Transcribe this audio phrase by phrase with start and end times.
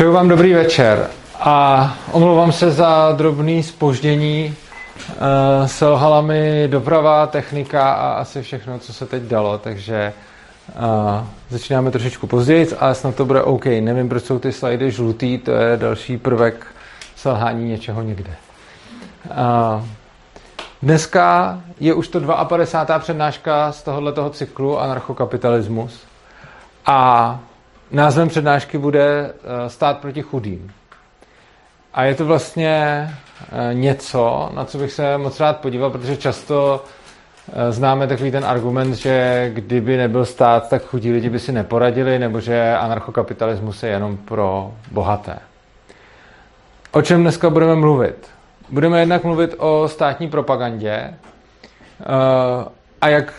[0.00, 4.54] Přeju vám dobrý večer a omlouvám se za drobný spoždění.
[5.08, 10.12] Uh, selhala mi doprava, technika a asi všechno, co se teď dalo, takže
[10.68, 13.64] uh, začínáme trošičku později, ale snad to bude OK.
[13.66, 16.66] Nevím, proč jsou ty slajdy žlutý, to je další prvek
[17.16, 18.34] selhání něčeho někde.
[19.30, 19.84] Uh,
[20.82, 22.98] dneska je už to 52.
[22.98, 26.00] přednáška z tohoto cyklu anarchokapitalismus
[26.86, 27.40] a
[27.92, 30.72] Názvem přednášky bude eh, Stát proti chudým.
[31.94, 33.08] A je to vlastně
[33.52, 36.84] eh, něco, na co bych se moc rád podíval, protože často
[37.52, 42.18] eh, známe takový ten argument, že kdyby nebyl stát, tak chudí lidi by si neporadili,
[42.18, 45.38] nebo že anarchokapitalismus je jenom pro bohaté.
[46.92, 48.28] O čem dneska budeme mluvit?
[48.68, 51.14] Budeme jednak mluvit o státní propagandě
[53.00, 53.34] a jak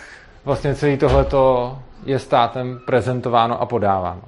[0.45, 4.21] vlastně celý tohleto je státem prezentováno a podáváno.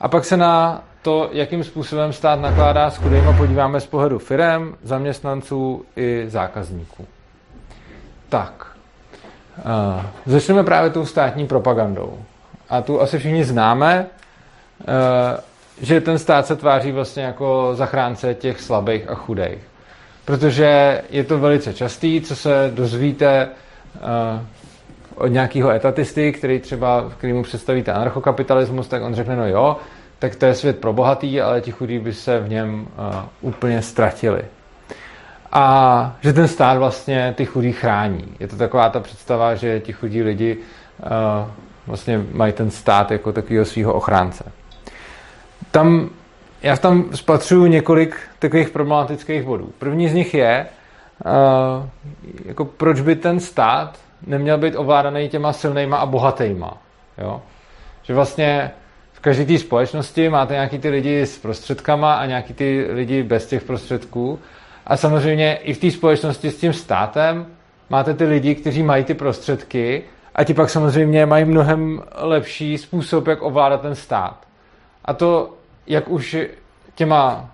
[0.00, 4.74] A pak se na to, jakým způsobem stát nakládá s chudejma, podíváme z pohledu firem,
[4.82, 7.06] zaměstnanců i zákazníků.
[8.28, 8.66] Tak,
[9.58, 12.18] uh, začneme právě tou státní propagandou.
[12.68, 14.06] A tu asi všichni známe,
[14.80, 14.86] uh,
[15.80, 19.58] že ten stát se tváří vlastně jako zachránce těch slabých a chudých.
[20.24, 23.48] Protože je to velice častý, co se dozvíte
[23.94, 24.40] uh,
[25.20, 29.76] od nějakého etatisty, který třeba, který mu představíte anarchokapitalismus, tak on řekne, no jo,
[30.18, 33.82] tak to je svět pro bohatý, ale ti chudí by se v něm uh, úplně
[33.82, 34.42] ztratili.
[35.52, 38.24] A že ten stát vlastně ty chudí chrání.
[38.40, 41.48] Je to taková ta představa, že ti chudí lidi uh,
[41.86, 44.44] vlastně mají ten stát jako takového svého ochránce.
[45.70, 46.10] Tam,
[46.62, 49.72] já tam spatřuju několik takových problematických bodů.
[49.78, 50.66] První z nich je,
[51.24, 51.86] uh,
[52.44, 56.78] jako proč by ten stát neměl být ovládaný těma silnýma a bohatýma.
[57.18, 57.42] Jo?
[58.02, 58.70] Že vlastně
[59.12, 63.46] v každé té společnosti máte nějaký ty lidi s prostředkama a nějaký ty lidi bez
[63.46, 64.38] těch prostředků.
[64.86, 67.46] A samozřejmě i v té společnosti s tím státem
[67.90, 70.02] máte ty lidi, kteří mají ty prostředky
[70.34, 74.46] a ti pak samozřejmě mají mnohem lepší způsob, jak ovládat ten stát.
[75.04, 75.54] A to,
[75.86, 76.36] jak už
[76.94, 77.50] těma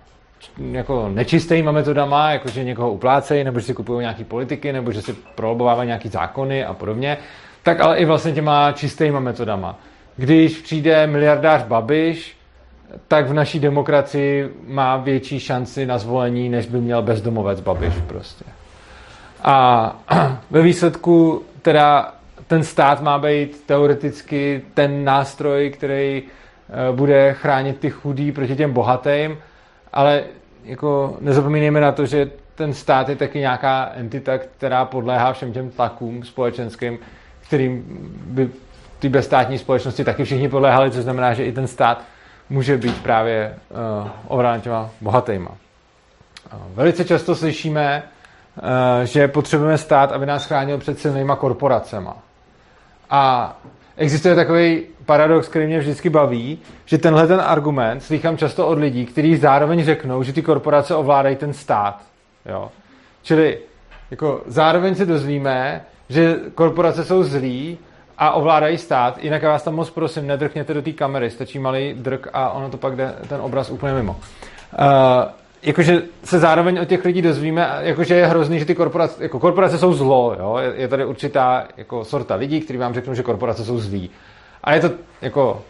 [0.71, 5.01] jako nečistýma metodama, jako že někoho uplácejí, nebo že si kupují nějaký politiky, nebo že
[5.01, 7.17] si prolobovávají nějaký zákony a podobně,
[7.63, 9.79] tak ale i vlastně těma čistýma metodama.
[10.15, 12.37] Když přijde miliardář Babiš,
[13.07, 18.45] tak v naší demokracii má větší šanci na zvolení, než by měl bezdomovec Babiš prostě.
[19.43, 19.95] A
[20.51, 22.13] ve výsledku teda
[22.47, 28.73] ten stát má být teoreticky ten nástroj, který eh, bude chránit ty chudí proti těm
[28.73, 29.37] bohatým,
[29.97, 30.23] ale
[30.63, 35.69] jako nezapomínejme na to, že ten stát je taky nějaká entita, která podléhá všem těm
[35.69, 36.99] tlakům společenským,
[37.41, 37.85] kterým
[38.25, 38.49] by
[38.99, 42.01] ty bezstátní společnosti taky všichni podléhali, což znamená, že i ten stát
[42.49, 45.49] může být právě uh, ovládán těma bohatýma.
[45.49, 48.03] Uh, velice často slyšíme,
[48.55, 48.63] uh,
[49.03, 52.17] že potřebujeme stát, aby nás chránil před silnýma korporacema.
[53.09, 53.53] A
[53.97, 59.05] existuje takový paradox, který mě vždycky baví, že tenhle ten argument slychám často od lidí,
[59.05, 62.01] kteří zároveň řeknou, že ty korporace ovládají ten stát.
[62.45, 62.71] Jo?
[63.23, 63.59] Čili
[64.11, 67.77] jako zároveň se dozvíme, že korporace jsou zlí
[68.17, 71.93] a ovládají stát, jinak já vás tam moc prosím, nedrkněte do té kamery, stačí malý
[71.93, 74.11] drk a ono to pak jde ten obraz úplně mimo.
[74.11, 74.87] Uh,
[75.67, 79.77] jakože se zároveň od těch lidí dozvíme, jakože je hrozný, že ty korporace, jako korporace
[79.77, 80.57] jsou zlo, jo?
[80.75, 84.09] Je, tady určitá jako sorta lidí, kteří vám řeknou, že korporace jsou zlí.
[84.63, 84.91] A je to
[85.21, 85.61] jako,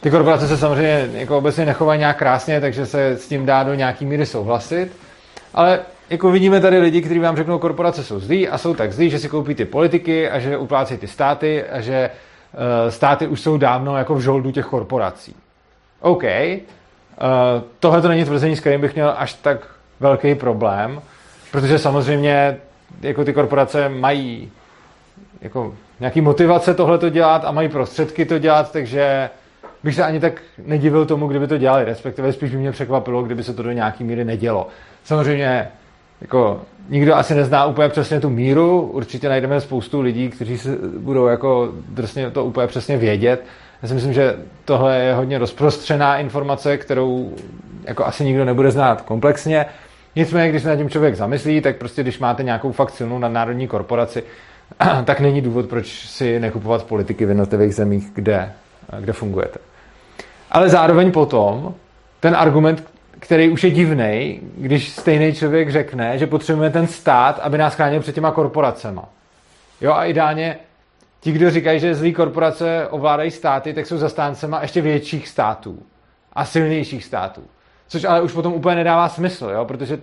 [0.00, 3.74] ty korporace se samozřejmě jako obecně nechovají nějak krásně, takže se s tím dá do
[3.74, 4.92] nějaký míry souhlasit,
[5.54, 5.80] ale
[6.10, 9.18] jako vidíme tady lidi, kteří vám řeknou, korporace jsou zlí a jsou tak zlí, že
[9.18, 13.56] si koupí ty politiky a že uplácejí ty státy a že uh, státy už jsou
[13.56, 15.36] dávno jako v žoldu těch korporací.
[16.00, 16.24] OK,
[17.80, 19.66] tohle to není tvrzení, s kterým bych měl až tak
[20.00, 21.00] velký problém,
[21.52, 22.56] protože samozřejmě
[23.02, 24.50] jako ty korporace mají
[25.40, 29.30] jako nějaký motivace tohle to dělat a mají prostředky to dělat, takže
[29.82, 33.42] bych se ani tak nedivil tomu, kdyby to dělali, respektive spíš by mě překvapilo, kdyby
[33.44, 34.68] se to do nějaký míry nedělo.
[35.04, 35.68] Samozřejmě
[36.20, 41.26] jako nikdo asi nezná úplně přesně tu míru, určitě najdeme spoustu lidí, kteří se budou
[41.26, 43.44] jako drsně to úplně přesně vědět.
[43.82, 47.34] Já si myslím, že tohle je hodně rozprostřená informace, kterou
[47.84, 49.66] jako asi nikdo nebude znát komplexně.
[50.16, 53.68] Nicméně, když se na tím člověk zamyslí, tak prostě když máte nějakou fakt silnou nadnárodní
[53.68, 54.22] korporaci,
[55.04, 58.52] tak není důvod, proč si nekupovat politiky v jednotlivých zemích, kde,
[59.00, 59.58] kde fungujete.
[60.50, 61.74] Ale zároveň potom
[62.20, 62.84] ten argument,
[63.18, 68.00] který už je divný, když stejný člověk řekne, že potřebujeme ten stát, aby nás chránil
[68.00, 69.08] před těma korporacema.
[69.80, 70.56] Jo a ideálně
[71.22, 75.82] ti, kdo říkají, že zlý korporace ovládají státy, tak jsou zastáncema ještě větších států
[76.32, 77.42] a silnějších států.
[77.88, 79.64] Což ale už potom úplně nedává smysl, jo?
[79.64, 79.98] protože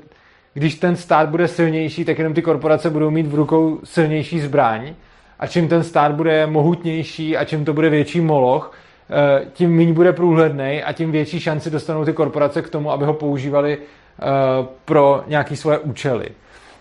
[0.54, 4.94] když ten stát bude silnější, tak jenom ty korporace budou mít v rukou silnější zbraň
[5.40, 8.74] a čím ten stát bude mohutnější a čím to bude větší moloch,
[9.10, 13.06] eh, tím méně bude průhledný a tím větší šanci dostanou ty korporace k tomu, aby
[13.06, 14.26] ho používali eh,
[14.86, 16.30] pro nějaké svoje účely.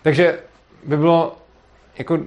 [0.01, 0.39] Takže
[0.83, 1.35] by bylo,
[1.97, 2.19] jako,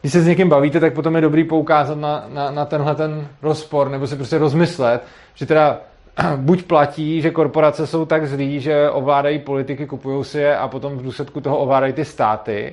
[0.00, 3.28] když se s někým bavíte, tak potom je dobrý poukázat na, na, na tenhle ten
[3.42, 5.04] rozpor, nebo si prostě rozmyslet,
[5.34, 5.78] že teda
[6.36, 10.98] buď platí, že korporace jsou tak zlí, že ovládají politiky, kupují si je a potom
[10.98, 12.72] v důsledku toho ovládají ty státy,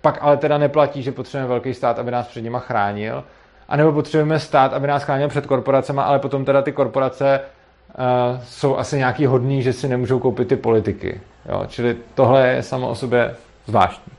[0.00, 3.24] pak ale teda neplatí, že potřebujeme velký stát, aby nás před nima chránil,
[3.68, 8.40] a nebo potřebujeme stát, aby nás chránil před korporacemi, ale potom teda ty korporace uh,
[8.44, 11.20] jsou asi nějaký hodný, že si nemůžou koupit ty politiky.
[11.48, 11.64] Jo?
[11.68, 13.34] Čili tohle je samo o sobě
[13.66, 14.12] zvláštní.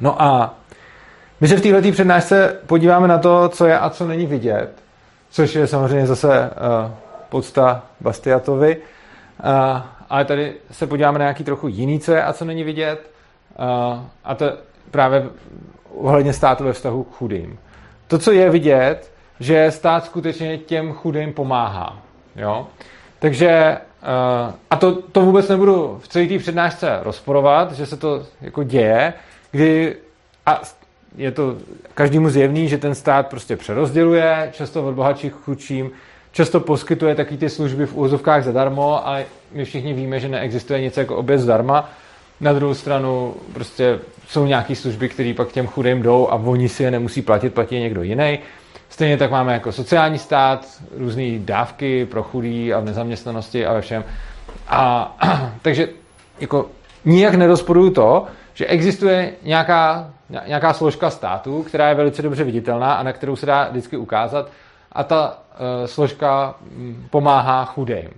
[0.00, 0.54] No a
[1.40, 4.70] my se v této přednášce podíváme na to, co je a co není vidět,
[5.30, 6.90] což je samozřejmě zase uh,
[7.28, 9.80] podsta Bastiatovi, uh,
[10.10, 13.10] ale tady se podíváme na nějaký trochu jiný, co je a co není vidět,
[13.58, 14.52] uh, a to
[14.90, 15.26] právě
[15.94, 17.58] ohledně státu ve vztahu k chudým.
[18.06, 21.98] To, co je vidět, že stát skutečně těm chudým pomáhá.
[22.36, 22.66] Jo?
[23.18, 23.78] Takže,
[24.70, 29.12] a to, to vůbec nebudu v celé té přednášce rozporovat, že se to jako děje,
[29.50, 29.96] kdy
[30.46, 30.60] a
[31.16, 31.56] je to
[31.94, 35.90] každému zjevný, že ten stát prostě přerozděluje, často od bohatších chudším,
[36.32, 40.96] často poskytuje taky ty služby v úzovkách zadarmo, ale my všichni víme, že neexistuje nic
[40.96, 41.90] jako oběd zdarma.
[42.40, 43.98] Na druhou stranu prostě
[44.28, 47.74] jsou nějaké služby, které pak těm chudým jdou a oni si je nemusí platit, platí
[47.74, 48.38] je někdo jiný.
[48.88, 50.66] Stejně tak máme jako sociální stát,
[50.96, 54.04] různé dávky pro chudí a v nezaměstnanosti a ve všem.
[54.68, 55.16] A,
[55.62, 55.88] takže
[56.40, 56.66] jako
[57.04, 60.10] nijak nerozporuju to, že existuje nějaká,
[60.46, 64.50] nějaká složka státu, která je velice dobře viditelná a na kterou se dá vždycky ukázat
[64.92, 68.08] a ta uh, složka um, pomáhá chudým.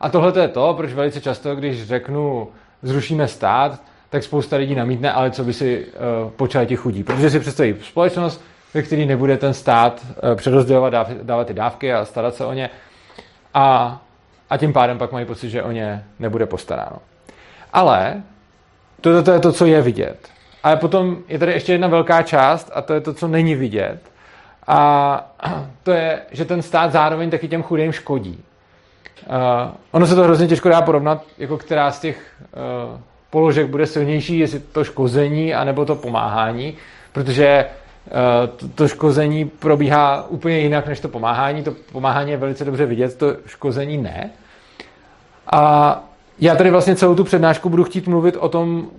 [0.00, 2.48] A tohle je to, proč velice často, když řeknu
[2.82, 7.04] zrušíme stát, tak spousta lidí namítne, ale co by si uh, počali ti chudí.
[7.04, 8.44] Protože si představí společnost,
[8.74, 12.52] ve které nebude ten stát uh, přerozdělovat, dáv, dávat ty dávky a starat se o
[12.52, 12.70] ně.
[13.54, 13.98] A,
[14.50, 16.96] a tím pádem pak mají pocit, že o ně nebude postaráno.
[17.72, 18.22] Ale
[19.00, 20.37] to, to je to, co je vidět.
[20.68, 23.98] Ale potom je tady ještě jedna velká část a to je to, co není vidět.
[24.66, 25.32] A
[25.82, 28.44] to je, že ten stát zároveň taky těm chudým škodí.
[29.26, 29.34] Uh,
[29.90, 32.32] ono se to hrozně těžko dá porovnat, jako která z těch
[32.92, 33.00] uh,
[33.30, 36.74] položek bude silnější, jestli to škození anebo to pomáhání,
[37.12, 37.64] protože
[38.06, 41.62] uh, to, to škození probíhá úplně jinak než to pomáhání.
[41.62, 44.30] To pomáhání je velice dobře vidět, to škození ne.
[45.52, 46.02] A
[46.38, 48.90] já tady vlastně celou tu přednášku budu chtít mluvit o tom,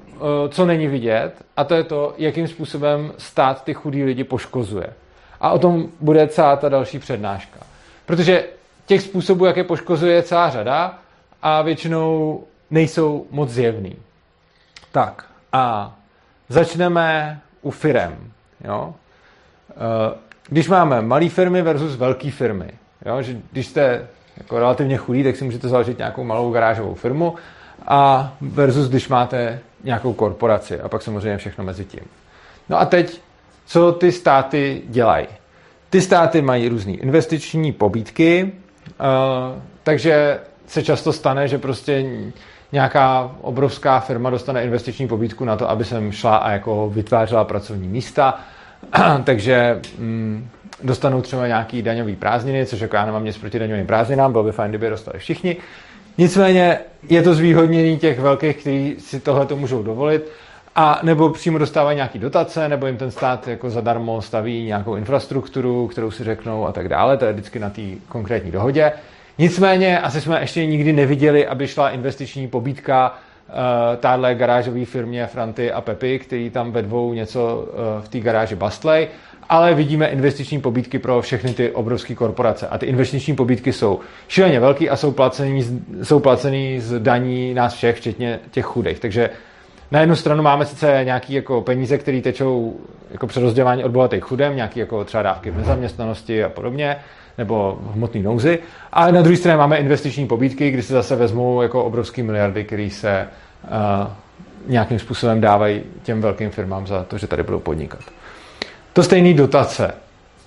[0.50, 4.94] co není vidět, a to je to, jakým způsobem stát ty chudý lidi poškozuje.
[5.42, 7.60] A o tom bude celá ta další přednáška.
[8.06, 8.45] Protože
[8.86, 11.00] těch způsobů, jak je poškozuje, je celá řada
[11.42, 13.95] a většinou nejsou moc zjevný.
[14.92, 15.95] Tak a
[16.50, 18.31] začneme u firem.
[18.63, 18.94] Jo?
[19.71, 20.18] Eh,
[20.50, 22.71] když máme malé firmy versus velké firmy,
[23.06, 23.21] jo?
[23.21, 24.07] že když jste
[24.38, 27.36] jako relativně chudý, tak si můžete založit nějakou malou garážovou firmu
[27.88, 32.04] a versus když máte nějakou korporaci a pak samozřejmě všechno mezi tím.
[32.70, 33.22] No a teď,
[33.66, 35.28] co ty státy dělají?
[35.90, 38.52] Ty státy mají různé investiční pobídky,
[39.00, 42.06] uh, takže se často stane, že prostě
[42.72, 47.88] nějaká obrovská firma dostane investiční pobídku na to, aby sem šla a jako vytvářela pracovní
[47.88, 48.40] místa,
[49.24, 50.50] takže mm,
[50.83, 54.52] dostanou třeba nějaký daňový prázdniny, což jako já nemám nic proti daňovým prázdninám, bylo by
[54.52, 55.57] fajn, kdyby je dostali všichni.
[56.19, 60.31] Nicméně je to zvýhodnění těch velkých, kteří si tohle to můžou dovolit,
[60.76, 65.88] a nebo přímo dostávají nějaký dotace, nebo jim ten stát jako zadarmo staví nějakou infrastrukturu,
[65.88, 67.18] kterou si řeknou a tak dále.
[67.18, 68.92] To je vždycky na té konkrétní dohodě.
[69.38, 73.14] Nicméně asi jsme ještě nikdy neviděli, aby šla investiční pobídka
[73.49, 73.56] uh,
[73.97, 78.56] táhle garážové firmě Franty a Pepy, který tam ve dvou něco uh, v té garáži
[78.56, 79.07] bastlej,
[79.49, 82.68] ale vidíme investiční pobídky pro všechny ty obrovské korporace.
[82.68, 87.73] A ty investiční pobídky jsou šíleně velký a jsou placený, jsou placený z daní nás
[87.73, 88.99] všech, včetně těch chudých.
[88.99, 89.29] Takže
[89.91, 92.79] na jednu stranu máme sice nějaké jako peníze, které tečou
[93.11, 96.95] jako přerozdělování od bohatých chudem, nějaké jako třeba dávky v nezaměstnanosti a podobně,
[97.37, 98.59] nebo v hmotné nouzi.
[98.94, 102.89] A na druhé straně máme investiční pobídky, kdy se zase vezmou jako obrovské miliardy, které
[102.89, 103.27] se
[103.63, 104.07] uh,
[104.68, 107.99] nějakým způsobem dávají těm velkým firmám za to, že tady budou podnikat.
[108.94, 109.94] To stejný dotace.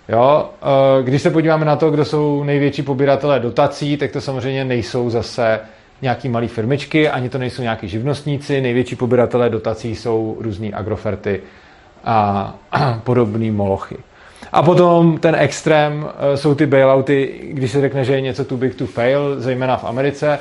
[0.08, 0.50] Jo?
[0.62, 5.10] Uh, když se podíváme na to, kdo jsou největší pobíratelé dotací, tak to samozřejmě nejsou
[5.10, 5.60] zase
[6.02, 11.40] nějaký malý firmičky, ani to nejsou nějaký živnostníci, největší pobíratelé dotací jsou různý agroferty
[12.04, 12.54] a,
[13.04, 13.96] podobné molochy.
[14.52, 18.58] A potom ten extrém eh, jsou ty bailouty, když se řekne, že je něco too
[18.58, 20.38] big to fail, zejména v Americe,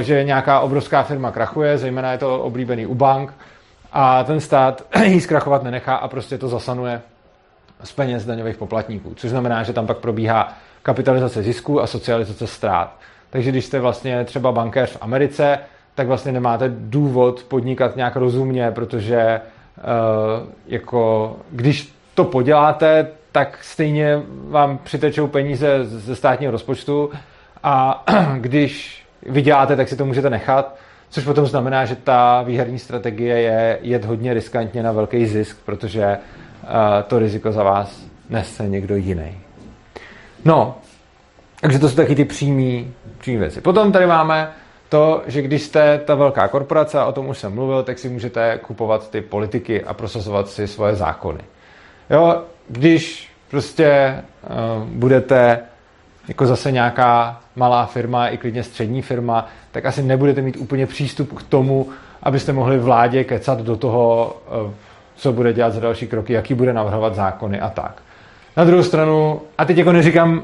[0.00, 3.32] že nějaká obrovská firma krachuje, zejména je to oblíbený u bank,
[3.92, 7.00] a ten stát jí zkrachovat nenechá a prostě to zasanuje
[7.84, 12.96] z peněz daňových poplatníků, což znamená, že tam pak probíhá kapitalizace zisku a socializace ztrát.
[13.30, 15.58] Takže když jste vlastně třeba bankéř v Americe,
[15.94, 19.40] tak vlastně nemáte důvod podnikat nějak rozumně, protože
[19.78, 27.10] uh, jako když to poděláte, tak stejně vám přitečou peníze ze státního rozpočtu
[27.62, 28.04] a
[28.36, 30.76] když vyděláte, tak si to můžete nechat,
[31.10, 36.18] což potom znamená, že ta výherní strategie je jet hodně riskantně na velký zisk, protože
[36.62, 36.68] uh,
[37.06, 39.38] to riziko za vás nese někdo jiný.
[40.44, 40.78] No,
[41.60, 43.60] takže to jsou taky ty přímý, přímý věci.
[43.60, 44.50] Potom tady máme
[44.88, 48.08] to, že když jste ta velká korporace, a o tom už jsem mluvil, tak si
[48.08, 51.40] můžete kupovat ty politiky a prosazovat si svoje zákony.
[52.10, 55.60] Jo, když prostě uh, budete
[56.28, 61.38] jako zase nějaká malá firma, i klidně střední firma, tak asi nebudete mít úplně přístup
[61.38, 61.88] k tomu,
[62.22, 64.70] abyste mohli vládě kecat do toho, uh,
[65.16, 68.02] co bude dělat za další kroky, jaký bude navrhovat zákony a tak.
[68.56, 70.42] Na druhou stranu, a teď jako neříkám,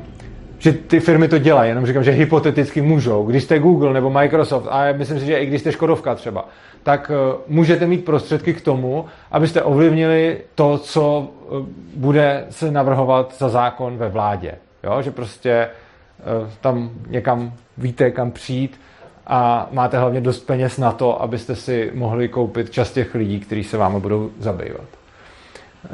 [0.59, 3.27] že ty firmy to dělají, jenom říkám, že hypoteticky můžou.
[3.27, 6.45] Když jste Google nebo Microsoft, a myslím si, že i když jste Škodovka třeba,
[6.83, 13.35] tak uh, můžete mít prostředky k tomu, abyste ovlivnili to, co uh, bude se navrhovat
[13.39, 14.55] za zákon ve vládě.
[14.85, 15.03] Jo?
[15.03, 15.69] Že prostě
[16.61, 18.81] tam někam víte, kam přijít
[19.27, 23.65] a máte hlavně dost peněz na to, abyste si mohli koupit čas těch lidí, kteří
[23.65, 24.87] se vámi budou zabývat.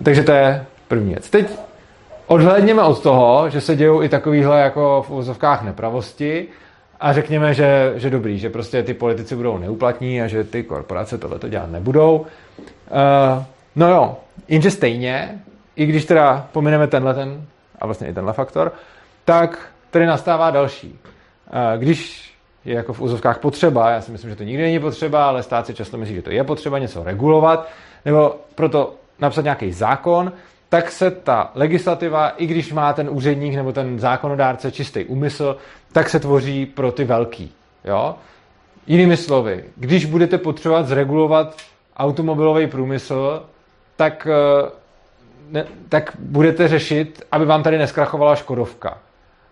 [0.04, 1.30] Takže to je první věc.
[1.30, 1.46] Teď
[2.26, 6.48] odhlédněme od toho, že se dějou i takovýhle jako v úzovkách nepravosti
[7.00, 11.18] a řekněme, že, že dobrý, že prostě ty politici budou neuplatní a že ty korporace
[11.18, 12.18] tohleto dělat nebudou.
[12.18, 13.44] Uh,
[13.76, 14.16] no jo,
[14.48, 15.40] jenže stejně,
[15.76, 17.46] i když teda pomineme tenhle ten
[17.80, 18.72] a vlastně i tenhle faktor,
[19.24, 20.98] tak tady nastává další.
[21.76, 22.32] Když
[22.64, 25.66] je jako v úzovkách potřeba, já si myslím, že to nikdy není potřeba, ale stát
[25.66, 27.68] si často myslí, že to je potřeba něco regulovat,
[28.04, 30.32] nebo proto napsat nějaký zákon,
[30.68, 35.56] tak se ta legislativa, i když má ten úředník nebo ten zákonodárce čistý úmysl,
[35.92, 37.52] tak se tvoří pro ty velký.
[37.84, 38.14] Jo?
[38.86, 41.56] Jinými slovy, když budete potřebovat zregulovat
[41.96, 43.42] automobilový průmysl,
[43.96, 44.70] tak, eh,
[45.50, 48.98] ne, tak budete řešit, aby vám tady neskrachovala Škodovka.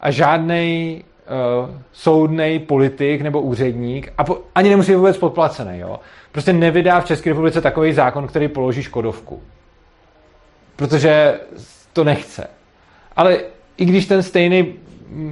[0.00, 5.78] A žádný uh, eh, soudný politik nebo úředník, a po, ani nemusí být vůbec podplacený,
[5.78, 6.00] jo?
[6.32, 9.42] prostě nevydá v České republice takový zákon, který položí Škodovku
[10.80, 11.40] protože
[11.92, 12.46] to nechce.
[13.16, 13.38] Ale
[13.76, 14.74] i když ten stejný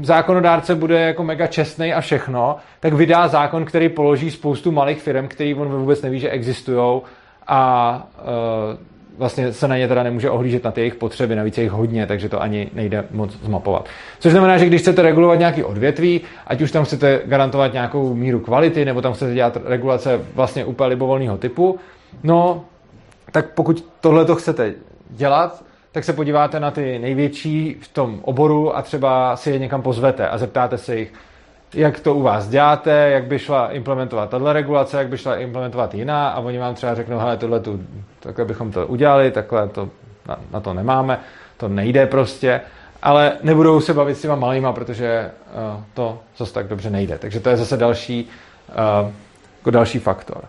[0.02, 5.28] zákonodárce bude jako mega čestný a všechno, tak vydá zákon, který položí spoustu malých firm,
[5.28, 7.00] který on vůbec neví, že existují
[7.46, 8.78] a uh,
[9.18, 12.06] vlastně se na ně teda nemůže ohlížet na ty jejich potřeby, navíc je jich hodně,
[12.06, 13.88] takže to ani nejde moc zmapovat.
[14.18, 18.40] Což znamená, že když chcete regulovat nějaký odvětví, ať už tam chcete garantovat nějakou míru
[18.40, 21.78] kvality, nebo tam chcete dělat regulace vlastně úplně libovolného typu,
[22.22, 22.64] no,
[23.32, 24.74] tak pokud tohle to chcete
[25.10, 29.82] dělat, tak se podíváte na ty největší v tom oboru a třeba si je někam
[29.82, 31.12] pozvete a zeptáte se jich,
[31.74, 35.94] jak to u vás děláte, jak by šla implementovat tato regulace, jak by šla implementovat
[35.94, 37.80] jiná a oni vám třeba řeknou, hele, tohle tu,
[38.20, 39.88] takhle bychom to udělali, takhle to,
[40.28, 41.20] na, na to nemáme,
[41.56, 42.60] to nejde prostě,
[43.02, 45.30] ale nebudou se bavit s těma malýma, protože
[45.76, 47.18] uh, to zase tak dobře nejde.
[47.18, 48.28] Takže to je zase další,
[48.68, 49.10] uh,
[49.58, 50.44] jako další faktor.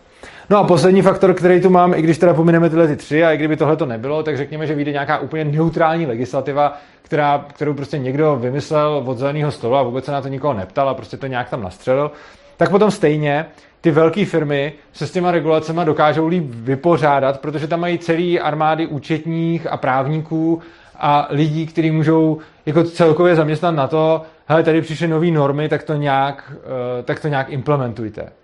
[0.52, 3.32] No a poslední faktor, který tu mám, i když teda pomineme tyhle ty tři a
[3.32, 7.74] i kdyby tohle to nebylo, tak řekněme, že vyjde nějaká úplně neutrální legislativa, která, kterou
[7.74, 11.18] prostě někdo vymyslel od zeleného stolu a vůbec se na to nikoho neptal a prostě
[11.18, 12.12] to nějak tam nastřelil,
[12.58, 13.46] tak potom stejně
[13.82, 18.88] ty velké firmy se s těma regulacemi dokážou líp vypořádat, protože tam mají celý armády
[18.88, 20.62] účetních a právníků
[21.00, 25.84] a lidí, kteří můžou jako celkově zaměstnat na to, hele, tady přišly nové normy, tak
[25.84, 28.39] to nějak, uh, tak to nějak implementujte.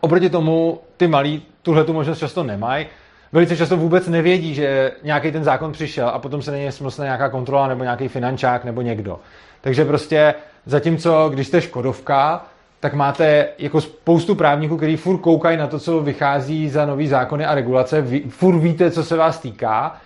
[0.00, 2.86] Oproti tomu ty malí tuhle tu možnost často nemají.
[3.32, 7.04] Velice často vůbec nevědí, že nějaký ten zákon přišel a potom se na něj smlsne
[7.04, 9.20] nějaká kontrola nebo nějaký finančák nebo někdo.
[9.60, 10.34] Takže prostě
[10.66, 12.46] zatímco, když jste Škodovka,
[12.80, 17.46] tak máte jako spoustu právníků, kteří furt koukají na to, co vychází za nový zákony
[17.46, 19.96] a regulace, vy, furt víte, co se vás týká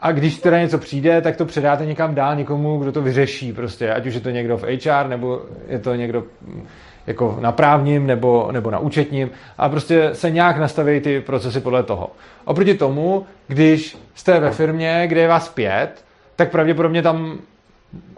[0.00, 3.92] a když teda něco přijde, tak to předáte někam dál někomu, kdo to vyřeší prostě,
[3.92, 6.24] ať už je to někdo v HR, nebo je to někdo
[7.08, 11.82] jako na právním nebo, nebo na účetním a prostě se nějak nastaví ty procesy podle
[11.82, 12.10] toho.
[12.44, 16.04] Oproti tomu, když jste ve firmě, kde je vás pět,
[16.36, 17.38] tak pravděpodobně tam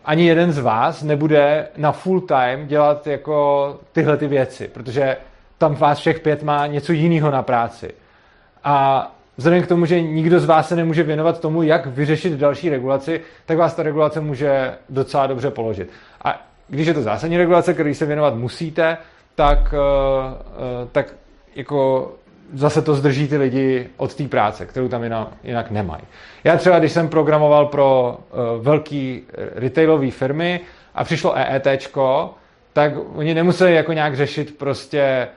[0.05, 5.17] ani jeden z vás nebude na full time dělat jako tyhle ty věci, protože
[5.59, 7.91] tam vás všech pět má něco jiného na práci.
[8.65, 9.07] A
[9.37, 13.21] vzhledem k tomu, že nikdo z vás se nemůže věnovat tomu, jak vyřešit další regulaci,
[13.47, 15.91] tak vás ta regulace může docela dobře položit.
[16.25, 18.97] A když je to zásadní regulace, který se věnovat musíte,
[19.35, 19.75] tak,
[20.93, 21.15] tak
[21.57, 22.13] jako
[22.53, 25.05] zase to zdrží ty lidi od té práce, kterou tam
[25.45, 26.03] jinak, nemají.
[26.45, 29.23] Já třeba, když jsem programoval pro uh, velký
[29.55, 30.61] retailové firmy
[30.95, 31.67] a přišlo EET,
[32.73, 35.29] tak oni nemuseli jako nějak řešit prostě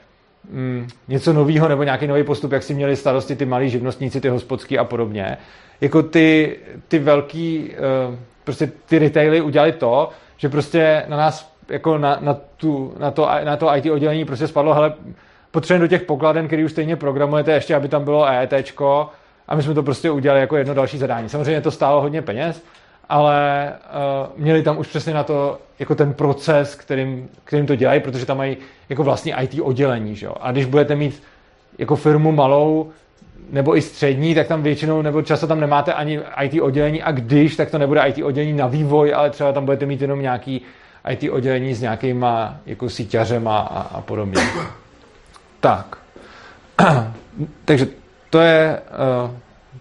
[0.50, 4.30] mm, něco nového nebo nějaký nový postup, jak si měli starosti ty malí živnostníci, ty
[4.30, 5.38] hospodský a podobně.
[5.82, 7.72] Jako ty, ty velký,
[8.44, 13.30] prostě ty retaily udělali to, že prostě na nás jako na, na, tu, na, to,
[13.44, 14.94] na to IT oddělení prostě spadlo, hele,
[15.52, 18.54] potřebujeme do těch pokladen, který už stejně programujete, ještě aby tam bylo EET,
[19.48, 21.30] a my jsme to prostě udělali jako jedno další zadání.
[21.30, 22.64] Samozřejmě to stálo hodně peněz,
[23.10, 23.72] ale
[24.34, 28.26] uh, měli tam už přesně na to jako ten proces, kterým, kterým to dělají, protože
[28.26, 28.58] tam mají
[28.90, 30.16] jako vlastní IT oddělení.
[30.16, 30.36] Že jo?
[30.42, 31.24] A když budete mít
[31.78, 32.92] jako firmu malou
[33.52, 37.56] nebo i střední, tak tam většinou nebo často tam nemáte ani IT oddělení a když,
[37.56, 40.62] tak to nebude IT oddělení na vývoj, ale třeba tam budete mít jenom nějaký
[41.10, 44.42] IT oddělení s nějakýma jako síťařema a, a podobně.
[45.60, 45.98] Tak.
[47.66, 47.88] Takže
[48.30, 48.82] to je,
[49.26, 49.32] uh,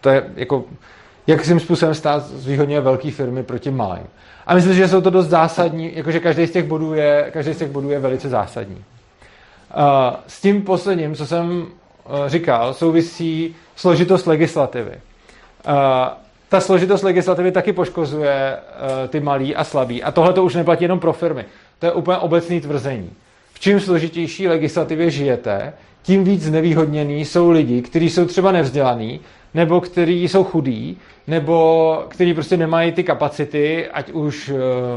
[0.00, 0.64] to je jako,
[1.26, 4.06] jakým způsobem stát zvýhodňuje velké firmy proti malým.
[4.46, 7.58] A myslím, že jsou to dost zásadní, jakože každý z těch bodů je, každý z
[7.58, 8.76] těch bodů je velice zásadní.
[8.76, 11.66] Uh, s tím posledním, co jsem
[12.26, 14.90] říkal, souvisí složitost legislativy.
[14.90, 15.72] Uh,
[16.48, 20.02] ta složitost legislativy taky poškozuje uh, ty malý a slabý.
[20.02, 21.44] A tohle to už neplatí jenom pro firmy.
[21.78, 23.10] To je úplně obecný tvrzení
[23.62, 29.20] čím složitější legislativě žijete, tím víc nevýhodněný jsou lidi, kteří jsou třeba nevzdělaný,
[29.54, 34.52] nebo kteří jsou chudí, nebo kteří prostě nemají ty kapacity, ať už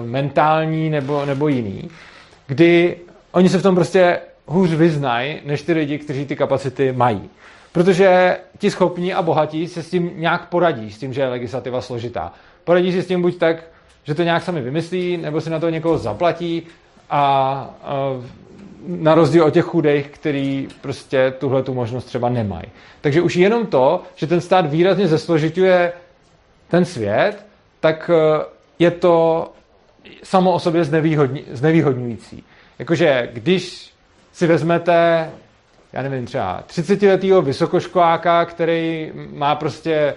[0.05, 1.89] mentální nebo, nebo jiný,
[2.47, 2.97] kdy
[3.31, 7.29] oni se v tom prostě hůř vyznají, než ty lidi, kteří ty kapacity mají.
[7.71, 11.81] Protože ti schopní a bohatí se s tím nějak poradí, s tím, že je legislativa
[11.81, 12.33] složitá.
[12.63, 13.63] Poradí si s tím buď tak,
[14.03, 16.63] že to nějak sami vymyslí, nebo si na to někoho zaplatí
[17.09, 17.21] a,
[17.83, 17.93] a
[18.87, 22.65] na rozdíl od těch chudých, který prostě tuhle tu možnost třeba nemají.
[23.01, 25.93] Takže už jenom to, že ten stát výrazně zesložituje
[26.67, 27.45] ten svět,
[27.79, 28.45] tak eh,
[28.79, 29.47] je to
[30.23, 30.83] samo o sobě
[31.51, 32.43] znevýhodňující.
[32.79, 33.94] Jakože když
[34.35, 35.29] si vezmete,
[35.93, 40.15] já nevím, třeba 30-letého vysokoškoláka, který má prostě eh,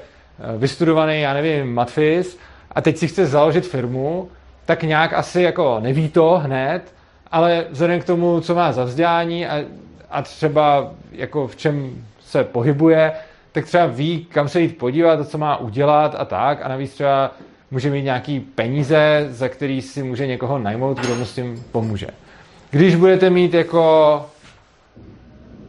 [0.59, 2.39] vystudovaný, já nevím, matfis
[2.73, 4.29] a teď si chce založit firmu,
[4.67, 6.95] tak nějak asi jako neví to hned,
[7.31, 9.65] ale vzhledem k tomu, co má za vzdělání a,
[10.11, 13.13] a třeba jako v čem se pohybuje,
[13.53, 16.59] tak třeba ví, kam se jít podívat, co má udělat a tak.
[16.63, 17.35] A navíc třeba
[17.71, 22.07] může mít nějaký peníze, za který si může někoho najmout, kdo mu s tím pomůže.
[22.71, 24.27] Když budete mít jako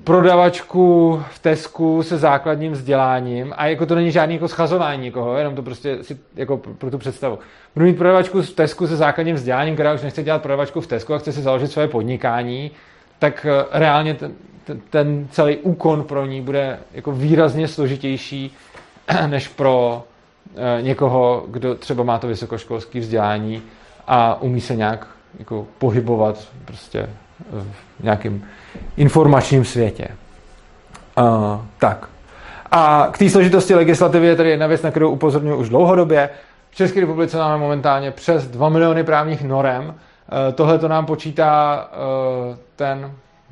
[0.03, 5.55] prodavačku v Tesku se základním vzděláním a jako to není žádný jako schazování někoho, jenom
[5.55, 7.39] to prostě si jako pro, pro tu představu.
[7.75, 11.13] Budu mít prodavačku v Tesku se základním vzděláním, která už nechce dělat prodavačku v Tesku
[11.13, 12.71] a chce si založit své podnikání,
[13.19, 14.33] tak eh, reálně ten,
[14.63, 18.55] ten, ten celý úkon pro ní bude jako výrazně složitější
[19.27, 20.03] než pro
[20.55, 23.61] eh, někoho, kdo třeba má to vysokoškolské vzdělání
[24.07, 25.07] a umí se nějak
[25.39, 27.09] jako pohybovat prostě
[27.99, 28.43] v nějakém
[28.97, 30.07] informačním světě.
[31.17, 31.25] Uh,
[31.77, 32.09] tak.
[32.71, 36.29] A k té složitosti legislativy je tady jedna věc, na kterou upozorňuji už dlouhodobě.
[36.69, 39.85] V České republice máme momentálně přes 2 miliony právních norem.
[39.85, 39.93] Uh,
[40.55, 41.87] Tohle to nám počítá
[42.49, 43.11] uh, ten,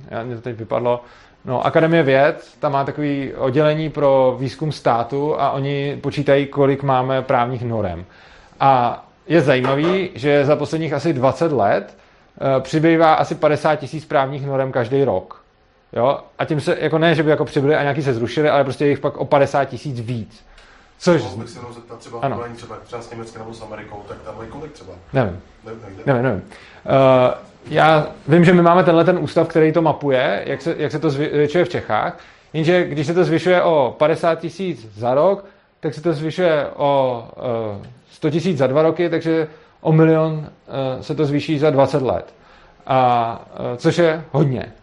[0.09, 1.01] já, mě to teď vypadlo,
[1.47, 7.21] No, Akademie věd, tam má takový oddělení pro výzkum státu a oni počítají, kolik máme
[7.21, 8.05] právních norem.
[8.59, 11.97] A je zajímavý, že za posledních asi 20 let
[12.41, 15.41] Eh, přibývá asi 50 tisíc právních norem každý rok.
[15.93, 16.19] Jo?
[16.39, 18.87] A tím se, jako ne, že by jako přibyly a nějaký se zrušili, ale prostě
[18.87, 20.45] jich pak o 50 tisíc víc.
[20.99, 21.21] Což...
[21.23, 22.43] Mohl bych se jenom zeptat třeba ano.
[22.55, 24.93] třeba, třeba s Německem nebo s Amerikou, tak tam mají kolik třeba?
[25.13, 25.41] Nevím.
[25.65, 25.71] Ne,
[26.05, 26.41] nevím, nevím.
[26.41, 27.33] Uh,
[27.69, 30.99] já vím, že my máme tenhle ten ústav, který to mapuje, jak se, jak se
[30.99, 32.19] to zvětšuje v Čechách,
[32.53, 35.45] jenže když se to zvyšuje o 50 tisíc za rok,
[35.79, 37.23] tak se to zvyšuje o
[37.77, 37.85] uh,
[38.17, 39.47] 100 tisíc za dva roky, takže
[39.81, 42.33] o milion eh, se to zvýší za 20 let.
[42.87, 44.73] A, eh, což je hodně.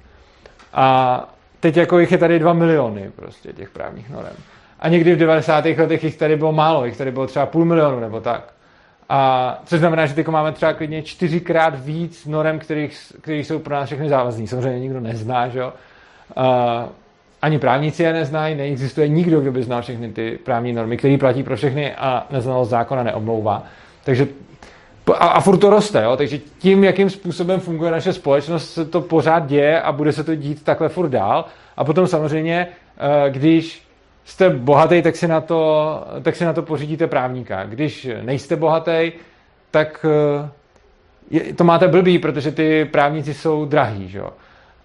[0.73, 1.29] A
[1.61, 4.33] teď jako jich je tady 2 miliony prostě těch právních norem.
[4.81, 5.64] A někdy v 90.
[5.64, 8.53] letech jich tady bylo málo, jich tady bylo třeba půl milionu nebo tak.
[9.09, 13.75] A což znamená, že teď máme třeba klidně čtyřikrát víc norem, kterých, kterých jsou pro
[13.75, 14.47] nás všechny závazný.
[14.47, 15.73] Samozřejmě nikdo nezná, že jo.
[17.44, 21.42] Ani právníci je neznají, neexistuje nikdo, kdo by znal všechny ty právní normy, které platí
[21.42, 23.62] pro všechny a neznalost zákona neomlouvá.
[24.04, 24.26] Takže
[25.12, 26.16] a, a furt to roste, jo?
[26.16, 30.35] takže tím, jakým způsobem funguje naše společnost, se to pořád děje a bude se to
[30.35, 31.44] dít takhle furt dál.
[31.76, 33.83] A potom samozřejmě, eh, když
[34.24, 37.64] jste bohatý, tak si na to, tak si na to pořídíte právníka.
[37.64, 39.12] Když nejste bohatý,
[39.70, 40.48] tak eh,
[41.30, 44.09] je, to máte blbý, protože ty právníci jsou drahý.
[44.09, 44.30] Že jo?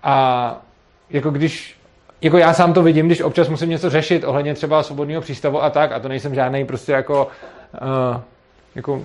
[0.04, 0.62] A
[1.10, 1.79] jako když
[2.22, 5.70] jako já sám to vidím, když občas musím něco řešit ohledně třeba svobodného přístavu a
[5.70, 7.28] tak, a to nejsem žádný prostě jako,
[7.82, 8.22] uh,
[8.76, 9.02] jako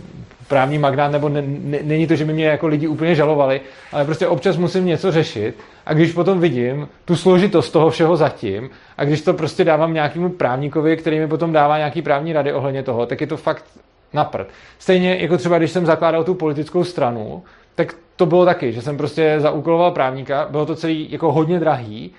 [0.48, 3.60] právní magnát, nebo ne, ne, není to, že by mě jako lidi úplně žalovali,
[3.92, 8.70] ale prostě občas musím něco řešit a když potom vidím tu složitost toho všeho zatím
[8.98, 12.82] a když to prostě dávám nějakému právníkovi, který mi potom dává nějaký právní rady ohledně
[12.82, 13.64] toho, tak je to fakt
[14.12, 14.48] na prd.
[14.78, 17.42] Stejně jako třeba, když jsem zakládal tu politickou stranu,
[17.74, 22.12] tak to bylo taky, že jsem prostě zaúkoloval právníka, bylo to celý jako hodně drahý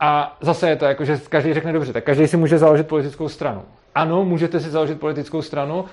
[0.00, 3.28] a zase je to jako, že každý řekne dobře, tak každý si může založit politickou
[3.28, 3.62] stranu.
[3.94, 5.84] Ano, můžete si založit politickou stranu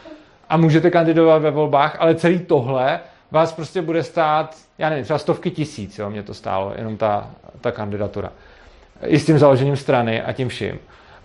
[0.49, 2.99] a můžete kandidovat ve volbách, ale celý tohle
[3.31, 7.29] vás prostě bude stát, já nevím, třeba stovky tisíc, jo, mě to stálo, jenom ta,
[7.61, 8.31] ta kandidatura.
[9.05, 10.79] I s tím založením strany a tím vším.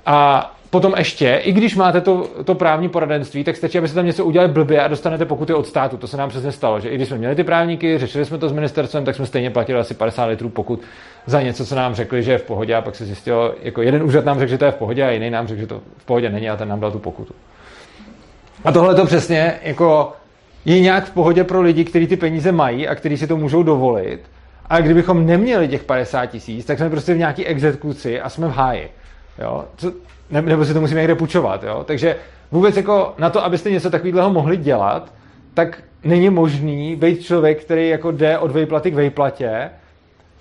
[0.07, 4.25] A potom ještě, i když máte to, to právní poradenství, tak stačí, abyste tam něco
[4.25, 5.97] udělali blbě a dostanete pokuty od státu.
[5.97, 8.49] To se nám přesně stalo, že i když jsme měli ty právníky, řešili jsme to
[8.49, 10.81] s ministerstvem, tak jsme stejně platili asi 50 litrů pokud
[11.27, 14.03] za něco, co nám řekli, že je v pohodě a pak se zjistilo, jako jeden
[14.03, 16.05] úřad nám řekl, že to je v pohodě a jiný nám řekl, že to v
[16.05, 17.35] pohodě není a ten nám dal tu pokutu.
[18.65, 20.13] A tohle to přesně jako
[20.65, 23.63] je nějak v pohodě pro lidi, kteří ty peníze mají a kteří si to můžou
[23.63, 24.21] dovolit.
[24.67, 28.51] A kdybychom neměli těch 50 tisíc, tak jsme prostě v nějaký exekuci a jsme v
[28.51, 28.91] háji.
[29.39, 29.65] Jo?
[29.77, 29.93] Co,
[30.31, 31.63] ne, nebo si to musíme někde půjčovat.
[31.63, 31.85] Jo?
[31.85, 32.17] Takže
[32.51, 35.13] vůbec jako na to, abyste něco takového mohli dělat,
[35.55, 39.71] tak není možný být člověk, který jako jde od vejplaty k vejplatě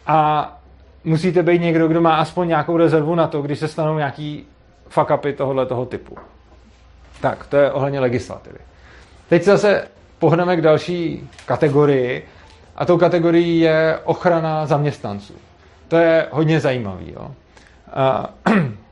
[0.08, 0.52] a
[1.04, 4.46] musíte být někdo, kdo má aspoň nějakou rezervu na to, když se stanou nějaký
[4.90, 6.18] fuck upy tohohle toho typu.
[7.22, 8.58] Tak, to je ohledně legislativy.
[9.30, 9.88] Teď se zase
[10.20, 12.26] pohneme k další kategorii
[12.76, 15.34] a tou kategorií je ochrana zaměstnanců.
[15.88, 17.14] To je hodně zajímavý.
[17.14, 17.32] Jo?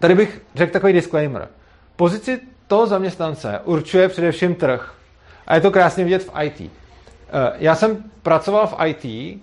[0.00, 1.48] tady bych řekl takový disclaimer.
[1.96, 4.94] Pozici toho zaměstnance určuje především trh.
[5.46, 6.60] A je to krásně vidět v IT.
[6.60, 6.70] E,
[7.58, 9.38] já jsem pracoval v IT e,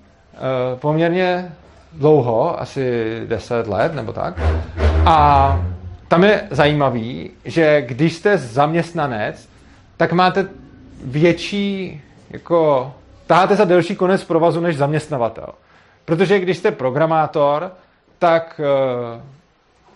[0.76, 1.52] poměrně
[1.94, 4.34] dlouho, asi 10 let nebo tak.
[5.06, 5.60] A
[6.08, 9.50] tam je zajímavý, že když jste zaměstnanec,
[9.98, 10.48] tak máte
[11.04, 12.94] větší, jako,
[13.28, 15.48] táháte za delší konec provazu než zaměstnavatel.
[16.06, 17.72] Protože když jste programátor,
[18.20, 19.22] tak uh,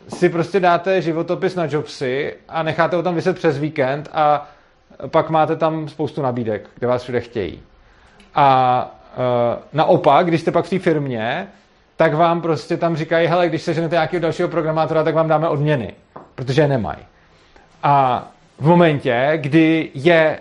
[0.07, 4.49] si prostě dáte životopis na Jobsy a necháte ho tam vyset přes víkend a
[5.07, 7.61] pak máte tam spoustu nabídek, kde vás všude chtějí.
[8.35, 11.47] A uh, naopak, když jste pak v té firmě,
[11.95, 15.93] tak vám prostě tam říkají, hele, když seženete nějakého dalšího programátora, tak vám dáme odměny,
[16.35, 16.99] protože je nemají.
[17.83, 18.27] A
[18.59, 20.39] v momentě, kdy je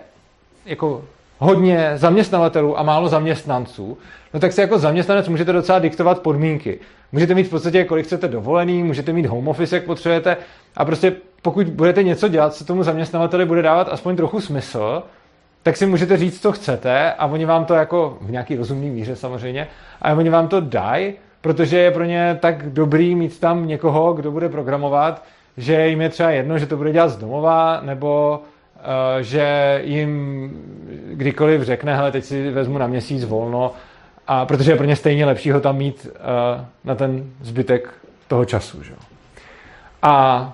[0.65, 1.03] jako
[1.39, 3.97] hodně zaměstnavatelů a málo zaměstnanců,
[4.33, 6.79] no tak si jako zaměstnanec můžete docela diktovat podmínky.
[7.11, 10.37] Můžete mít v podstatě, kolik chcete dovolený, můžete mít home office, jak potřebujete.
[10.77, 15.03] A prostě pokud budete něco dělat, co tomu zaměstnavateli bude dávat aspoň trochu smysl,
[15.63, 19.15] tak si můžete říct, co chcete a oni vám to jako v nějaký rozumný míře
[19.15, 19.67] samozřejmě,
[20.01, 24.31] a oni vám to dají, protože je pro ně tak dobrý mít tam někoho, kdo
[24.31, 25.23] bude programovat,
[25.57, 28.41] že jim je třeba jedno, že to bude dělat z domova, nebo
[28.75, 30.51] uh, že jim
[31.13, 33.71] kdykoliv řekne, hele, teď si vezmu na měsíc volno,
[34.31, 37.89] a protože je pro ně stejně lepší ho tam mít uh, na ten zbytek
[38.27, 38.83] toho času.
[38.83, 38.93] Že?
[40.01, 40.53] A,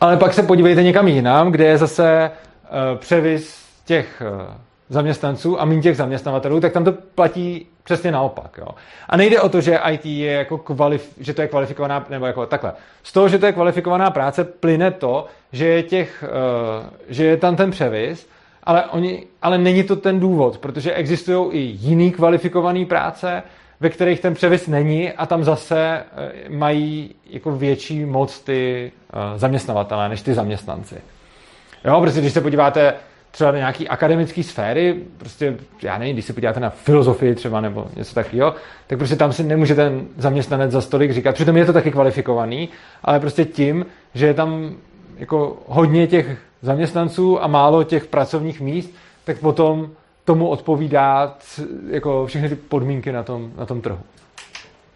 [0.00, 4.54] ale pak se podívejte někam jinam, kde je zase uh, převis těch uh,
[4.88, 8.58] zaměstnanců a méně těch zaměstnavatelů, tak tam to platí přesně naopak.
[8.58, 8.68] Jo.
[9.08, 12.46] A nejde o to, že IT je jako kvalif- že to je kvalifikovaná, nebo jako
[12.46, 12.72] takhle.
[13.02, 17.36] Z toho, že to je kvalifikovaná práce, plyne to, že je, těch, uh, že je
[17.36, 18.28] tam ten převis,
[18.64, 23.42] ale, oni, ale není to ten důvod, protože existují i jiný kvalifikované práce,
[23.80, 26.04] ve kterých ten převis není a tam zase
[26.48, 30.94] uh, mají jako větší moc ty uh, zaměstnavatelé než ty zaměstnanci.
[31.84, 32.94] Jo, protože když se podíváte
[33.30, 37.86] třeba do nějaký akademické sféry, prostě, já nevím, když se podíváte na filozofii třeba nebo
[37.96, 38.54] něco takového,
[38.86, 42.68] tak prostě tam si nemůže ten zaměstnanec za stolik říkat, přitom je to taky kvalifikovaný,
[43.04, 44.74] ale prostě tím, že je tam
[45.18, 48.90] jako hodně těch zaměstnanců a málo těch pracovních míst,
[49.24, 49.90] tak potom
[50.24, 51.36] tomu odpovídá
[51.90, 54.00] jako všechny ty podmínky na tom, na tom trhu.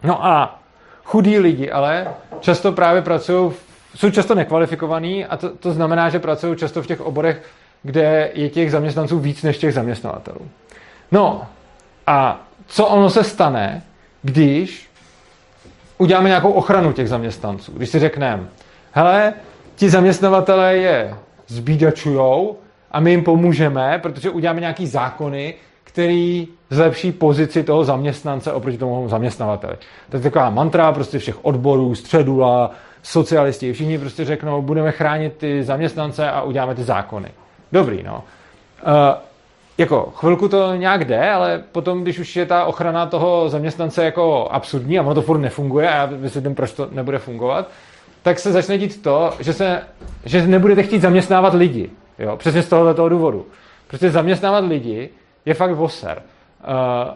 [0.03, 0.59] No a
[1.03, 2.07] chudí lidi ale
[2.39, 3.51] často právě pracují,
[3.95, 7.43] jsou často nekvalifikovaní a to, to znamená, že pracují často v těch oborech,
[7.83, 10.41] kde je těch zaměstnanců víc než těch zaměstnavatelů.
[11.11, 11.47] No
[12.07, 13.83] a co ono se stane,
[14.21, 14.89] když
[15.97, 17.71] uděláme nějakou ochranu těch zaměstnanců?
[17.71, 18.47] Když si řekneme,
[18.91, 19.33] hele,
[19.75, 21.15] ti zaměstnavatelé je
[21.47, 22.55] zbídačujou
[22.91, 29.09] a my jim pomůžeme, protože uděláme nějaký zákony, který zlepší pozici toho zaměstnance oproti tomu
[29.09, 29.75] zaměstnavateli.
[30.09, 32.71] To je taková mantra prostě všech odborů, středula,
[33.03, 37.29] socialisti, všichni prostě řeknou, budeme chránit ty zaměstnance a uděláme ty zákony.
[37.71, 38.23] Dobrý, no.
[38.87, 38.93] Uh,
[39.77, 44.47] jako chvilku to nějak jde, ale potom, když už je ta ochrana toho zaměstnance jako
[44.51, 47.69] absurdní a ono to furt nefunguje a já vysvětlím, proč to nebude fungovat,
[48.27, 49.81] tak se začne dít to, že, se,
[50.25, 51.89] že nebudete chtít zaměstnávat lidi.
[52.19, 52.37] Jo?
[52.37, 53.45] Přesně z tohoto důvodu.
[53.87, 55.09] Protože zaměstnávat lidi
[55.45, 56.21] je fakt voser.
[56.67, 57.13] Uh,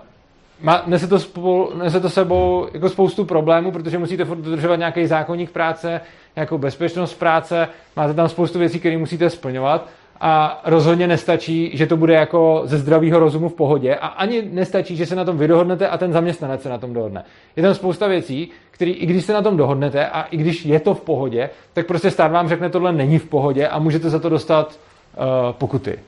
[0.62, 5.08] má, nese, to spolu, nese to sebou jako spoustu problémů, protože musíte furt dodržovat nějaký
[5.08, 6.02] zákonník práce,
[6.36, 9.88] nějakou bezpečnost práce, máte tam spoustu věcí, které musíte splňovat
[10.22, 14.96] a rozhodně nestačí, že to bude jako ze zdravého rozumu v pohodě a ani nestačí,
[14.96, 17.24] že se na tom vydohodnete a ten zaměstnanec se na tom dohodne.
[17.56, 20.80] Je tam spousta věcí, které i když se na tom dohodnete a i když je
[20.80, 24.20] to v pohodě, tak prostě stát vám řekne, tohle není v pohodě a můžete za
[24.20, 24.80] to dostat
[25.18, 26.00] uh, pokuty.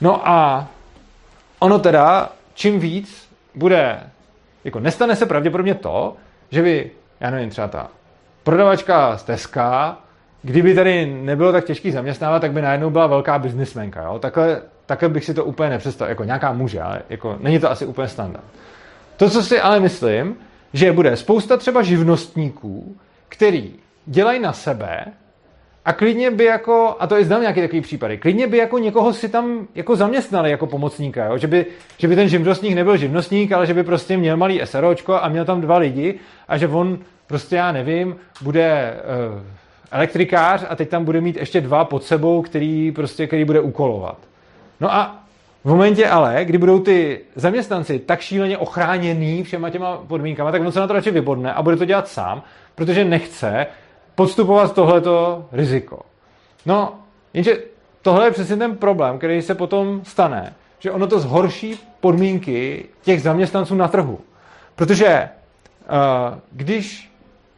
[0.00, 0.68] No a
[1.58, 4.00] ono teda, čím víc bude,
[4.64, 6.16] jako nestane se pravděpodobně to,
[6.50, 7.88] že vy, já nevím, třeba ta
[8.44, 9.98] prodavačka z Teska
[10.42, 14.02] kdyby tady nebylo tak těžký zaměstnávat, tak by najednou byla velká biznismenka.
[14.02, 14.18] Jo?
[14.18, 16.10] Takhle, takhle bych si to úplně nepředstavil.
[16.10, 18.44] Jako nějaká muže, ale jako není to asi úplně standard.
[19.16, 20.36] To, co si ale myslím,
[20.76, 22.96] že bude spousta třeba živnostníků,
[23.28, 23.72] který
[24.06, 25.04] dělají na sebe
[25.84, 29.12] a klidně by jako, a to je znám nějaký takový případy, klidně by jako někoho
[29.12, 31.38] si tam jako zaměstnali jako pomocníka, jo?
[31.38, 31.66] Že, by,
[31.98, 35.44] že by ten živnostník nebyl živnostník, ale že by prostě měl malý SROčko a měl
[35.44, 38.94] tam dva lidi a že on prostě, já nevím, bude
[39.34, 39.42] uh,
[39.90, 44.18] elektrikář a teď tam bude mít ještě dva pod sebou, který, prostě, který bude ukolovat.
[44.80, 45.25] No a
[45.66, 50.72] v momentě ale, kdy budou ty zaměstnanci tak šíleně ochráněný všema těma podmínkama, tak on
[50.72, 52.42] se na to radši vybodne a bude to dělat sám,
[52.74, 53.66] protože nechce
[54.14, 56.00] podstupovat tohleto riziko.
[56.66, 56.94] No,
[57.34, 57.58] jenže
[58.02, 63.22] tohle je přesně ten problém, který se potom stane, že ono to zhorší podmínky těch
[63.22, 64.20] zaměstnanců na trhu.
[64.74, 65.28] Protože
[65.88, 67.12] uh, když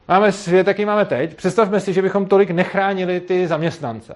[0.09, 4.14] máme svět, jaký máme teď, představme si, že bychom tolik nechránili ty zaměstnance.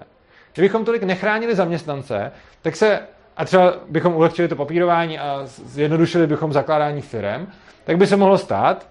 [0.53, 2.99] Kdybychom tolik nechránili zaměstnance, tak se,
[3.37, 7.47] a třeba bychom ulehčili to papírování a zjednodušili bychom zakládání firm,
[7.83, 8.87] tak by se mohlo stát,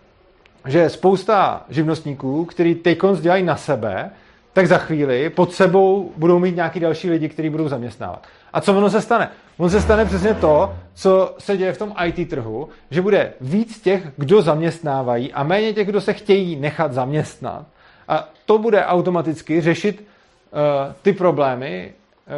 [0.66, 4.10] že spousta živnostníků, který teď dělají na sebe,
[4.52, 8.26] tak za chvíli pod sebou budou mít nějaký další lidi, kteří budou zaměstnávat.
[8.52, 9.28] A co ono se stane?
[9.58, 13.80] On se stane přesně to, co se děje v tom IT trhu, že bude víc
[13.80, 17.66] těch, kdo zaměstnávají a méně těch, kdo se chtějí nechat zaměstnat.
[18.08, 21.92] A to bude automaticky řešit uh, ty problémy,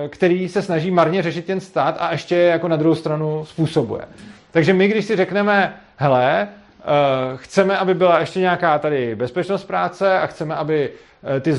[0.09, 4.03] který se snaží marně řešit ten stát a ještě jako na druhou stranu způsobuje.
[4.51, 10.19] Takže my, když si řekneme, hele, uh, chceme, aby byla ještě nějaká tady bezpečnost práce
[10.19, 10.91] a chceme, aby
[11.27, 11.53] Eh, ty,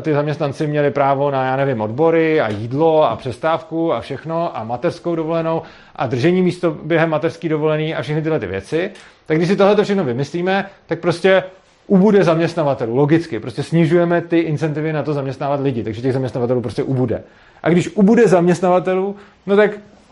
[0.00, 4.64] ty zaměstnanci měli právo na, já nevím, odbory a jídlo a přestávku a všechno a
[4.64, 5.62] mateřskou dovolenou
[5.96, 8.90] a držení místo během mateřský dovolený a všechny tyhle ty věci,
[9.26, 11.44] tak když si tohle všechno vymyslíme, tak prostě
[11.86, 13.40] ubude zaměstnavatelů, logicky.
[13.40, 17.22] Prostě snižujeme ty incentivy na to zaměstnávat lidi, takže těch zaměstnavatelů prostě ubude.
[17.62, 19.16] A když ubude zaměstnavatelů,
[19.46, 19.70] no tak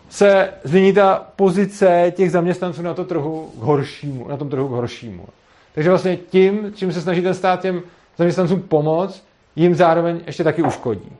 [0.09, 4.71] se změní ta pozice těch zaměstnanců na, to trhu k horšímu, na tom trhu k
[4.71, 5.27] horšímu.
[5.75, 7.83] Takže vlastně tím, čím se snaží ten stát těm
[8.19, 9.25] zaměstnancům pomoct,
[9.57, 11.13] jim zároveň ještě taky uškodí.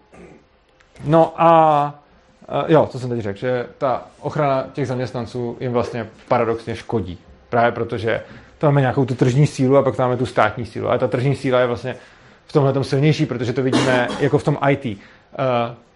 [1.05, 1.95] No a
[2.69, 7.19] jo, co jsem teď řekl, že ta ochrana těch zaměstnanců jim vlastně paradoxně škodí.
[7.49, 8.23] Právě protože
[8.59, 10.89] tam máme nějakou tu tržní sílu a pak tam máme tu státní sílu.
[10.89, 11.97] Ale ta tržní síla je vlastně
[12.47, 14.99] v tomhle tom silnější, protože to vidíme jako v tom IT.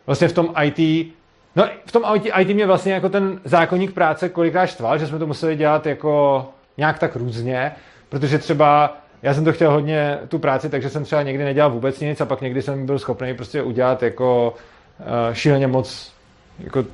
[0.06, 1.12] Vlastně v tom IT
[1.56, 5.18] No, v tom IT, IT mě vlastně jako ten zákonník práce kolikrát štval, že jsme
[5.18, 6.46] to museli dělat jako
[6.76, 7.72] nějak tak různě,
[8.08, 12.00] protože třeba já jsem to chtěl hodně tu práci, takže jsem třeba někdy nedělal vůbec
[12.00, 14.54] nic a pak někdy jsem byl schopný prostě udělat jako
[15.00, 16.12] uh, šíleně moc
[16.58, 16.84] jako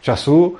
[0.00, 0.56] času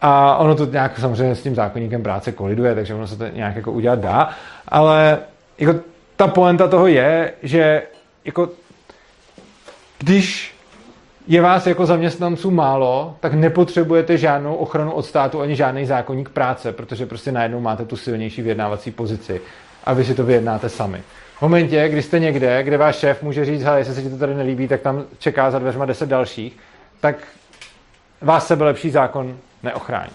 [0.00, 3.56] a ono to nějak samozřejmě s tím zákonníkem práce koliduje, takže ono se to nějak
[3.56, 4.30] jako udělat dá,
[4.68, 5.18] ale
[5.58, 5.74] jako
[6.16, 7.82] ta poenta toho je, že
[8.24, 8.48] jako
[9.98, 10.54] když
[11.26, 16.72] je vás jako zaměstnanců málo, tak nepotřebujete žádnou ochranu od státu ani žádný zákonník práce,
[16.72, 19.40] protože prostě najednou máte tu silnější vyjednávací pozici
[19.84, 21.02] a vy si to vyjednáte sami.
[21.38, 24.18] V momentě, kdy jste někde, kde váš šéf může říct, hele, jestli se ti to
[24.18, 26.56] tady nelíbí, tak tam čeká za dveřma deset dalších,
[27.00, 27.16] tak
[28.22, 30.12] vás sebe lepší zákon neochrání.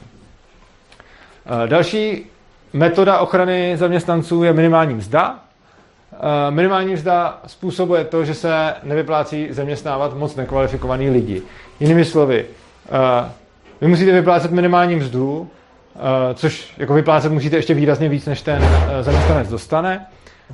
[1.63, 2.25] Eh, další
[2.73, 5.39] metoda ochrany zaměstnanců je minimální mzda.
[6.13, 11.41] Eh, minimální mzda způsobuje to, že se nevyplácí zaměstnávat moc nekvalifikovaný lidi.
[11.79, 12.45] Jinými slovy,
[12.85, 13.31] eh,
[13.81, 15.49] vy musíte vyplácet minimální mzdu,
[16.33, 18.63] což jako vyplácet musíte ještě výrazně víc, než ten
[19.01, 20.05] zaměstnanec dostane.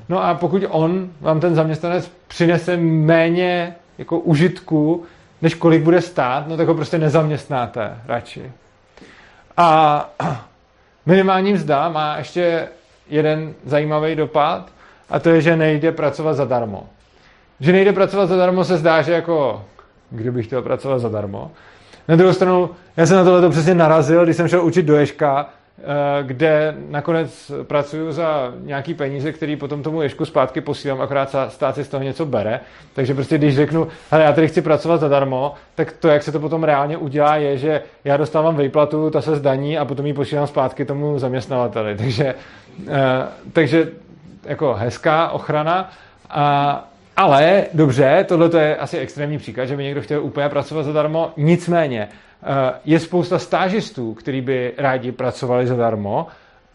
[0.09, 5.05] No a pokud on vám ten zaměstnanec přinese méně jako užitku,
[5.41, 8.51] než kolik bude stát, no tak ho prostě nezaměstnáte radši.
[9.57, 10.09] A
[11.05, 12.67] minimální mzda má ještě
[13.09, 14.69] jeden zajímavý dopad,
[15.09, 16.89] a to je, že nejde pracovat zadarmo.
[17.59, 19.65] Že nejde pracovat zadarmo se zdá, že jako
[20.09, 21.51] kdybych chtěl pracovat zadarmo.
[22.07, 25.49] Na druhou stranu, já jsem na tohle přesně narazil, když jsem šel učit do Ješka,
[25.49, 25.60] Eh,
[26.21, 31.83] kde nakonec pracuju za nějaký peníze, který potom tomu ješku zpátky posílám, akorát stát si
[31.83, 32.59] z toho něco bere.
[32.93, 36.39] Takže prostě když řeknu, hele, já tady chci pracovat zadarmo, tak to, jak se to
[36.39, 40.47] potom reálně udělá, je, že já dostávám výplatu, ta se zdaní a potom ji posílám
[40.47, 41.95] zpátky tomu zaměstnavateli.
[41.97, 42.35] Takže,
[42.87, 43.87] eh, takže
[44.45, 45.91] jako hezká ochrana.
[46.29, 51.31] A, ale dobře, tohle je asi extrémní příklad, že by někdo chtěl úplně pracovat zadarmo.
[51.37, 52.30] Nicméně, Eh,
[52.85, 56.27] je spousta stážistů, kteří by rádi pracovali zadarmo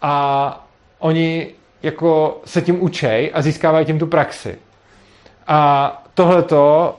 [0.03, 0.67] a
[0.99, 1.49] oni
[1.83, 4.59] jako se tím učej a získávají tím tu praxi.
[5.47, 6.95] A tohleto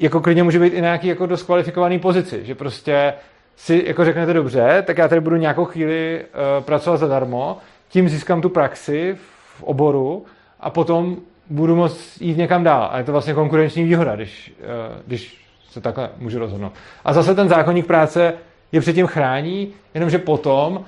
[0.00, 3.14] jako klidně může být i nějaký jako dost kvalifikovaný pozici, že prostě
[3.56, 7.58] si jako řeknete dobře, tak já tady budu nějakou chvíli uh, pracovat zadarmo,
[7.88, 9.16] tím získám tu praxi
[9.56, 10.26] v oboru
[10.60, 11.16] a potom
[11.50, 12.88] budu moct jít někam dál.
[12.92, 16.72] A je to vlastně konkurenční výhoda, když, uh, když se takhle můžu rozhodnout.
[17.04, 18.34] A zase ten zákonník práce
[18.72, 20.82] je předtím chrání, jenomže potom uh,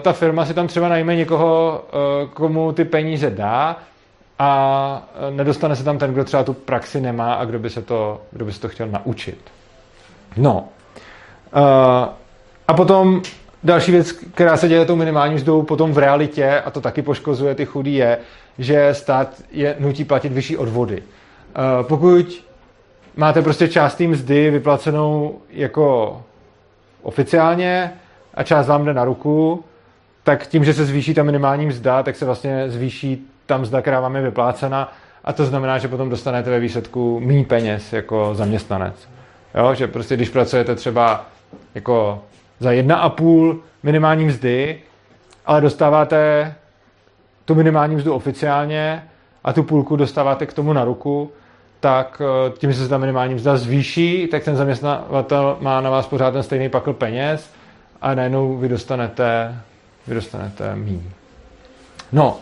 [0.00, 1.84] ta firma si tam třeba najme někoho,
[2.22, 3.76] uh, komu ty peníze dá
[4.38, 7.82] a uh, nedostane se tam ten, kdo třeba tu praxi nemá a kdo by se
[7.82, 9.38] to, kdo by se to chtěl naučit.
[10.36, 10.68] No.
[11.56, 11.60] Uh,
[12.68, 13.22] a potom
[13.64, 17.54] další věc, která se děje tou minimální mzdou potom v realitě, a to taky poškozuje
[17.54, 18.18] ty chudí, je,
[18.58, 21.02] že stát je nutí platit vyšší odvody.
[21.02, 22.47] Uh, pokud
[23.18, 26.22] máte prostě část té mzdy vyplacenou jako
[27.02, 27.92] oficiálně
[28.34, 29.64] a část vám jde na ruku,
[30.22, 34.00] tak tím, že se zvýší ta minimální mzda, tak se vlastně zvýší ta mzda, která
[34.00, 34.92] vám je vyplácena
[35.24, 39.08] a to znamená, že potom dostanete ve výsledku méně peněz jako zaměstnanec.
[39.54, 41.26] Jo, že prostě když pracujete třeba
[41.74, 42.22] jako
[42.60, 44.78] za jedna a půl minimální mzdy,
[45.46, 46.54] ale dostáváte
[47.44, 49.04] tu minimální mzdu oficiálně
[49.44, 51.30] a tu půlku dostáváte k tomu na ruku,
[51.80, 56.06] tak eh, tím, že se ta minimální mzda zvýší, tak ten zaměstnavatel má na vás
[56.06, 57.50] pořád ten stejný pakl peněz
[58.02, 59.56] a najednou vy dostanete,
[60.06, 61.02] vy dostanete míň.
[62.12, 62.40] No,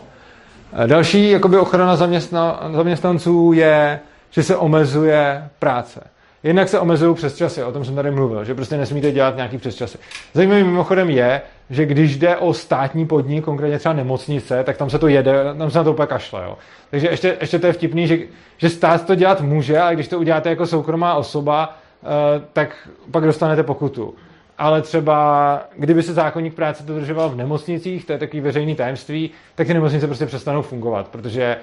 [0.83, 6.03] eh, další jakoby ochrana zaměstna, zaměstnanců je, že se omezuje práce.
[6.43, 9.57] Jednak se omezují přes časy, o tom jsem tady mluvil, že prostě nesmíte dělat nějaký
[9.57, 9.97] přes časy.
[10.33, 14.99] Zajímavým mimochodem je, že když jde o státní podnik, konkrétně třeba nemocnice, tak tam se
[14.99, 16.43] to jede, tam se na to úplně kašle.
[16.43, 16.57] Jo.
[16.89, 18.17] Takže ještě, ještě to je vtipný, že,
[18.57, 22.09] že stát to dělat může, ale když to uděláte jako soukromá osoba, uh,
[22.53, 24.15] tak pak dostanete pokutu.
[24.57, 29.67] Ale třeba, kdyby se zákonník práce dodržoval v nemocnicích, to je takový veřejný tajemství, tak
[29.67, 31.57] ty nemocnice prostě přestanou fungovat, protože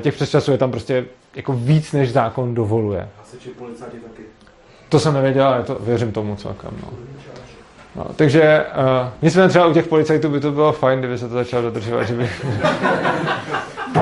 [0.00, 3.08] těch přesčasů je tam prostě jako víc, než zákon dovoluje.
[3.18, 4.22] Hasiči policajti taky.
[4.88, 6.70] To jsem nevěděl, ale to věřím tomu celkem.
[6.82, 6.88] No.
[7.96, 8.64] No, takže
[9.02, 12.04] uh, nicméně třeba u těch policajtů by to bylo fajn, kdyby se to začalo dodržovat,
[12.04, 12.30] že by...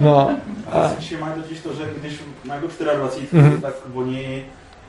[0.00, 0.30] no.
[0.72, 0.82] A...
[0.82, 2.60] Hasiči mají totiž to, že když mají
[2.94, 3.60] 24, mm-hmm.
[3.60, 4.44] tak oni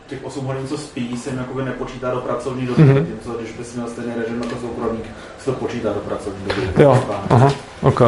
[0.07, 3.05] těch 8 hodin, co spí, se jim jakoby nepočítá do pracovní doby, mm-hmm.
[3.05, 5.05] tím, když bys měl stejný režim jako soukromník,
[5.39, 6.83] se to počítá do pracovní doby.
[6.83, 7.51] Jo, aha,
[7.81, 8.01] ok.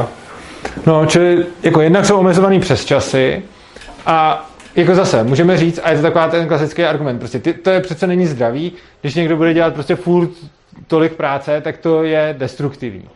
[0.86, 3.44] No, čili jako jednak jsou omezovaný přes časy
[4.06, 7.70] a jako zase, můžeme říct, a je to taková ten klasický argument, prostě ty, to
[7.70, 8.72] je přece není zdravý,
[9.02, 10.30] když někdo bude dělat prostě furt
[10.88, 13.10] tolik práce, tak to je destruktivní.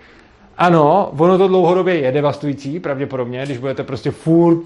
[0.58, 4.62] Ano, ono to dlouhodobě je devastující, pravděpodobně, když budete prostě furt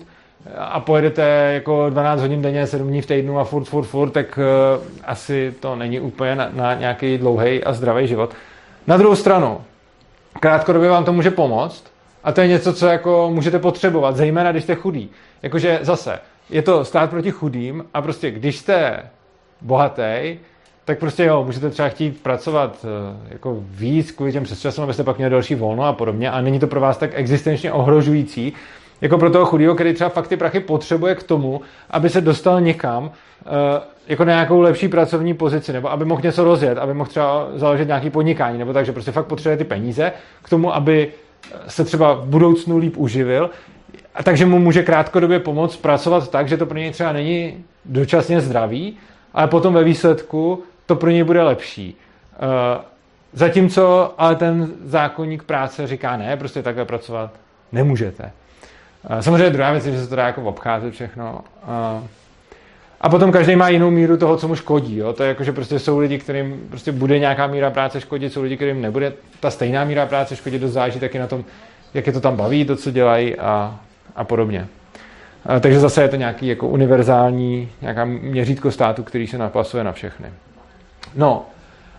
[0.57, 4.39] a pojedete jako 12 hodin denně, 7 dní v týdnu a furt, furt, furt, tak
[4.77, 8.33] uh, asi to není úplně na, na nějaký dlouhý a zdravý život.
[8.87, 9.61] Na druhou stranu,
[10.39, 11.83] krátkodobě vám to může pomoct
[12.23, 15.09] a to je něco, co jako můžete potřebovat, zejména když jste chudý.
[15.43, 19.03] Jakože zase, je to stát proti chudým a prostě když jste
[19.61, 20.37] bohatý,
[20.85, 25.17] tak prostě jo, můžete třeba chtít pracovat eh, jako víc kvůli těm přesčasům, abyste pak
[25.17, 28.53] měli další volno a podobně a není to pro vás tak existenčně ohrožující,
[29.01, 32.61] jako pro toho chudého, který třeba fakt ty prachy potřebuje k tomu, aby se dostal
[32.61, 33.11] někam,
[33.45, 37.47] eh, jako na nějakou lepší pracovní pozici, nebo aby mohl něco rozjet, aby mohl třeba
[37.55, 41.11] založit nějaký podnikání, nebo tak, že prostě fakt potřebuje ty peníze k tomu, aby
[41.67, 43.49] se třeba v budoucnu líp uživil,
[44.15, 48.41] a takže mu může krátkodobě pomoct pracovat tak, že to pro něj třeba není dočasně
[48.41, 48.97] zdravý,
[49.33, 51.95] ale potom ve výsledku to pro něj bude lepší.
[52.33, 52.81] Eh,
[53.33, 57.31] zatímco ale ten zákonník práce říká ne, prostě takhle pracovat
[57.71, 58.31] nemůžete.
[59.09, 61.41] Eh, samozřejmě druhá věc je, že se to dá jako obcházet všechno.
[63.01, 64.97] A potom každý má jinou míru toho, co mu škodí.
[64.97, 65.13] Jo?
[65.13, 68.41] To je jako, že prostě jsou lidi, kterým prostě bude nějaká míra práce škodit, jsou
[68.41, 71.43] lidi, kterým nebude ta stejná míra práce škodit, dost záleží taky na tom,
[71.93, 73.79] jak je to tam baví, to, co dělají a,
[74.15, 74.67] a podobně.
[75.45, 79.91] A, takže zase je to nějaký jako univerzální, nějaká měřítko státu, který se napasuje na
[79.91, 80.27] všechny.
[81.15, 81.45] No,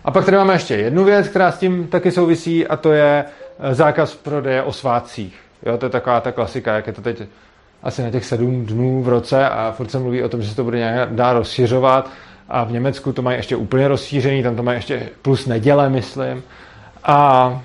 [0.03, 3.25] a pak tady máme ještě jednu věc, která s tím taky souvisí, a to je
[3.59, 5.39] e, zákaz prodeje o svátcích.
[5.65, 7.21] Jo, to je taková ta klasika, jak je to teď
[7.83, 10.55] asi na těch sedm dnů v roce a furt se mluví o tom, že se
[10.55, 12.09] to bude nějak dá rozšiřovat
[12.49, 16.43] a v Německu to mají ještě úplně rozšířený, tam to mají ještě plus neděle, myslím.
[17.03, 17.61] A, a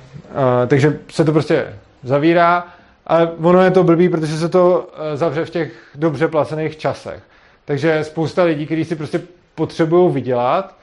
[0.67, 2.67] takže se to prostě zavírá,
[3.07, 7.23] ale ono je to blbý, protože se to e, zavře v těch dobře placených časech.
[7.65, 9.21] Takže spousta lidí, kteří si prostě
[9.55, 10.75] potřebují vydělat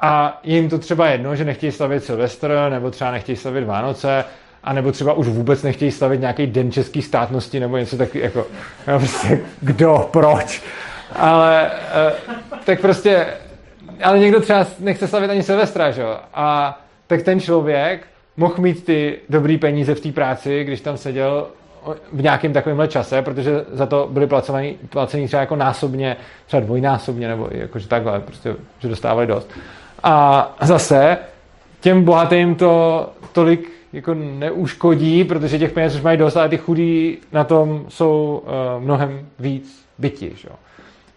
[0.00, 4.24] a jim to třeba jedno, že nechtějí slavit Silvestr, nebo třeba nechtějí slavit Vánoce,
[4.66, 8.46] a nebo třeba už vůbec nechtějí slavit nějaký den české státnosti nebo něco takového, jako,
[8.88, 10.62] no prostě, kdo, proč.
[11.16, 12.12] Ale eh,
[12.64, 13.26] tak prostě,
[14.02, 16.16] ale někdo třeba nechce slavit ani Silvestra, že jo?
[16.34, 18.06] A tak ten člověk
[18.36, 21.46] mohl mít ty dobrý peníze v té práci, když tam seděl
[22.12, 27.28] v nějakém takovémhle čase, protože za to byli placení, placení třeba jako násobně, třeba dvojnásobně,
[27.28, 29.50] nebo jakože takhle, prostě, že dostávali dost.
[30.02, 31.18] A zase
[31.80, 37.18] těm bohatým to tolik jako neuškodí, protože těch peněz už mají dost, ale ty chudí
[37.32, 40.32] na tom jsou uh, mnohem víc byti.
[40.36, 40.48] Že?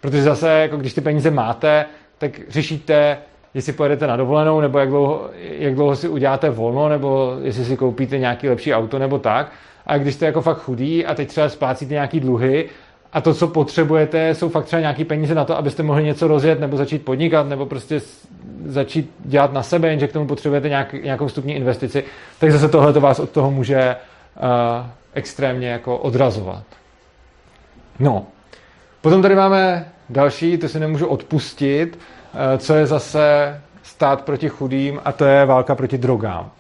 [0.02, 1.86] Protože zase, jako když ty peníze máte,
[2.18, 3.18] tak řešíte,
[3.54, 7.78] jestli pojedete na dovolenou, nebo jak dlouho, jak dlouho si uděláte volno, nebo jestli si
[7.78, 9.52] koupíte nějaký lepší auto, nebo tak.
[9.86, 12.70] A když jste jako fakt chudí a teď třeba splácíte nějaký dluhy
[13.14, 16.60] a to, co potřebujete, jsou fakt třeba nějaký peníze na to, abyste mohli něco rozjet,
[16.60, 18.02] nebo začít podnikat, nebo prostě
[18.66, 22.04] začít dělat na sebe, jenže k tomu potřebujete nějak, nějakou vstupní investici,
[22.40, 23.96] tak zase tohle to vás od toho může
[24.36, 26.64] uh, extrémně jako odrazovat.
[28.00, 28.26] No,
[29.02, 32.00] potom tady máme další, to si nemůžu odpustit,
[32.34, 36.52] uh, co je zase stát proti chudým a to je válka proti drogám.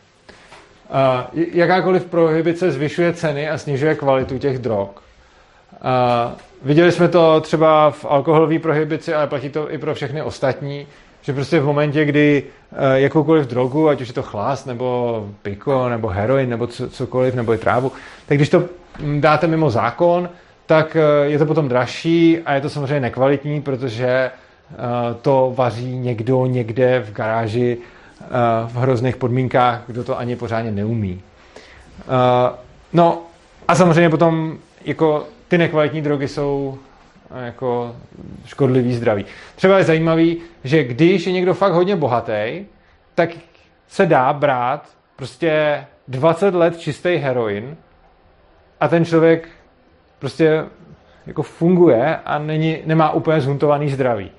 [1.33, 4.89] Uh, jakákoliv prohibice zvyšuje ceny a snižuje kvalitu těch drog.
[5.79, 6.31] Uh,
[6.63, 10.87] viděli jsme to třeba v alkoholové prohibici, ale platí to i pro všechny ostatní.
[11.21, 15.89] Že prostě v momentě, kdy eh, jakoukoliv drogu, ať už je to chlast, nebo piko,
[15.89, 17.91] nebo heroin, nebo cokoliv, nebo i trávu,
[18.25, 18.63] tak když to
[18.99, 20.29] mm, dáte mimo zákon,
[20.65, 24.31] tak eh, je to potom dražší a je to samozřejmě nekvalitní, protože eh,
[25.21, 27.77] to vaří někdo někde v garáži
[28.67, 31.21] v hrozných podmínkách, kdo to ani pořádně neumí.
[32.93, 33.21] No
[33.67, 36.77] a samozřejmě potom jako ty nekvalitní drogy jsou
[37.45, 37.95] jako
[38.45, 39.25] škodlivý zdraví.
[39.55, 42.65] Třeba je zajímavý, že když je někdo fakt hodně bohatý,
[43.15, 43.29] tak
[43.87, 47.77] se dá brát prostě 20 let čistý heroin
[48.79, 49.47] a ten člověk
[50.19, 50.65] prostě
[51.27, 54.31] jako funguje a není, nemá úplně zhuntovaný zdraví.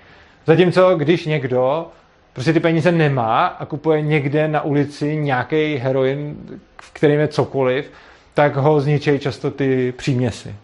[0.46, 1.88] Zatímco když někdo
[2.32, 6.36] prostě ty peníze nemá a kupuje někde na ulici nějaký heroin,
[6.82, 7.92] v kterým je cokoliv,
[8.34, 10.54] tak ho zničejí často ty příměsi.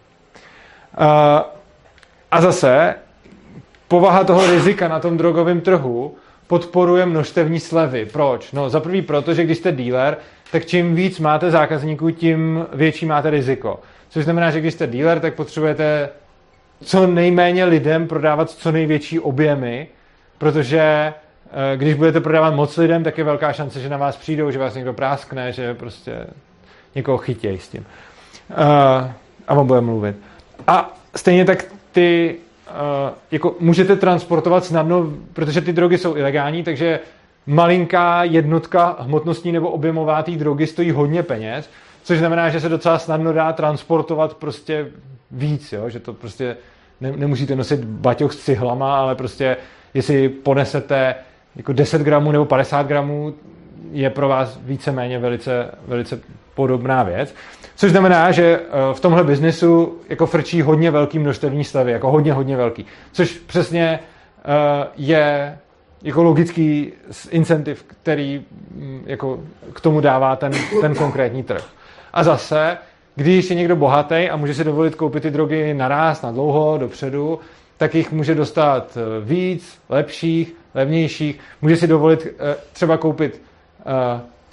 [0.99, 1.05] Uh,
[2.31, 2.95] a zase
[3.87, 6.15] povaha toho rizika na tom drogovém trhu
[6.47, 8.05] podporuje množstevní slevy.
[8.05, 8.51] Proč?
[8.51, 10.17] No za prvý proto, že když jste dealer,
[10.51, 13.79] tak čím víc máte zákazníků, tím větší máte riziko.
[14.09, 16.09] Což znamená, že když jste dealer, tak potřebujete
[16.83, 19.87] co nejméně lidem prodávat co největší objemy,
[20.37, 24.51] protože eh, když budete prodávat moc lidem, tak je velká šance, že na vás přijdou,
[24.51, 26.27] že vás někdo práskne, že prostě
[26.95, 27.85] někoho chytějí s tím.
[28.49, 28.57] Uh,
[29.47, 30.15] a on bude mluvit.
[30.67, 32.35] A stejně tak ty
[32.69, 36.99] uh, jako můžete transportovat snadno, protože ty drogy jsou ilegální, takže
[37.47, 41.69] malinká jednotka hmotnostní nebo objemová té drogy stojí hodně peněz,
[42.03, 44.87] což znamená, že se docela snadno dá transportovat prostě
[45.31, 45.89] víc, jo?
[45.89, 46.57] že to prostě
[47.01, 49.57] ne, nemusíte nosit baťoch s cihlama, ale prostě
[49.93, 51.15] jestli ponesete
[51.55, 53.33] jako 10 gramů nebo 50 gramů,
[53.91, 56.19] je pro vás víceméně velice, velice
[56.57, 57.35] podobná věc.
[57.75, 62.33] Což znamená, že eh, v tomhle biznesu jako frčí hodně velký množstevní stavy, jako hodně,
[62.33, 62.85] hodně velký.
[63.11, 65.57] Což přesně eh, je
[66.03, 66.93] jako logický
[67.29, 68.45] incentiv, který
[68.75, 69.39] mm, jako
[69.73, 70.51] k tomu dává ten,
[70.81, 71.65] ten konkrétní trh.
[72.13, 72.77] A zase,
[73.15, 77.39] když je někdo bohatý a může si dovolit koupit ty drogy naraz, na dlouho, dopředu,
[77.77, 81.39] tak jich může dostat eh, víc, lepších, levnějších.
[81.61, 82.27] Může si dovolit
[82.73, 83.41] třeba koupit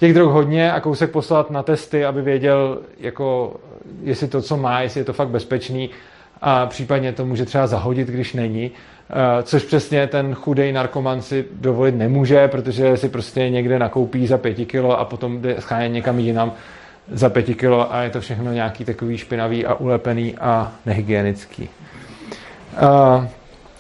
[0.05, 3.57] těch drog hodně a kousek poslat na testy, aby věděl, jako,
[4.03, 5.91] jestli to, co má, jestli je to fakt bezpečný
[6.43, 8.71] a případně to může třeba zahodit, když není.
[9.11, 14.39] Eh, což přesně ten chudej narkoman si dovolit nemůže, protože si prostě někde nakoupí za
[14.39, 16.53] pěti kilo a potom jde schánět někam jinam
[17.13, 21.69] za pěti kilo a je to všechno nějaký takový špinavý a ulepený a nehygienický.
[22.83, 23.25] Uh,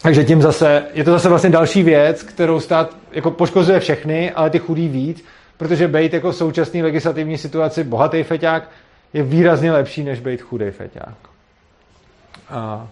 [0.02, 4.50] takže tím zase, je to zase vlastně další věc, kterou stát jako poškozuje všechny, ale
[4.50, 5.24] ty chudý víc,
[5.56, 8.70] protože být jako v současné legislativní situaci bohatý feťák
[9.12, 11.16] je výrazně lepší, než být chudý feťák.
[12.50, 12.88] A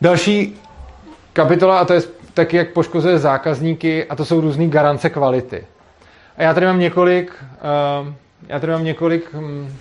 [0.00, 0.56] další
[1.32, 2.00] kapitola, a to je
[2.34, 5.66] taky, jak poškozuje zákazníky, a to jsou různé garance kvality.
[6.36, 7.32] A já tady mám několik,
[8.02, 8.12] uh,
[8.48, 9.76] já tady mám několik, um,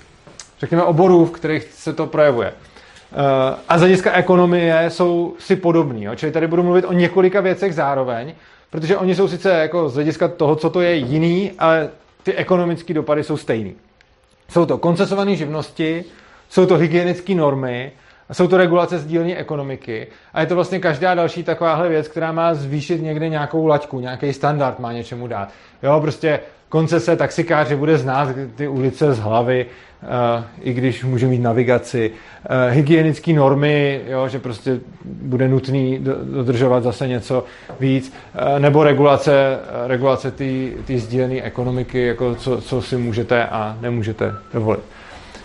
[0.60, 2.54] řekněme, oborů, v kterých se to projevuje.
[3.70, 6.08] a z hlediska ekonomie jsou si podobní.
[6.16, 8.34] Čili tady budu mluvit o několika věcech zároveň,
[8.70, 11.90] protože oni jsou sice jako z hlediska toho, co to je jiný, ale
[12.24, 13.76] ty ekonomické dopady jsou stejný.
[14.50, 16.06] Jsou to koncesované živnosti,
[16.50, 17.92] jsou to hygienické normy,
[18.32, 22.54] jsou to regulace sdílení ekonomiky a je to vlastně každá další takováhle věc, která má
[22.54, 25.50] zvýšit někde nějakou laťku, nějaký standard má něčemu dát.
[25.84, 26.40] Jo, prostě
[26.70, 30.10] koncese taxikáři bude znát ty ulice z hlavy, uh,
[30.62, 32.12] i když může mít navigaci.
[32.12, 37.44] Uh, hygienické normy, jo, že prostě bude nutný dodržovat zase něco
[37.80, 38.14] víc.
[38.54, 40.32] Uh, nebo regulace, regulace
[40.86, 44.84] té sdílené ekonomiky, jako co, co si můžete a nemůžete dovolit.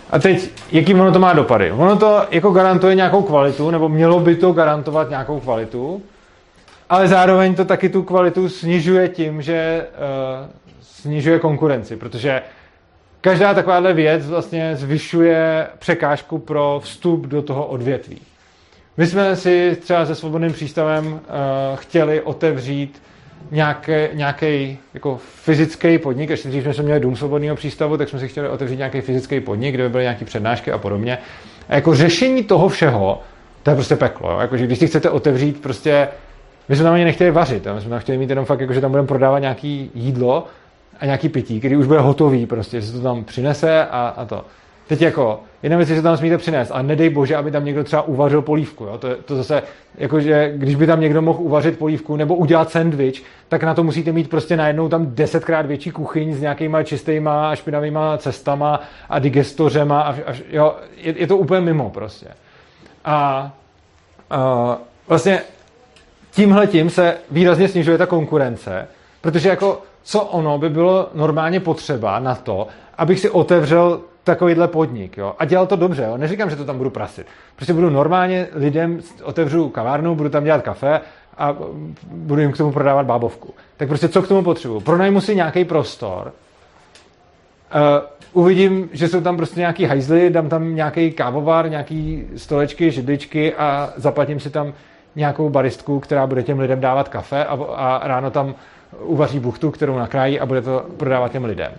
[0.09, 1.71] A teď, jaký ono to má dopady?
[1.71, 6.01] Ono to jako garantuje nějakou kvalitu, nebo mělo by to garantovat nějakou kvalitu,
[6.89, 9.85] ale zároveň to taky tu kvalitu snižuje tím, že
[10.41, 10.49] uh,
[11.01, 12.41] snižuje konkurenci, protože
[13.21, 18.21] každá takováhle věc vlastně zvyšuje překážku pro vstup do toho odvětví.
[18.97, 21.19] My jsme si třeba se svobodným přístavem uh,
[21.75, 23.01] chtěli otevřít
[24.13, 28.49] nějaký jako fyzický podnik, ještě dřív jsme měli dům svobodného přístavu, tak jsme si chtěli
[28.49, 31.17] otevřít nějaký fyzický podnik, kde by byly nějaké přednášky a podobně.
[31.69, 33.21] A jako řešení toho všeho,
[33.63, 34.31] to je prostě peklo.
[34.31, 34.39] Jo?
[34.39, 36.07] Jako, že když si chcete otevřít prostě,
[36.69, 38.81] my jsme tam ani nechtěli vařit, my jsme tam chtěli mít jenom fakt, jako, že
[38.81, 40.47] tam budeme prodávat nějaký jídlo
[40.99, 44.25] a nějaký pití, který už bude hotový, prostě, že se to tam přinese a, a
[44.25, 44.45] to.
[44.87, 48.01] Teď jako, jedna věc že tam smíte přinést, a nedej bože, aby tam někdo třeba
[48.01, 48.83] uvařil polívku.
[48.83, 48.97] Jo?
[48.97, 49.63] To, to zase,
[49.97, 54.11] jakože, když by tam někdo mohl uvařit polívku nebo udělat sendvič, tak na to musíte
[54.11, 60.01] mít prostě najednou tam desetkrát větší kuchyň s nějakýma čistýma a špinavýma cestama a digestořema
[60.01, 62.27] a, a jo, je, je, to úplně mimo prostě.
[63.05, 63.51] A,
[64.29, 64.77] a
[65.07, 65.41] vlastně
[66.31, 68.87] tímhle tím se výrazně snižuje ta konkurence,
[69.21, 75.17] protože jako co ono by bylo normálně potřeba na to, abych si otevřel takovýhle podnik,
[75.17, 77.27] jo, a dělal to dobře, jo, neříkám, že to tam budu prasit.
[77.55, 81.01] Prostě budu normálně lidem, otevřu kavárnu, budu tam dělat kafe
[81.37, 81.55] a
[82.11, 83.53] budu jim k tomu prodávat bábovku.
[83.77, 84.79] Tak prostě co k tomu potřebuju?
[84.79, 86.31] Pronajmu si nějaký prostor,
[87.75, 93.53] uh, uvidím, že jsou tam prostě nějaký hajzly, dám tam nějaký kávovar, nějaký stolečky, židličky
[93.53, 94.73] a zaplatím si tam
[95.15, 98.55] nějakou baristku, která bude těm lidem dávat kafe a, a ráno tam
[98.99, 101.71] uvaří buchtu, kterou nakrájí a bude to prodávat těm lidem.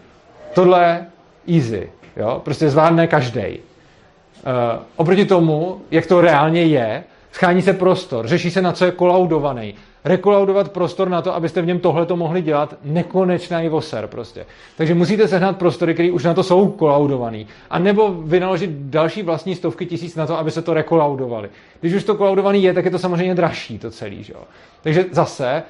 [0.55, 1.07] Tohle
[1.49, 1.91] easy.
[2.17, 2.41] Jo?
[2.45, 3.41] Prostě zvládne každý.
[3.41, 8.91] Uh, oproti tomu, jak to reálně je, schání se prostor, řeší se na co je
[8.91, 9.75] kolaudovaný.
[10.05, 14.47] Rekolaudovat prostor na to, abyste v něm tohle to mohli dělat, nekonečný voser prostě.
[14.77, 17.47] Takže musíte sehnat prostory, které už na to jsou kolaudovaný.
[17.71, 21.49] A nebo vynaložit další vlastní stovky tisíc na to, aby se to rekolaudovali.
[21.81, 24.23] Když už to kolaudovaný je, tak je to samozřejmě dražší to celý.
[24.23, 24.35] Že?
[24.83, 25.62] Takže zase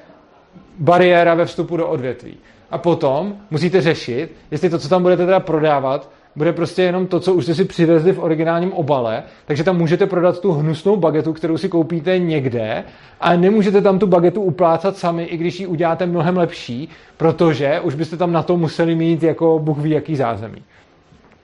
[0.79, 2.37] bariéra ve vstupu do odvětví.
[2.71, 7.19] A potom musíte řešit, jestli to, co tam budete teda prodávat, bude prostě jenom to,
[7.19, 11.33] co už jste si přivezli v originálním obale, takže tam můžete prodat tu hnusnou bagetu,
[11.33, 12.83] kterou si koupíte někde,
[13.19, 17.95] a nemůžete tam tu bagetu uplácat sami, i když ji uděláte mnohem lepší, protože už
[17.95, 20.63] byste tam na to museli mít jako Bůh ví jaký zázemí.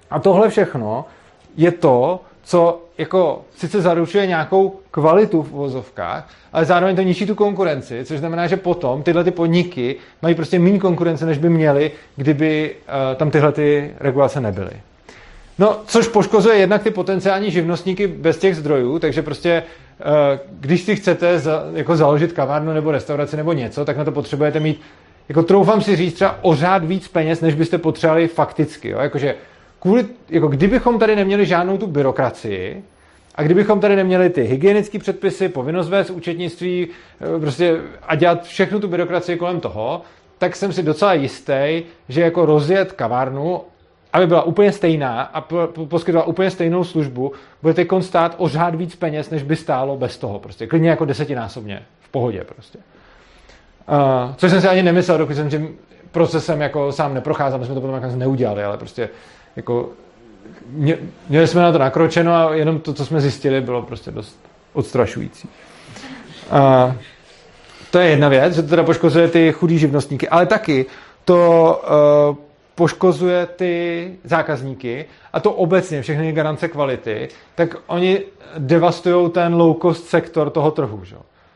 [0.10, 1.06] A tohle všechno
[1.58, 7.36] je to, co jako sice zaručuje nějakou kvalitu v vozovkách, ale zároveň to ničí tu
[7.36, 11.92] konkurenci, což znamená, že potom tyhle ty podniky mají prostě méně konkurence, než by měly,
[12.16, 14.72] kdyby uh, tam tyhle ty regulace nebyly.
[15.60, 19.64] No, což poškozuje jednak ty potenciální živnostníky bez těch zdrojů, takže prostě
[20.00, 20.12] uh,
[20.60, 24.60] když si chcete za, jako založit kavárnu nebo restauraci nebo něco, tak na to potřebujete
[24.60, 24.82] mít,
[25.30, 28.90] jako troufám si říct, třeba o víc peněz, než byste potřebovali fakticky.
[28.90, 29.00] Jo?
[29.00, 29.36] Jakože
[29.84, 32.84] kvůli, jako kdybychom tady neměli žádnou tu byrokracii,
[33.36, 37.78] a kdybychom tady neměli ty hygienické předpisy, povinnost vést účetnictví eh, prostě
[38.08, 40.02] a dělat všechnu tu byrokracii kolem toho,
[40.38, 43.62] tak jsem si docela jistý, že jako rozjet kavárnu,
[44.14, 45.42] aby byla úplně stejná a
[45.90, 47.32] poskytovala úplně stejnou službu,
[47.62, 50.40] bude teď stát o řád víc peněz, než by stálo bez toho.
[50.40, 51.84] Prostě klidně jako desetinásobně.
[52.00, 52.80] V pohodě prostě.
[53.90, 55.76] Uh, což jsem si ani nemyslel, dokud jsem tím
[56.12, 59.10] procesem jako sám neprocházel, my jsme to potom jako neudělali, ale prostě
[59.56, 59.90] jako
[61.30, 64.40] měli jsme na to nakročeno a jenom to, co jsme zjistili, bylo prostě dost
[64.74, 65.50] odstrašující.
[66.52, 66.96] A
[67.92, 70.86] to je jedna věc, že to teda poškozuje ty chudý živnostníky, ale taky
[71.26, 71.82] to
[72.30, 72.38] uh,
[72.76, 78.22] poškozuje ty zákazníky a to obecně všechny garance kvality, tak oni
[78.58, 81.04] devastují ten low cost sektor toho trhu.
[81.04, 81.16] Že?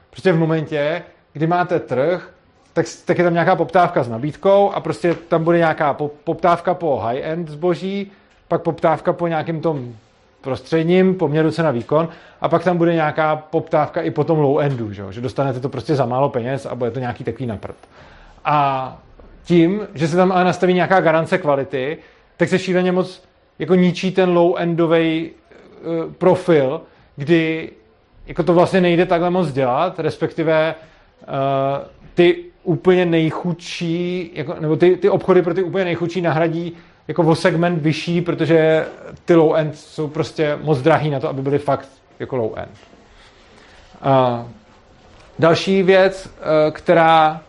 [0.09, 2.31] Prostě v momentě, kdy máte trh,
[2.77, 6.97] tak, tak je tam nějaká poptávka s nabídkou a prostě tam bude nějaká poptávka po
[6.97, 8.11] high-end zboží,
[8.47, 9.95] pak poptávka po nějakém tom
[10.41, 12.09] prostředním poměru cena výkon
[12.41, 15.69] a pak tam bude nějaká poptávka i po tom low endu, že, že dostanete to
[15.69, 17.75] prostě za málo peněz a bude to nějaký takový naprd.
[18.45, 18.97] A
[19.43, 21.97] tím, že se tam ale nastaví nějaká garance kvality,
[22.37, 23.23] tak se šíleně moc
[23.59, 26.81] jako ničí ten low endový uh, profil
[27.15, 27.69] kdy
[28.27, 30.75] jako to vlastně nejde takhle moc dělat, respektive
[31.21, 36.73] uh, ty úplně nejchudší, jako, nebo ty, ty obchody pro ty úplně nejchudší nahradí
[37.07, 38.85] jako o segment vyšší, protože
[39.25, 41.89] ty low end jsou prostě moc drahý na to, aby byly fakt
[42.19, 42.71] jako low end.
[44.05, 44.45] Uh,
[45.39, 47.41] další věc, uh, která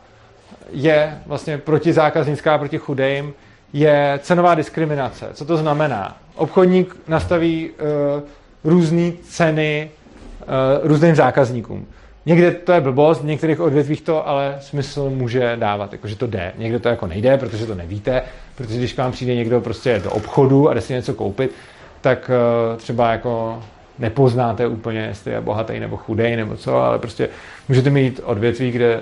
[0.70, 3.34] je vlastně protizákaznická, proti chudým,
[3.72, 5.28] je cenová diskriminace.
[5.32, 6.16] Co to znamená?
[6.34, 8.22] Obchodník nastaví uh,
[8.64, 9.90] různé ceny
[10.40, 11.86] uh, různým zákazníkům.
[12.28, 16.52] Někde to je blbost, v některých odvětvích to ale smysl může dávat, jakože to jde.
[16.58, 18.22] Někde to jako nejde, protože to nevíte,
[18.54, 21.50] protože když k vám přijde někdo prostě do obchodu a jde si něco koupit,
[22.00, 22.30] tak
[22.70, 23.62] uh, třeba jako
[23.98, 27.28] nepoznáte úplně, jestli je bohatý nebo chudej nebo co, ale prostě
[27.68, 29.00] můžete mít odvětví, kde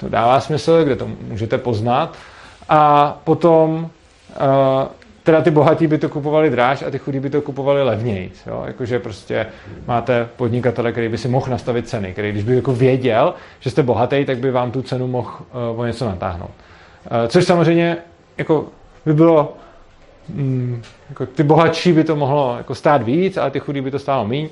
[0.00, 2.16] to dává smysl, kde to můžete poznat.
[2.68, 3.90] A potom
[4.40, 4.88] uh,
[5.28, 8.32] teda ty bohatí by to kupovali dráž a ty chudí by to kupovali levněji.
[8.66, 9.46] Jakože prostě
[9.86, 13.82] máte podnikatele, který by si mohl nastavit ceny, který když by jako věděl, že jste
[13.82, 15.30] bohatý, tak by vám tu cenu mohl
[15.72, 16.50] uh, o něco natáhnout.
[16.50, 17.96] Uh, což samozřejmě
[18.38, 18.66] jako
[19.06, 19.56] by bylo
[20.28, 23.98] mm, jako ty bohatší by to mohlo jako stát víc, ale ty chudí by to
[23.98, 24.48] stálo méně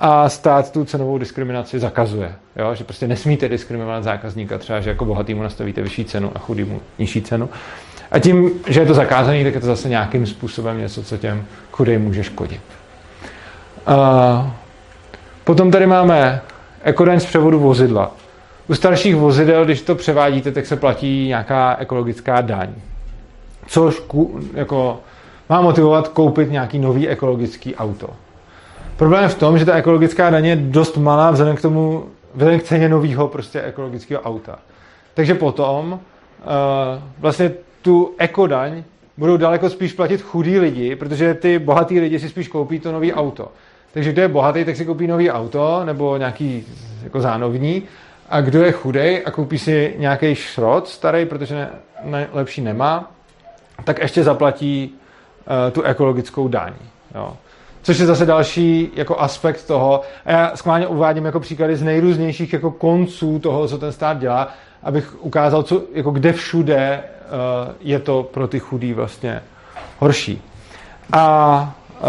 [0.00, 2.34] a stát tu cenovou diskriminaci zakazuje.
[2.56, 2.74] Jo?
[2.74, 7.22] Že prostě nesmíte diskriminovat zákazníka, třeba, že jako bohatýmu nastavíte vyšší cenu a chudýmu nižší
[7.22, 7.48] cenu.
[8.12, 11.44] A tím, že je to zakázané, tak je to zase nějakým způsobem něco, co těm
[11.72, 12.60] chudým může škodit.
[13.86, 14.56] A
[15.44, 16.40] potom tady máme
[16.82, 18.10] ekodaň z převodu vozidla.
[18.68, 22.68] U starších vozidel, když to převádíte, tak se platí nějaká ekologická daň.
[23.66, 24.02] Což
[24.54, 25.00] jako,
[25.48, 28.10] má motivovat koupit nějaký nový ekologický auto.
[28.96, 32.04] Problém je v tom, že ta ekologická daně je dost malá vzhledem k tomu,
[32.34, 34.58] vzhledem k ceně nového prostě ekologického auta.
[35.14, 35.98] Takže potom uh,
[37.18, 37.50] vlastně
[37.82, 38.82] tu ekodaň
[39.16, 43.12] budou daleko spíš platit chudí lidi, protože ty bohatý lidi si spíš koupí to nový
[43.12, 43.48] auto.
[43.92, 46.66] Takže kdo je bohatý, tak si koupí nový auto nebo nějaký
[47.02, 47.82] jako zánovní
[48.28, 51.70] a kdo je chudej a koupí si nějaký šrot starý, protože ne,
[52.04, 53.10] ne, lepší nemá,
[53.84, 56.72] tak ještě zaplatí uh, tu ekologickou daň.
[57.14, 57.36] Jo.
[57.82, 60.00] Což je zase další jako aspekt toho.
[60.24, 64.48] A já schválně uvádím jako příklady z nejrůznějších jako konců toho, co ten stát dělá,
[64.82, 67.02] abych ukázal, co, jako kde všude
[67.80, 69.42] je to pro ty chudý vlastně
[69.98, 70.42] horší.
[71.12, 72.06] A uh,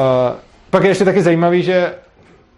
[0.70, 1.94] pak je ještě taky zajímavý, že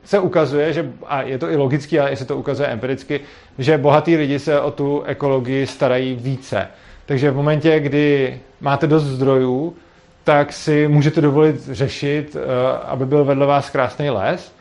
[0.03, 3.19] se ukazuje, že, a je to i logicky, ale se to ukazuje empiricky,
[3.57, 6.67] že bohatí lidi se o tu ekologii starají více.
[7.05, 9.75] Takže v momentě, kdy máte dost zdrojů,
[10.23, 14.53] tak si můžete dovolit řešit, eh, aby byl vedle vás krásný les,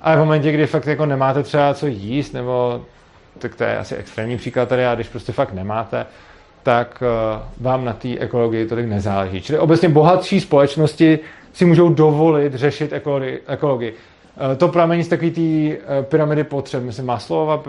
[0.00, 2.84] ale v momentě, kdy fakt jako nemáte třeba co jíst, nebo
[3.38, 6.06] tak to je asi extrémní příklad tady, a když prostě fakt nemáte,
[6.64, 9.42] tak eh, vám na té ekologii tolik nezáleží.
[9.42, 11.18] Čili obecně bohatší společnosti
[11.52, 12.92] si můžou dovolit řešit
[13.46, 13.94] ekologii.
[14.52, 17.62] Eh, to pramení z takové té pyramidy potřeb, myslím Maslova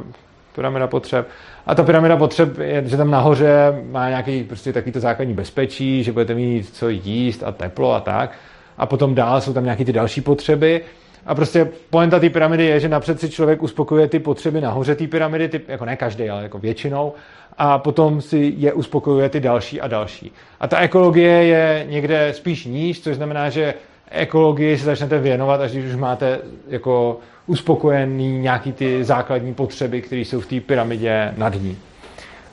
[0.55, 1.27] pyramida potřeb.
[1.65, 6.03] A ta pyramida potřeb je, že tam nahoře má nějaký prostě takový to základní bezpečí,
[6.03, 8.31] že budete mít co jíst a teplo a tak.
[8.77, 10.81] A potom dál jsou tam nějaké ty další potřeby.
[11.25, 15.07] A prostě poenta té pyramidy je, že napřed si člověk uspokojuje ty potřeby nahoře té
[15.07, 17.13] pyramidy, ty, jako ne každý, ale jako většinou,
[17.57, 20.31] a potom si je uspokojuje ty další a další.
[20.59, 23.73] A ta ekologie je někde spíš níž, což znamená, že
[24.11, 30.21] ekologii se začnete věnovat, až když už máte jako uspokojený nějaký ty základní potřeby, které
[30.21, 31.77] jsou v té pyramidě nad ní.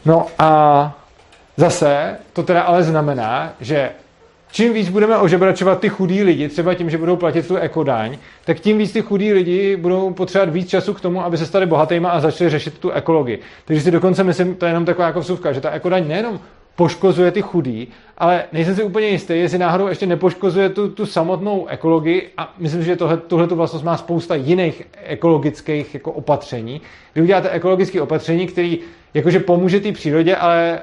[0.05, 0.93] No a
[1.57, 3.91] zase to teda ale znamená, že
[4.53, 8.61] čím víc budeme ožebračovat ty chudí lidi, třeba tím, že budou platit tu ekodaň, tak
[8.61, 12.11] tím víc ty chudí lidi budou potřebovat víc času k tomu, aby se stali bohatýma
[12.11, 13.39] a začali řešit tu ekologii.
[13.65, 16.41] Takže si dokonce myslím, to je jenom taková jako vsuvka, že ta ekodaň nejenom
[16.77, 17.89] poškozuje ty chudý,
[18.19, 22.83] ale nejsem si úplně jistý, jestli náhodou ještě nepoškozuje tu, tu samotnou ekologii a myslím,
[22.83, 26.81] že tohle, tuhle tu vlastnost má spousta jiných ekologických jako opatření.
[27.15, 28.77] Vy uděláte ekologické opatření, které
[29.15, 30.81] jakože pomůže té přírodě, ale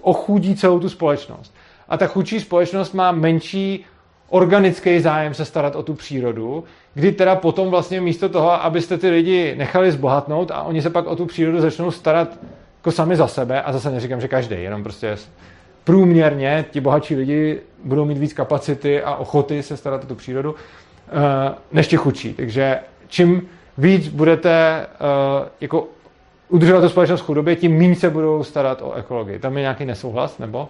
[0.00, 1.54] ochudí celou tu společnost.
[1.92, 3.84] A ta chudší společnost má menší
[4.28, 6.64] organický zájem se starat o tu přírodu,
[6.94, 11.06] kdy teda potom vlastně místo toho, abyste ty lidi nechali zbohatnout a oni se pak
[11.06, 12.38] o tu přírodu začnou starat
[12.78, 15.16] jako sami za sebe, a zase neříkám, že každý, jenom prostě
[15.84, 20.54] průměrně ti bohatší lidi budou mít víc kapacity a ochoty se starat o tu přírodu,
[21.08, 22.34] eh, než ti chudší.
[22.34, 22.78] Takže
[23.08, 25.88] čím víc budete eh, jako
[26.48, 29.38] udržovat tu společnost v chudobě, tím méně se budou starat o ekologii.
[29.38, 30.68] Tam je nějaký nesouhlas, nebo?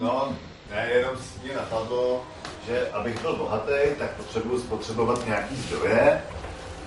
[0.00, 0.28] No,
[0.70, 2.20] ne, jenom si mě napadlo,
[2.68, 6.22] že abych byl bohatý, tak potřebuji spotřebovat nějaký zdroje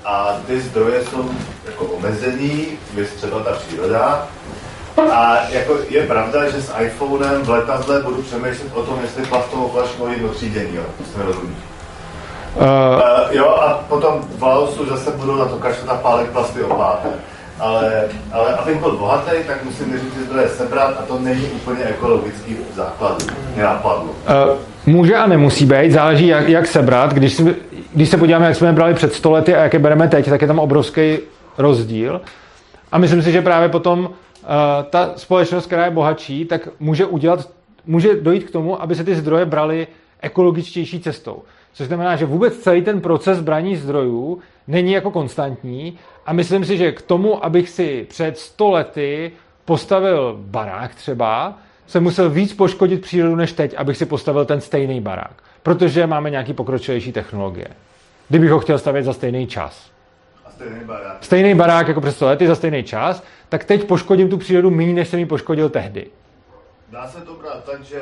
[0.05, 1.30] a ty zdroje jsou
[1.66, 4.28] jako omezený, vys třeba ta příroda.
[5.14, 9.70] A jako je pravda, že s iPhonem v letadle budu přemýšlet o tom, jestli plastovou
[9.70, 10.84] flašku jít do třídění, jo,
[11.16, 11.55] to rozumí.
[12.55, 16.64] Uh, uh, jo, a potom v Laosu zase budou na to kašlat a pálit plasty
[16.64, 17.10] opáté.
[17.60, 21.84] Ale, ale abych byl bohatý, tak musím než ty zdroje sebrat a to není úplně
[21.84, 23.24] ekologický základ.
[23.55, 24.03] Mě napadlo.
[24.03, 27.14] Uh, může a nemusí být, záleží jak, jak sebrat.
[27.14, 27.41] Když,
[27.93, 30.60] když se podíváme, jak jsme brali před stolety a jaké bereme teď, tak je tam
[30.60, 31.18] obrovský
[31.57, 32.22] rozdíl.
[32.91, 34.10] A myslím si, že právě potom uh,
[34.89, 37.49] ta společnost, která je bohatší, tak může udělat,
[37.86, 39.88] může dojít k tomu, aby se ty zdroje brali
[40.22, 41.43] ekologičtější cestou.
[41.74, 45.97] Což znamená, že vůbec celý ten proces braní zdrojů není jako konstantní
[46.30, 49.32] a myslím si, že k tomu, abych si před 100 lety
[49.66, 51.58] postavil barák třeba,
[51.88, 55.44] jsem musel víc poškodit přírodu než teď, abych si postavil ten stejný barák.
[55.64, 57.68] Protože máme nějaký pokročilejší technologie.
[58.30, 59.92] Kdybych ho chtěl stavět za stejný čas.
[60.46, 61.18] A stejný barák.
[61.24, 64.94] Stejný barák jako před 100 lety za stejný čas, tak teď poškodím tu přírodu méně,
[64.94, 66.08] než jsem ji poškodil tehdy.
[66.90, 68.02] Dá se to brát tak, že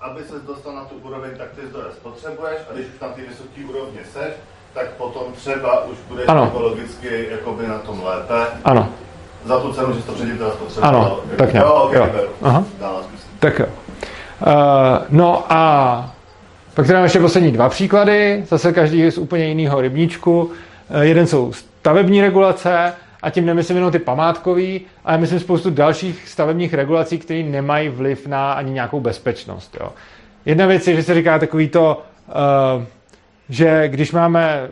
[0.00, 3.22] aby se dostal na tu úroveň, tak ty zdroje spotřebuješ a když už tam ty
[3.22, 4.32] vysoké úrovně seš,
[4.74, 6.46] tak potom třeba už budeš ano.
[6.46, 8.46] ekologicky jakoby na tom lépe.
[8.64, 8.88] Ano.
[9.44, 10.96] Za tu cenu, že to předtím teda spotřeboval.
[10.96, 11.66] Ano, tak nějak.
[11.66, 12.28] Jo, okay, jo.
[12.42, 12.64] Aha.
[13.38, 13.66] Tak jo.
[13.66, 14.52] Uh,
[15.08, 16.14] no a
[16.74, 20.42] pak tady máme ještě poslední dva příklady, zase každý z úplně jiného rybníčku.
[20.42, 22.92] Uh, jeden jsou stavební regulace,
[23.22, 28.26] a tím nemyslím jenom ty památkový, ale myslím spoustu dalších stavebních regulací, které nemají vliv
[28.26, 29.76] na ani nějakou bezpečnost.
[29.80, 29.92] Jo.
[30.46, 32.02] Jedna věc je, že se říká takový to,
[32.76, 32.84] uh,
[33.48, 34.68] že když máme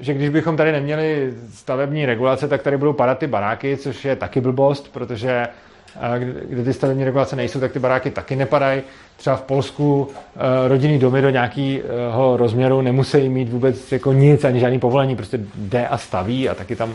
[0.00, 4.16] že když bychom tady neměli stavební regulace, tak tady budou padat ty baráky, což je
[4.16, 5.48] taky blbost, protože
[5.96, 8.82] eh, kde ty stavební regulace nejsou, tak ty baráky taky nepadají.
[9.16, 14.60] Třeba v Polsku eh, rodinný domy do nějakého rozměru nemusí mít vůbec jako nic, ani
[14.60, 16.94] žádný povolení, prostě jde a staví a taky tam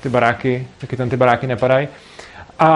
[0.00, 1.88] ty baráky, taky tam ty baráky nepadají.
[2.58, 2.68] A,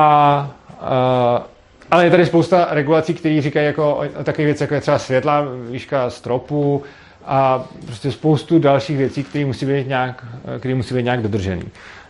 [0.80, 1.46] a
[1.90, 5.44] ale je tady spousta regulací, které říkají jako o takové věci, jako je třeba světla,
[5.70, 6.82] výška stropu
[7.24, 10.24] a prostě spoustu dalších věcí, které musí být nějak,
[10.58, 11.62] které musí být nějak dodržený.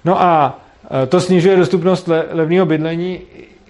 [0.05, 0.61] No a
[1.09, 3.21] to snižuje dostupnost le, levného bydlení,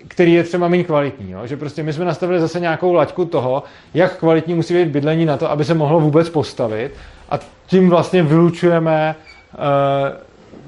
[0.09, 1.31] který je třeba méně kvalitní.
[1.31, 1.47] Jo?
[1.47, 3.63] Že prostě my jsme nastavili zase nějakou laťku toho,
[3.95, 6.93] jak kvalitní musí být bydlení na to, aby se mohlo vůbec postavit
[7.31, 9.15] a tím vlastně vylučujeme
[9.55, 9.61] uh,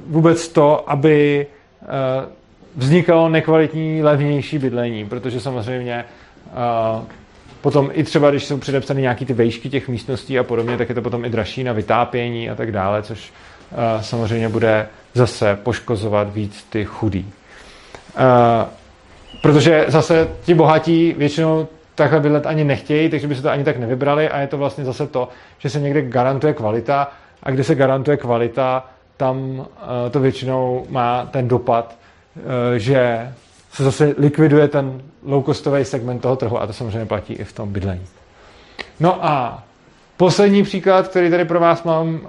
[0.06, 1.46] vůbec to, aby
[1.82, 1.86] eh,
[2.76, 6.04] vznikalo nekvalitní, levnější bydlení, protože samozřejmě
[6.46, 7.04] eh,
[7.62, 10.94] potom i třeba, když jsou předepsány nějaký ty vejšky těch místností a podobně, tak je
[10.94, 13.32] to potom i dražší na vytápění a tak dále, což
[13.72, 17.26] eh, samozřejmě bude zase poškozovat víc ty chudý.
[19.42, 23.76] Protože zase ti bohatí většinou takhle bydlet ani nechtějí, takže by se to ani tak
[23.76, 27.74] nevybrali a je to vlastně zase to, že se někde garantuje kvalita a kde se
[27.74, 28.86] garantuje kvalita,
[29.16, 29.66] tam
[30.06, 31.96] eh, to většinou má ten dopad,
[32.36, 33.32] eh, že
[33.72, 37.72] se zase likviduje ten low-costový segment toho trhu a to samozřejmě platí i v tom
[37.72, 38.06] bydlení.
[39.00, 39.62] No a
[40.16, 42.28] poslední příklad, který tady pro vás mám eh,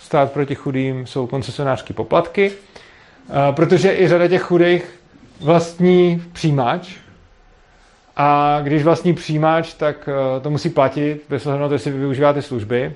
[0.00, 2.52] stát proti chudým, jsou koncesionářské poplatky,
[3.54, 5.00] protože i řada těch chudých
[5.40, 6.96] vlastní přijímač
[8.16, 10.08] a když vlastní přijímač, tak
[10.42, 12.92] to musí platit bez ohledu na to, jestli využíváte služby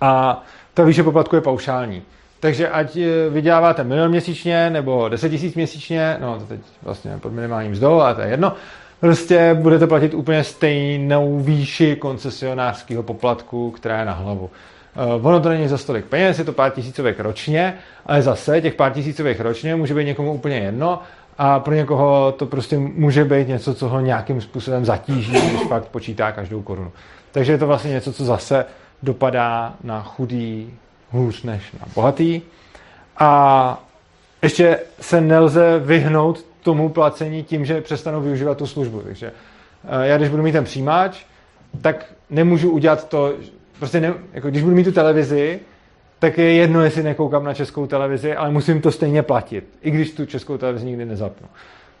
[0.00, 0.42] a
[0.74, 2.02] ta výše poplatku je paušální.
[2.44, 7.32] Takže ať eh, vyděláváte milion měsíčně nebo 10 tisíc měsíčně, no to teď vlastně pod
[7.32, 8.52] minimálním mzdou, ale to je jedno,
[9.00, 14.50] prostě budete platit úplně stejnou výši koncesionářského poplatku, která je na hlavu.
[15.16, 17.74] Uh, ono to není za stolik peněz, je to pár tisícovek ročně,
[18.06, 21.02] ale zase těch pár tisícovek ročně může být někomu úplně jedno
[21.38, 25.88] a pro někoho to prostě může být něco, co ho nějakým způsobem zatíží, když fakt
[25.88, 26.92] počítá každou korunu.
[27.32, 28.64] Takže je to vlastně něco, co zase
[29.02, 30.74] dopadá na chudý
[31.14, 32.40] hůř než na bohatý.
[33.18, 33.82] A
[34.42, 39.00] ještě se nelze vyhnout tomu placení tím, že přestanu využívat tu službu.
[39.00, 39.32] Takže
[39.84, 41.24] eh, já když budu mít ten přijímač,
[41.80, 43.32] tak nemůžu udělat to,
[43.78, 45.60] prostě ne, jako když budu mít tu televizi,
[46.18, 50.10] tak je jedno, jestli nekoukám na českou televizi, ale musím to stejně platit, i když
[50.10, 51.48] tu českou televizi nikdy nezapnu.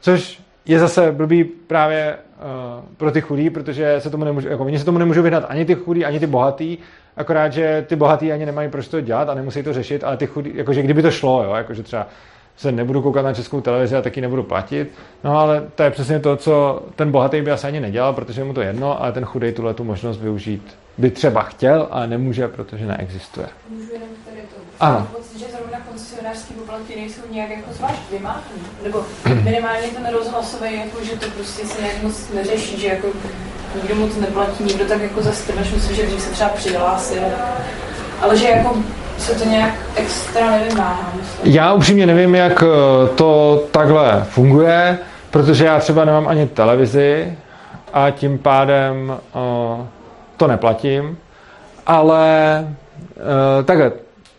[0.00, 4.78] Což je zase blbý právě uh, pro ty chudí, protože se tomu nemůžu, jako oni
[4.78, 6.78] se tomu nemůžou vyhnat ani ty chudí, ani ty bohatý,
[7.16, 10.26] akorát, že ty bohatý ani nemají proč to dělat a nemusí to řešit, ale ty
[10.26, 12.06] chudí, jakože kdyby to šlo, jo, jakože třeba
[12.56, 14.92] se nebudu koukat na českou televizi a taky nebudu platit.
[15.24, 18.54] No ale to je přesně to, co ten bohatý by asi ani nedělal, protože mu
[18.54, 22.86] to jedno, ale ten chudej tuhle tu možnost využít by třeba chtěl, ale nemůže, protože
[22.86, 23.46] neexistuje.
[23.68, 24.56] Můžu jenom tady to.
[24.80, 25.08] Ano.
[25.16, 28.44] Pocit, že zrovna koncesionářské poplatky nejsou nějak jako zvlášť vymáhaný.
[28.82, 29.04] Nebo
[29.44, 33.06] minimálně ten rozhlasový, jako, že to prostě se nějak moc neřeší, že jako
[33.74, 37.22] nikdo moc neplatí, nikdo tak jako zastrneš, myslím, že dřív se třeba přihlásil.
[38.20, 38.76] Ale že jako
[39.18, 41.12] se to nějak extra nevymáhá.
[41.44, 42.66] Já upřímně nevím, jak eh,
[43.14, 44.98] to takhle funguje,
[45.30, 47.38] protože já třeba nemám ani televizi
[47.92, 49.86] a tím pádem uh,
[50.36, 51.18] to neplatím.
[51.86, 52.58] ale
[53.16, 53.92] uh, takhle,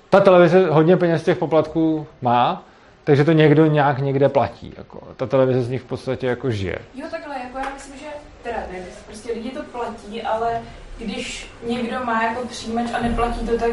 [0.09, 2.63] ta televize hodně peněz těch poplatků má,
[3.03, 4.73] takže to někdo nějak někde platí.
[4.77, 4.99] Jako.
[5.17, 6.77] Ta televize z nich v podstatě jako žije.
[6.95, 8.05] Jo, takhle, jako já myslím, že
[8.43, 10.61] teda ne, prostě lidi to platí, ale
[10.97, 13.71] když někdo má jako přijímač a neplatí to, tak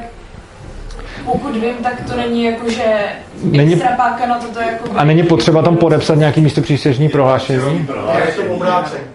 [1.25, 2.85] pokud vím, tak to není jako, že
[3.43, 4.85] není, extra páka na to, jako...
[4.97, 7.89] A není potřeba tam podepsat nějaký místo přísežní prohlášení?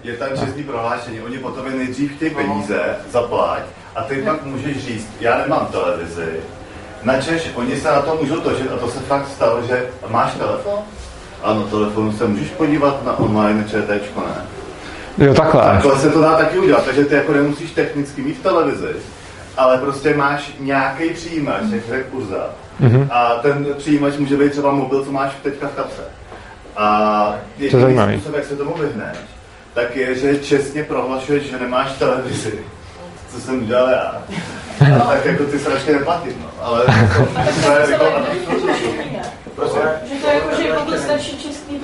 [0.04, 1.22] Je tam čestný prohlášení.
[1.22, 2.80] Oni potom nejdřív chtějí peníze,
[3.12, 3.62] zaplať,
[3.96, 6.32] a ty pak můžeš říct, já nemám televizi,
[7.04, 10.80] načež oni se na to můžou točit, a to se fakt stalo, že máš telefon?
[11.44, 14.46] Ano, telefonu se můžeš podívat na online ČTčko, ne?
[15.26, 15.62] Jo, takhle.
[15.62, 18.94] Takhle se to dá taky udělat, takže ty jako nemusíš technicky mít televizi,
[19.58, 22.50] ale prostě máš nějaký přijímač, jak řekl Urza,
[22.82, 23.08] mm-hmm.
[23.12, 26.02] a ten přijímač může být třeba mobil, co máš teďka v kapse.
[26.78, 29.18] A jediný způsob, jak se tomu vyhneš,
[29.74, 32.60] tak je, že čestně prohlašuješ, že nemáš televizi.
[33.32, 34.22] Co jsem udělal já.
[34.96, 36.50] A tak jako ty sračky neplatím, no.
[36.62, 36.86] Ale
[37.66, 38.06] to, je jako...
[39.56, 39.80] Prostě.
[40.10, 41.38] Že to jako, že pokud stačí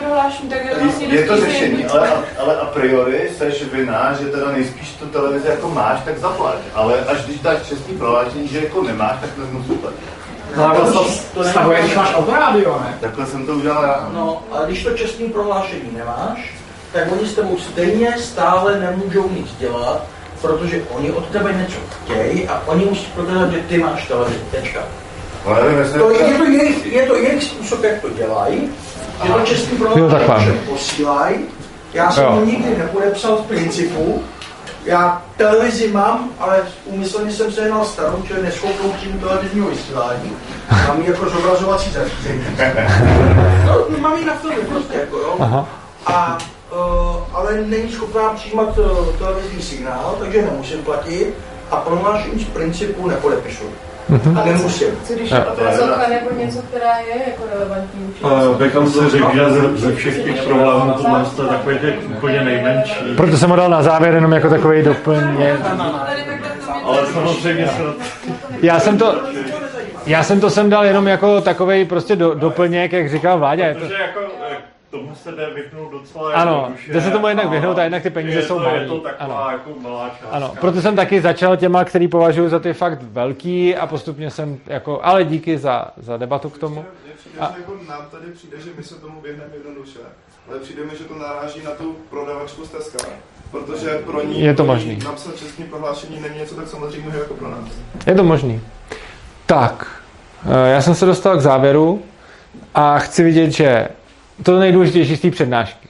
[0.04, 4.52] prohlášení, tak je vlastně Je to řešení, ale, ale a priori seš vina, že teda
[4.52, 6.58] nejspíš tu televizi jako máš, tak zaplať.
[6.74, 10.00] Ale až když dáš čestný prohlášení, že jako nemáš, tak nemusíš platit.
[10.58, 12.98] No, ale to, to stahuje, když máš autorádio, ne?
[13.02, 14.10] Takhle jsem to udělal já.
[14.14, 16.54] No, ale když to čestný prohlášení nemáš,
[16.92, 20.04] tak oni s tebou stejně stále nemůžou nic dělat,
[20.42, 24.40] protože oni od tebe něco chtějí a oni musí prokázat, že ty máš televizi.
[24.52, 24.84] Tečka.
[25.46, 25.56] No,
[25.98, 28.70] to, je, to jejich, je to jejich způsob, jak to dělají.
[29.24, 29.78] Je to český
[30.40, 31.36] že posílají.
[31.94, 34.24] Já jsem to nikdy nepodepsal v principu.
[34.86, 40.32] Já televizi mám, ale úmyslně jsem se jednal starou, čili neschopnou přímo televizního vysílání.
[40.88, 42.44] Mám ji jako zobrazovací zařízení.
[43.66, 45.36] No, mám ji na filmy prostě, jako jo.
[45.40, 45.68] Aha.
[46.06, 46.38] A
[46.72, 51.34] uh, ale není schopná přijímat uh, televizní signál, takže nemusím platit
[51.72, 53.64] a prohlášení z principu nepodepisu.
[54.12, 54.40] Mm-hmm.
[54.42, 54.88] A nemusím.
[55.04, 58.14] Co když je obrazovka nebo něco, která je jako relevantní?
[58.58, 60.94] Bekam se řekl, že ze, všech těch problémů
[61.36, 62.96] to je takový těch úplně nejmenší.
[63.18, 65.58] Proto jsem ho dal na závěr jenom jako takový doplně.
[66.84, 67.84] Ale samozřejmě se...
[68.62, 69.16] Já jsem to...
[70.06, 73.66] Já jsem to sem dal jenom jako takový prostě do, doplněk, jak říkal Vláďa.
[73.74, 74.20] Protože jako
[74.94, 78.40] tomu se jde vyhnout docela Ano, jde se tomu jednak vyhnout a jednak ty peníze
[78.40, 78.78] je jsou to, malé.
[78.78, 79.52] Je to taková ano.
[79.52, 80.28] jako malá částka.
[80.32, 84.60] Ano, proto jsem taky začal těma, který považuji za ty fakt velký a postupně jsem
[84.66, 86.76] jako, ale díky za, za debatu k tomu.
[86.76, 87.52] Mně přijde, a...
[87.52, 90.00] že jako nám tady přijde, že my se tomu vyhneme jednoduše,
[90.50, 93.10] ale přijde mi, že to naráží na tu prodavačku z Teska.
[93.52, 95.00] Protože pro ní je to možný.
[95.06, 97.70] napsat čestní prohlášení není něco tak samozřejmě jako pro nás.
[98.08, 98.62] Je to možný.
[99.46, 100.02] Tak,
[100.46, 102.04] eh, já jsem se dostal k závěru
[102.76, 103.88] a chci vidět, že
[104.44, 105.88] to nejdůležitější z té přednášky.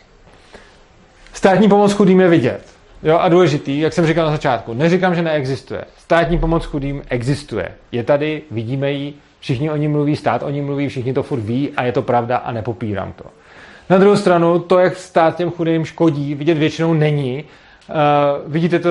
[1.34, 2.74] Státní pomoc chudým je vidět.
[3.04, 5.86] Jo, a důležitý, jak jsem říkal na začátku, neříkám, že neexistuje.
[5.98, 7.70] Státní pomoc chudým existuje.
[7.92, 11.40] Je tady, vidíme ji, všichni o ní mluví, stát o ní mluví, všichni to furt
[11.40, 13.24] ví a je to pravda a nepopírám to.
[13.90, 17.44] Na druhou stranu, to, jak stát těm chudým škodí, vidět většinou není.
[17.90, 17.96] Uh,
[18.52, 18.90] vidíte to,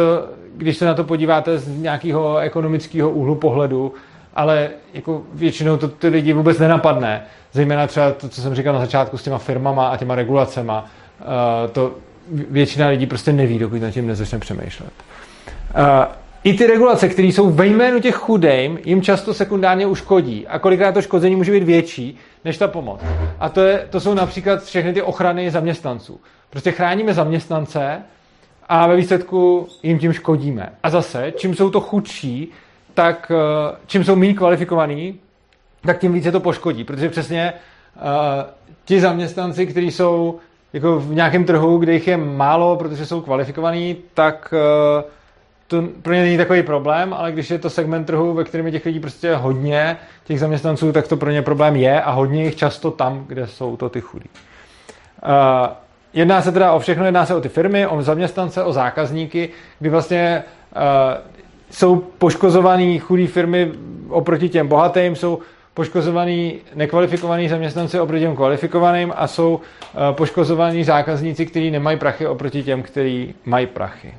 [0.56, 3.94] když se na to podíváte z nějakého ekonomického úhlu pohledu,
[4.34, 7.24] ale jako většinou to ty lidi vůbec nenapadne.
[7.52, 10.84] Zejména třeba to, co jsem říkal na začátku s těma firmama a těma regulacema.
[11.20, 11.94] Uh, to
[12.50, 14.92] většina lidí prostě neví, dokud nad tím nezačne přemýšlet.
[15.78, 15.82] Uh,
[16.44, 20.46] I ty regulace, které jsou ve jménu těch chudým, jim často sekundárně uškodí.
[20.46, 23.00] A kolikrát to škození může být větší než ta pomoc.
[23.40, 26.20] A to, je, to jsou například všechny ty ochrany zaměstnanců.
[26.50, 28.02] Prostě chráníme zaměstnance
[28.68, 30.72] a ve výsledku jim tím škodíme.
[30.82, 32.52] A zase, čím jsou to chudší,
[32.95, 35.18] tak uh, čím jsou méně kvalifikovaní,
[35.86, 37.53] tak tím více to poškodí, protože přesně
[37.97, 38.03] uh,
[38.84, 40.38] ti zaměstnanci, kteří jsou
[40.72, 44.55] jako v nějakém trhu, kde jich je málo, protože jsou kvalifikovaní, tak
[44.97, 45.11] uh,
[45.66, 48.72] to pro ně není takový problém, ale když je to segment trhu, ve kterém je
[48.72, 52.57] těch lidí prostě hodně, těch zaměstnanců, tak to pro ně problém je a hodně jich
[52.57, 54.28] často tam, kde jsou to ty chudí.
[55.22, 55.68] Uh,
[56.12, 59.90] jedná se teda o všechno, jedná se o ty firmy, o zaměstnance, o zákazníky, kdy
[59.90, 60.45] vlastně
[61.72, 63.72] jsou poškozovaný chudý firmy
[64.08, 65.38] oproti těm bohatým, jsou
[65.74, 69.60] poškozovaný nekvalifikovaní zaměstnanci oproti těm kvalifikovaným a jsou uh,
[70.12, 74.14] poškozovaní zákazníci, kteří nemají prachy oproti těm, kteří mají prachy.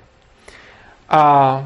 [1.09, 1.65] A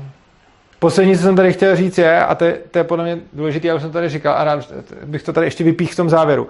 [0.80, 3.68] poslední, co jsem tady chtěl říct je, a to je, to je podle mě důležité,
[3.68, 4.72] já už jsem tady říkal a rád
[5.06, 6.48] bych to tady ještě vypích v tom závěru.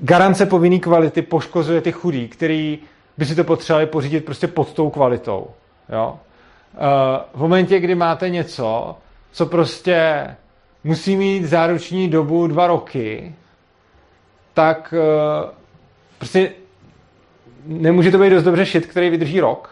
[0.00, 2.78] Garance povinný kvality poškozuje ty chudí, který
[3.18, 5.46] by si to potřebovali pořídit prostě pod tou kvalitou.
[5.92, 6.18] Jo?
[6.74, 6.78] Uh,
[7.34, 8.96] v momentě, kdy máte něco,
[9.32, 10.26] co prostě
[10.84, 13.34] musí mít záruční dobu dva roky,
[14.54, 15.50] tak uh,
[16.18, 16.50] prostě
[17.66, 19.70] nemůže to být dost dobře šit, který vydrží rok.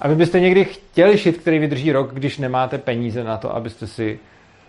[0.00, 3.86] A vy byste někdy chtěli šit, který vydrží rok, když nemáte peníze na to, abyste
[3.86, 4.18] si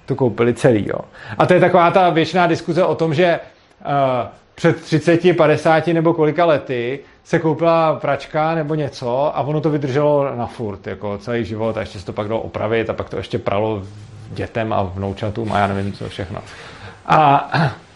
[0.05, 0.87] to koupili celý.
[0.87, 0.99] Jo.
[1.37, 4.27] A to je taková ta věčná diskuze o tom, že uh,
[4.61, 10.35] před 30, 50 nebo kolika lety se koupila pračka nebo něco a ono to vydrželo
[10.35, 13.17] na furt, jako celý život a ještě se to pak dalo opravit a pak to
[13.17, 13.83] ještě pralo
[14.31, 16.41] dětem a vnoučatům a já nevím co všechno.
[17.05, 17.51] A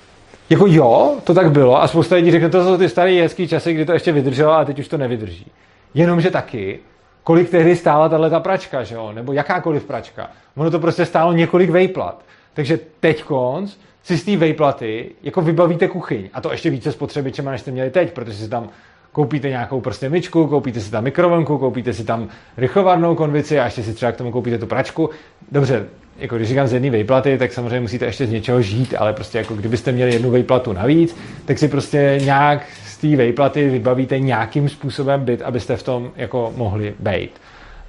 [0.50, 3.74] jako jo, to tak bylo a spousta lidí řekne, to jsou ty staré hezký časy,
[3.74, 5.52] kdy to ještě vydrželo a teď už to nevydrží.
[5.94, 6.80] Jenomže taky,
[7.24, 9.12] kolik tehdy stála tahle ta pračka, že jo?
[9.14, 10.30] nebo jakákoliv pračka.
[10.58, 12.22] Ono to prostě stálo několik vejplat.
[12.54, 13.76] Takže teď konc
[14.06, 16.30] si z té vejplaty jako vybavíte kuchyň.
[16.34, 18.70] A to ještě více spotřebičema, než jste měli teď, protože si tam
[19.12, 22.28] koupíte nějakou prostě myčku, koupíte si tam mikrovlnku, koupíte si tam
[22.58, 25.10] rychlovarnou konvici a ještě si třeba k tomu koupíte tu pračku.
[25.52, 25.86] Dobře,
[26.18, 29.38] jako když říkám z jedné vejplaty, tak samozřejmě musíte ještě z něčeho žít, ale prostě
[29.38, 34.70] jako kdybyste měli jednu vejplatu navíc, tak si prostě nějak z té vejplaty vybavíte nějakým
[34.70, 37.32] způsobem byt, abyste v tom jako mohli být.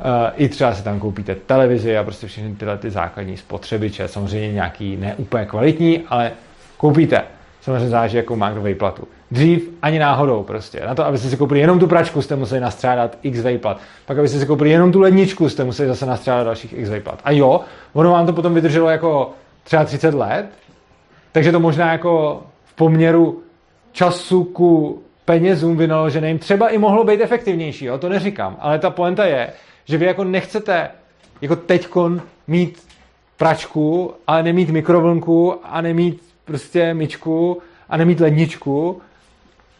[0.01, 4.53] Uh, I třeba si tam koupíte televizi a prostě všechny tyhle ty základní spotřebiče, samozřejmě
[4.53, 6.33] nějaký neúplně kvalitní, ale
[6.77, 7.23] koupíte.
[7.61, 9.09] Samozřejmě záleží, jakou má kdo vejplatu.
[9.31, 10.83] Dřív ani náhodou prostě.
[10.87, 13.81] Na to, abyste si koupili jenom tu pračku, jste museli nastřádat x vejplat.
[14.07, 17.21] Pak, abyste si koupili jenom tu ledničku, jste museli zase nastřádat dalších x vejplat.
[17.25, 17.61] A jo,
[17.93, 19.31] ono vám to potom vydrželo jako
[19.65, 20.47] třeba 30 let,
[21.33, 23.43] takže to možná jako v poměru
[23.93, 27.99] času ku penězům vynaloženým třeba i mohlo být efektivnější, jo?
[27.99, 28.57] to neříkám.
[28.61, 29.49] Ale ta poenta je,
[29.87, 30.91] že vy jako nechcete
[31.41, 32.87] jako teďkon mít
[33.37, 39.03] pračku, ale nemít mikrovlnku a nemít prostě myčku a nemít ledničku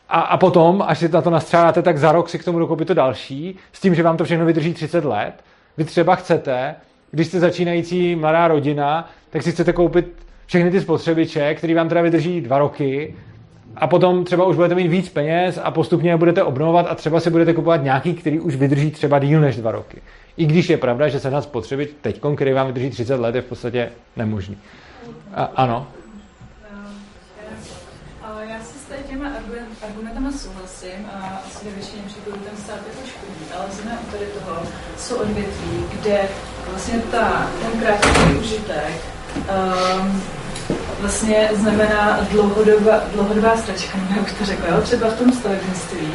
[0.09, 2.95] a, a potom, až si na to nastřádáte, tak za rok si k tomu dokoupíte
[2.95, 5.33] další, s tím, že vám to všechno vydrží 30 let.
[5.77, 6.75] Vy třeba chcete,
[7.11, 10.07] když jste začínající mladá rodina, tak si chcete koupit
[10.47, 13.15] všechny ty spotřebiče, který vám teda vydrží dva roky
[13.77, 17.21] a potom třeba už budete mít víc peněz a postupně je budete obnovovat a třeba
[17.21, 20.03] si budete kupovat nějaký, který už vydrží třeba díl než dva roky.
[20.37, 23.43] I když je pravda, že se nás spotřebit teď, který vám vydrží 30 let, je
[23.43, 24.59] v podstatě nemožný.
[25.35, 25.87] A, ano.
[29.17, 29.31] těma
[29.83, 34.63] argumentama souhlasím a asi ve většině případů ten stát jako škodí, ale u tady toho
[34.99, 36.29] jsou odvětví, kde
[36.71, 39.05] vlastně ta, ten krátký užitek
[39.37, 40.23] um,
[41.01, 44.81] vlastně znamená dlouhodobá, dlouhodobá stračka, jak to řekla, jo?
[44.83, 46.13] třeba v tom stavebnictví,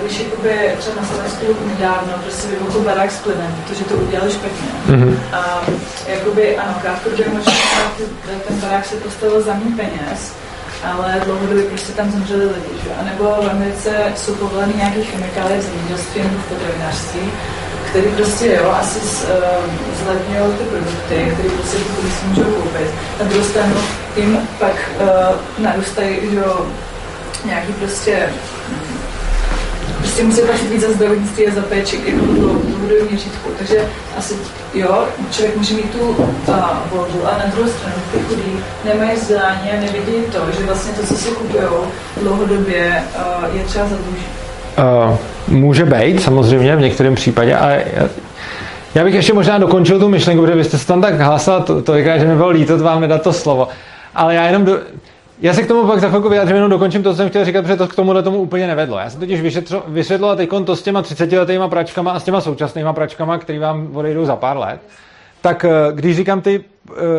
[0.00, 4.68] když jakoby třeba na Slovensku nedávno prostě vybuchl barák s plynem, protože to udělali špatně.
[4.88, 5.16] Mm-hmm.
[5.32, 5.62] A
[6.08, 7.52] jakoby ano, krátkodobě možná
[8.48, 10.32] ten barák se postavil za méně peněz,
[10.84, 12.82] ale dlouhodobě prostě tam zemřeli lidi.
[12.84, 12.90] Že?
[13.00, 17.32] A nebo v Americe jsou povoleny nějaké chemikálie v zemědělství nebo v potravinářství,
[17.92, 22.90] který prostě jo, asi z, uh, ty produkty, které prostě ty si můžou koupit.
[23.20, 23.74] Na druhou stranu
[24.16, 26.42] jim pak uh, narůstají že
[27.44, 28.28] nějaký prostě
[29.98, 33.50] prostě musí platit víc za zdravotnictví a za péči jako dlouhodobý měřítku.
[33.58, 33.88] Takže
[34.18, 34.34] asi
[34.74, 36.26] jo, člověk může mít tu uh,
[36.90, 41.06] volbu a na druhou stranu ty chudí nemají vzdělání a nevidí to, že vlastně to,
[41.06, 41.64] co si kupují
[42.22, 44.41] dlouhodobě, uh, je třeba zadlužit.
[44.78, 45.16] Uh,
[45.48, 47.84] může být, samozřejmě, v některém případě, ale
[48.94, 51.82] já, bych ještě možná dokončil tu myšlenku, protože vy jste se tam tak hlásal, to,
[51.82, 53.68] to že mi bylo líto vám nedat to slovo.
[54.14, 54.80] Ale já jenom do,
[55.42, 57.62] já se k tomu pak za chvilku vyjádřím, jenom dokončím to, co jsem chtěl říkat,
[57.62, 58.98] protože to k tomuhle tomu úplně nevedlo.
[58.98, 59.40] Já jsem totiž
[59.86, 63.96] vysvětloval teď to s těma 30 letýma pračkama a s těma současnýma pračkama, který vám
[63.96, 64.80] odejdou za pár let.
[65.40, 66.64] Tak eh, když říkám ty,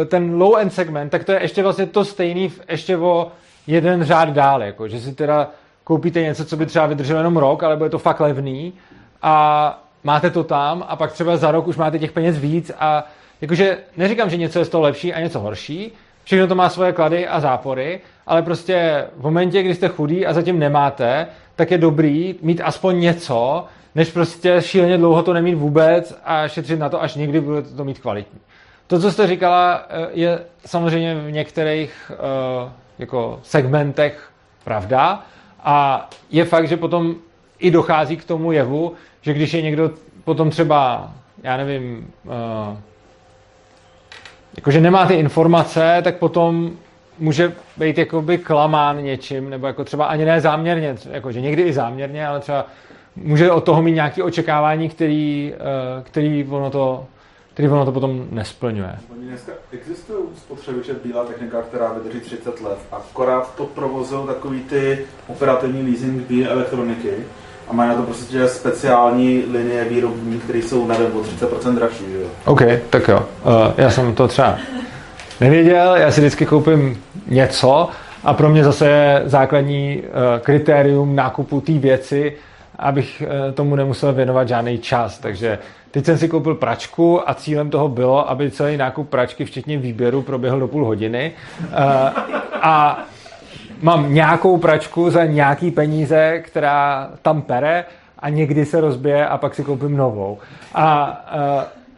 [0.02, 3.32] eh, ten low end segment, tak to je ještě vlastně to stejný ještě o
[3.68, 5.50] jeden řád dál, jako, že si teda
[5.84, 8.74] koupíte něco, co by třeba vydrželo jenom rok, ale bude to fakt levný
[9.22, 13.08] a máte to tam a pak třeba za rok už máte těch peněz víc a
[13.42, 15.92] jakože neříkám, že něco je z toho lepší a něco horší,
[16.24, 20.34] všechno to má svoje klady a zápory, ale prostě v momentě, kdy jste chudý a
[20.34, 23.66] zatím nemáte, tak je dobrý mít aspoň něco,
[23.96, 27.86] než prostě šíleně dlouho to nemít vůbec a šetřit na to, až někdy budete to
[27.86, 28.40] mít kvalitní.
[28.88, 34.30] To, co jste říkala, eh, je samozřejmě v některých uh, jako segmentech
[34.64, 35.24] pravda
[35.64, 37.16] a je fakt, že potom
[37.60, 39.92] i dochází k tomu jevu, že když je někdo
[40.24, 41.12] potom třeba,
[41.44, 42.78] já nevím, uh,
[44.58, 46.72] jakože nemá ty informace, tak potom
[47.20, 52.28] může být jakoby klamán něčím, nebo jako třeba ani ne záměrně, jakože někdy i záměrně,
[52.28, 52.66] ale třeba
[53.16, 57.06] může od toho mít nějaké očekávání, který, eh, který ono to
[57.54, 58.96] který ono to potom nesplňuje.
[59.12, 65.00] Oni dneska existují spotřebiče bílá technika, která vydrží 30 let, akorát to provozují takový ty
[65.28, 67.14] operativní leasing bílé elektroniky
[67.68, 72.22] a mají na to prostě speciální linie výrobní, které jsou, nevím, o 30% dražší, že
[72.22, 72.28] jo?
[72.46, 73.18] OK, tak jo.
[73.18, 74.58] Uh, já jsem to třeba
[75.42, 77.90] nevěděl, já si vždycky koupím něco
[78.24, 80.08] a pro mě zase je základní uh,
[80.40, 82.38] kritérium nákupu té věci,
[82.80, 85.20] abych eh, tomu nemusel věnovat žádný čas.
[85.20, 85.60] Takže
[85.94, 90.22] teď jsem si koupil pračku a cílem toho bylo, aby celý nákup pračky, včetně výběru,
[90.22, 91.32] proběhl do půl hodiny.
[92.62, 93.04] A
[93.82, 97.86] mám nějakou pračku za nějaký peníze, která tam pere
[98.20, 100.38] a někdy se rozbije a pak si koupím novou.
[100.76, 101.18] A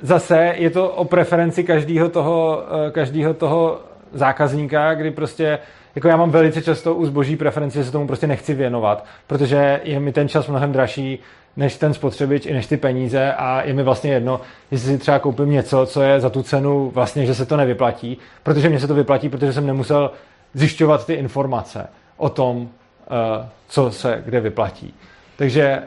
[0.02, 3.80] zase je to o preferenci každého toho, každého toho
[4.14, 5.60] zákazníka, kdy prostě
[5.96, 9.82] jako já mám velice často u zboží preferenci, že se tomu prostě nechci věnovat, protože
[9.84, 11.20] je mi ten čas mnohem dražší
[11.58, 14.42] než ten spotřebič i než ty peníze a je mi vlastně jedno,
[14.72, 18.18] jestli si třeba koupím něco, co je za tu cenu vlastně, že se to nevyplatí,
[18.44, 20.12] protože mě se to vyplatí, protože jsem nemusel
[20.54, 21.88] zjišťovat ty informace
[22.18, 22.70] o tom,
[23.04, 24.94] eh, co se kde vyplatí.
[25.38, 25.84] Takže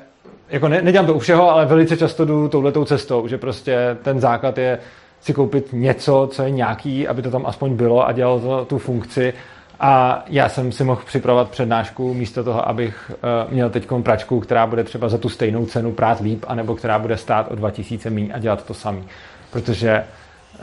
[0.50, 4.20] jako ne, nedělám to u všeho, ale velice často jdu touhletou cestou, že prostě ten
[4.20, 4.78] základ je
[5.20, 8.78] si koupit něco, co je nějaký, aby to tam aspoň bylo a dělalo to tu
[8.78, 9.32] funkci
[9.80, 14.66] a já jsem si mohl připravovat přednášku místo toho, abych uh, měl teď pračku, která
[14.66, 18.30] bude třeba za tu stejnou cenu prát líp, anebo která bude stát o 2000 míň
[18.34, 19.04] a dělat to samý.
[19.50, 20.04] Protože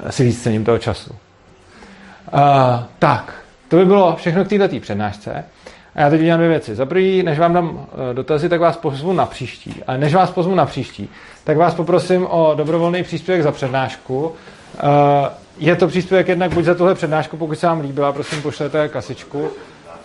[0.06, 1.16] eh, si víc cením toho času.
[2.34, 2.40] Uh,
[3.00, 3.34] tak,
[3.68, 5.46] to by bylo všechno k této přednášce.
[5.96, 6.76] A já teď udělám dvě věci.
[6.76, 9.84] Za prvý, než vám dám dotazy, tak vás pozvu na příští.
[9.88, 11.10] Ale než vás pozvu na příští,
[11.44, 14.36] tak vás poprosím o dobrovolný příspěvek za přednášku.
[15.58, 19.50] Je to příspěvek jednak buď za tuhle přednášku, pokud se vám líbila, prosím pošlete kasičku,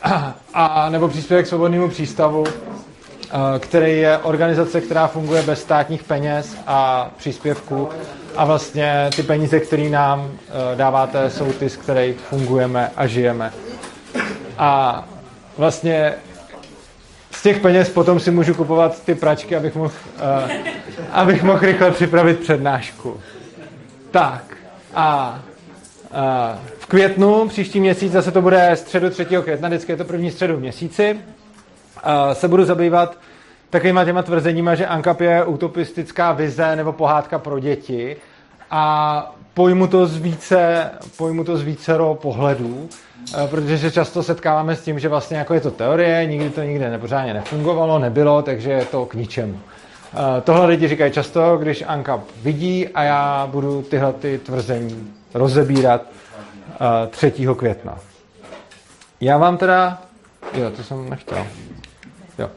[0.54, 7.10] a nebo příspěvek svobodnému přístavu, eh, který je organizace, která funguje bez státních peněz a
[7.16, 7.88] příspěvků
[8.36, 13.52] a vlastně ty peníze, které nám eh, dáváte, jsou ty, z kterých fungujeme a žijeme.
[14.58, 15.04] A
[15.58, 16.14] vlastně
[17.30, 19.92] z těch peněz potom si můžu kupovat ty pračky, abych mohl,
[20.44, 20.52] uh,
[21.12, 23.20] abych mohl rychle připravit přednášku.
[24.10, 24.49] Tak.
[24.94, 25.38] A
[26.78, 29.24] v květnu, příští měsíc, zase to bude středu 3.
[29.24, 31.20] května, vždycky je to první středu v měsíci,
[32.32, 33.18] se budu zabývat
[33.70, 38.16] takovýma těma tvrzeníma, že ANKAP je utopistická vize nebo pohádka pro děti
[38.70, 42.88] a pojmu to z více, pojmu to z vícero pohledů,
[43.50, 46.90] protože se často setkáváme s tím, že vlastně jako je to teorie, nikdy to nikde
[46.90, 49.60] nepořádně nefungovalo, nebylo, takže je to k ničemu.
[50.44, 56.02] Tohle lidi říkají často, když ANKAP vidí a já budu tyhle ty tvrzení rozebírat
[57.10, 57.32] 3.
[57.56, 57.98] května.
[59.20, 59.98] Já vám teda...
[60.54, 61.46] Jo, to jsem nechtěl.
[62.38, 62.50] Jo.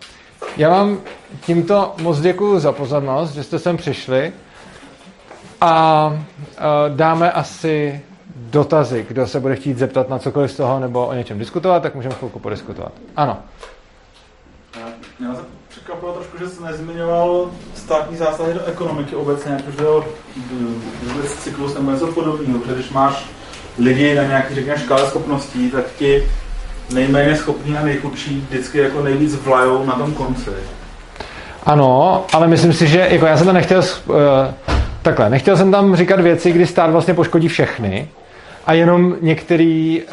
[0.58, 0.97] Já vám
[1.41, 4.34] tímto moc děkuji za pozornost, že jste sem přišli
[5.62, 6.14] a
[6.89, 8.01] dáme asi
[8.36, 9.06] dotazy.
[9.08, 12.16] Kdo se bude chtít zeptat na cokoliv z toho nebo o něčem diskutovat, tak můžeme
[12.16, 12.91] chvilku podiskutovat.
[13.16, 13.41] Ano.
[15.20, 15.36] Já
[15.74, 20.05] překvapilo trošku, že jsi nezmiňoval státní zásahy do ekonomiky obecně, jakože o
[21.39, 23.26] cyklus nebo něco podobného, protože když máš
[23.80, 26.24] lidi na nějaký, řekněme, škále schopností, tak ti
[26.93, 30.49] nejméně schopní a nejchudší vždycky jako nejvíc vlajou na tom konci.
[31.63, 34.15] Ano, ale myslím si, že jako já jsem to nechtěl uh,
[35.01, 38.09] takhle, nechtěl jsem tam říkat věci, kdy stát vlastně poškodí všechny,
[38.66, 40.09] a jenom některý, uh,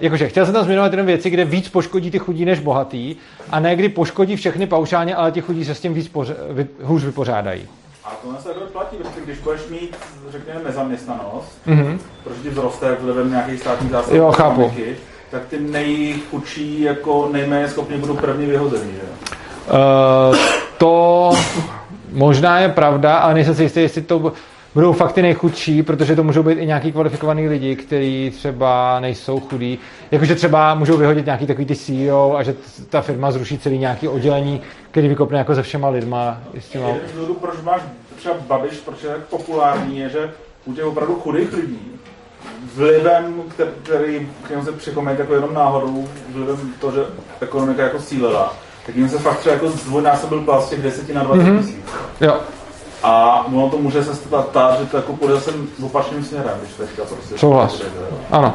[0.00, 3.16] jakože chtěl jsem tam zmiňovat jenom věci, kde víc poškodí ty chudí než bohatý
[3.50, 6.66] a ne kdy poškodí všechny paušálně, ale ti chudí se s tím víc poř- vy,
[6.82, 7.62] hůř vypořádají.
[8.04, 9.96] A to se takhle platí, protože když budeš mít,
[10.30, 11.98] řekněme, nezaměstnanost, mm-hmm.
[12.24, 14.72] protože ti vzroste vlivem nějakých státních zásahů, jo, chápu.
[15.30, 19.00] tak ty nejchudší, jako nejméně schopní budou první vyhozený, že?
[19.70, 20.36] Uh,
[20.78, 21.32] to
[22.12, 24.32] možná je pravda, ale nejsem si jistý, jestli to
[24.74, 29.40] budou fakt ty nejchudší, protože to můžou být i nějaký kvalifikovaný lidi, kteří třeba nejsou
[29.40, 29.78] chudí.
[30.10, 32.54] Jakože třeba můžou vyhodit nějaký takový ty CEO a že
[32.90, 36.40] ta firma zruší celý nějaký oddělení, který vykopne jako se všema lidma.
[36.70, 36.88] Těma...
[36.88, 37.82] Jeden proč máš
[38.16, 40.30] třeba Babiš, proč je tak populární, je, že
[40.64, 42.00] u těch opravdu chudých lidí
[42.74, 47.00] vlivem, který, který k němu se přichomí jako jenom náhodou, vlivem to, že
[47.40, 51.24] ekonomika jako sílela, tak jim se fakt třeba jako zdvojnásobil plat z těch 10 na
[51.24, 51.58] 20 mhm.
[51.58, 51.76] tisíc.
[51.76, 52.26] Mm-hmm.
[52.26, 52.40] Jo.
[53.02, 55.50] A ono to může se stát tak, že to jako půjde zase
[55.82, 57.38] opačným směrem, když teďka prostě...
[57.38, 57.82] Souhlas.
[58.30, 58.54] Ano.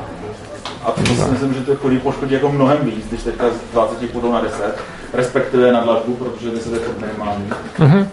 [0.84, 4.12] A to si myslím, že to chodí poškodí jako mnohem víc, když teďka z 20
[4.12, 4.78] půjdou na 10,
[5.14, 7.50] respektive na dlažbu, protože 10 je to minimální.
[7.80, 8.10] Mhm.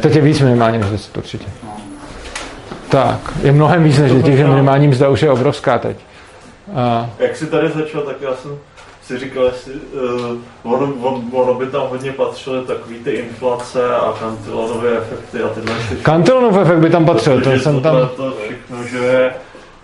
[0.00, 1.46] Teď je víc minimální než 10 určitě.
[1.64, 1.70] No.
[2.88, 5.96] Tak, je mnohem víc než těch, že minimální mzda už je obrovská teď.
[6.74, 7.10] A...
[7.18, 8.58] Jak jsi tady začal, tak já jsem
[9.08, 14.14] si říkal, jestli uh, ono, on, ono by tam hodně patřily takový ty inflace a
[14.20, 16.02] kantilonové efekty a tyhle všechno.
[16.02, 18.08] Kantilonov efekt by tam patřil, to jsem tam...
[18.16, 19.32] To všechno, že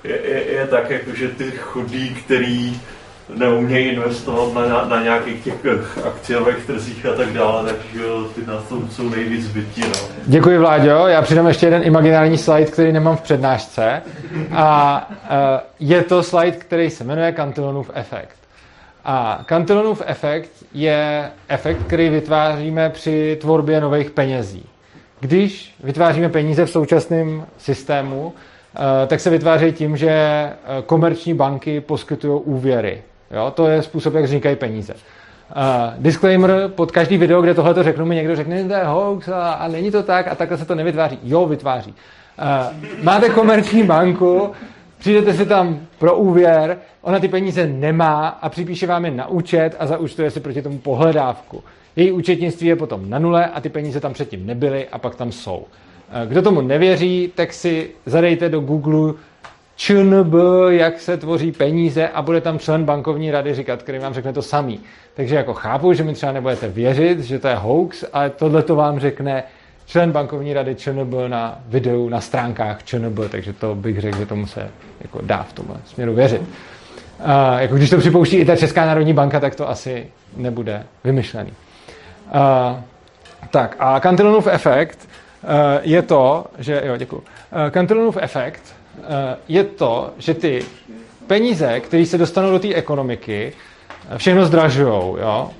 [0.05, 2.81] je, je, je tak, jako, že ty chudí, který
[3.37, 8.89] neumějí investovat na, na nějakých těch akciových trzích a tak dále, takže ty na tom
[8.91, 9.81] jsou nejvíc zbytí.
[9.81, 10.09] No.
[10.27, 14.03] Děkuji Vláďo, já přidám ještě jeden imaginární slide, který nemám v přednášce
[14.53, 18.44] a uh, je to slide, který se jmenuje Cantillonův efekt.
[19.05, 24.67] A Cantillonův efekt je efekt, který vytváříme při tvorbě nových penězí.
[25.21, 28.33] Když vytváříme peníze v současném systému,
[28.77, 30.55] eh, tak se vytváří tím, že eh,
[30.87, 33.03] komerční banky poskytují úvěry.
[33.31, 33.51] Jo?
[33.51, 34.95] To je způsob, jak vznikají peníze.
[35.57, 35.61] Uh,
[35.99, 39.53] disclaimer, pod každý video, kde tohle to řeknu, mi někdo řekne, to je hoax a,
[39.53, 41.19] a není to tak a takhle se to nevytváří.
[41.23, 41.95] Jo, vytváří.
[42.39, 44.53] Uh, máte komerční banku,
[45.05, 49.77] přijdete si tam pro úvěr, ona ty peníze nemá a připíše vám je na účet
[49.79, 51.63] a zaúčtuje si proti tomu pohledávku.
[51.97, 55.33] Její účetnictví je potom na nule a ty peníze tam předtím nebyly a pak tam
[55.33, 55.57] jsou.
[55.57, 55.67] Uh,
[56.29, 59.15] kdo tomu nevěří, tak si zadejte do Google
[59.77, 60.35] ČNB,
[60.69, 64.43] jak se tvoří peníze a bude tam člen bankovní rady říkat, který vám řekne to
[64.43, 64.81] samý.
[65.15, 68.77] Takže jako chápu, že mi třeba nebudete věřit, že to je hoax, ale tohle to
[68.77, 69.45] vám řekne
[69.87, 74.47] člen bankovní rady ČNB na videu na stránkách ČNB, takže to bych řekl, že tomu
[74.47, 74.71] se
[75.01, 76.43] jako dá v tomhle směru věřit.
[77.21, 80.07] A jako když to připouští i ta Česká národní banka, tak to asi
[80.37, 81.53] nebude vymyšlený.
[82.33, 82.81] A,
[83.51, 85.09] tak a Cantillonův efekt
[85.83, 87.23] je to, že, jo, děkuji.
[87.71, 88.63] Cantillonův efekt
[89.49, 90.65] je to, že ty
[91.27, 93.53] peníze, které se dostanou do té ekonomiky,
[94.17, 95.17] všechno zdražujou.
[95.21, 95.51] Jo?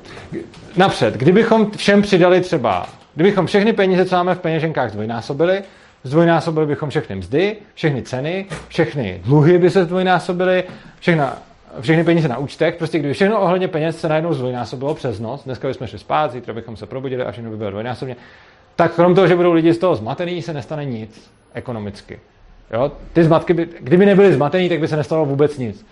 [0.77, 5.63] Napřed, kdybychom všem přidali třeba, kdybychom všechny peníze, co máme v peněženkách, zdvojnásobili,
[6.05, 10.65] zdvojnásobili bychom všechny mzdy, všechny ceny, všechny dluhy by se zdvojnásobily,
[11.01, 11.39] všechna,
[11.81, 15.69] všechny peníze na účtech, prostě kdyby všechno ohledně peněz se najednou zdvojnásobilo přes noc, dneska
[15.69, 18.17] bychom šli spát, zítra bychom se probudili a všechno by bylo dvojnásobně,
[18.77, 22.21] tak krom toho, že budou lidi z toho zmatený, se nestane nic ekonomicky.
[22.73, 22.93] Jo?
[23.13, 25.87] Ty zmatky by, kdyby nebyly zmatený, tak by se nestalo vůbec nic.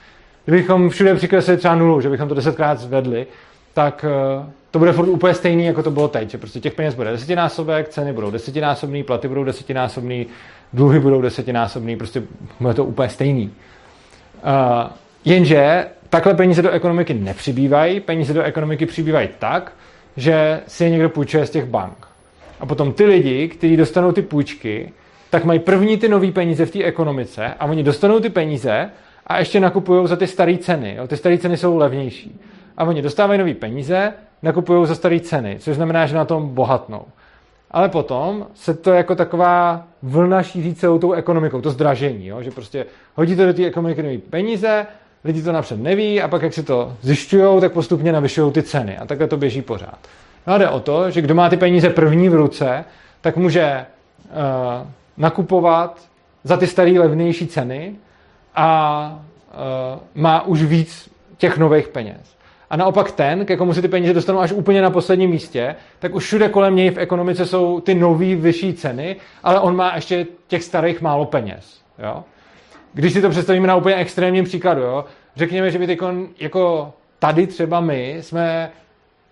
[0.45, 3.27] Kdybychom všude přikreslili třeba nulu, že bychom to desetkrát zvedli,
[3.75, 4.05] tak
[4.39, 6.31] uh, to bude furt úplně stejný, jako to bylo teď.
[6.31, 10.27] Že prostě těch peněz bude desetinásobek, ceny budou desetinásobný, platy budou desetinásobný,
[10.73, 12.23] dluhy budou desetinásobný, prostě
[12.61, 13.51] bude to úplně stejný.
[14.45, 14.91] Uh,
[15.25, 19.73] jenže takhle peníze do ekonomiky nepřibývají, peníze do ekonomiky přibývají tak,
[20.17, 22.07] že si je někdo půjčuje z těch bank.
[22.61, 24.93] A potom ty lidi, kteří dostanou ty půjčky,
[25.31, 28.91] tak mají první ty nové peníze v té ekonomice a oni dostanou ty peníze
[29.27, 30.95] a ještě nakupují za ty staré ceny.
[30.99, 31.07] Jo?
[31.07, 32.41] Ty staré ceny jsou levnější.
[32.83, 37.05] A oni dostávají nové peníze, nakupují za staré ceny, což znamená, že na tom bohatnou.
[37.71, 42.43] Ale potom se to jako taková vlna šíří celou tou ekonomikou, to zdražení, jo?
[42.43, 44.87] že prostě hodíte do té ekonomiky nové peníze,
[45.25, 48.99] lidi to napřed neví a pak, jak si to zjišťují, tak postupně navyšují ty ceny
[48.99, 49.99] a takhle to běží pořád.
[50.47, 52.85] No a jde o to, že kdo má ty peníze první v ruce,
[53.21, 53.87] tak může
[54.25, 54.87] uh,
[55.17, 56.03] nakupovat
[56.45, 57.95] za ty staré levnější ceny
[58.55, 59.21] a
[59.55, 62.42] uh, má už víc těch nových peněz.
[62.73, 66.15] A naopak ten, ke komu se ty peníze dostanou až úplně na posledním místě, tak
[66.15, 70.27] už všude kolem něj v ekonomice jsou ty nový vyšší ceny, ale on má ještě
[70.47, 71.81] těch starých málo peněz.
[71.99, 72.25] Jo?
[72.95, 75.05] Když si to představíme na úplně extrémním příkladu, jo?
[75.37, 75.99] řekněme, že by teď
[76.39, 78.71] jako tady třeba my jsme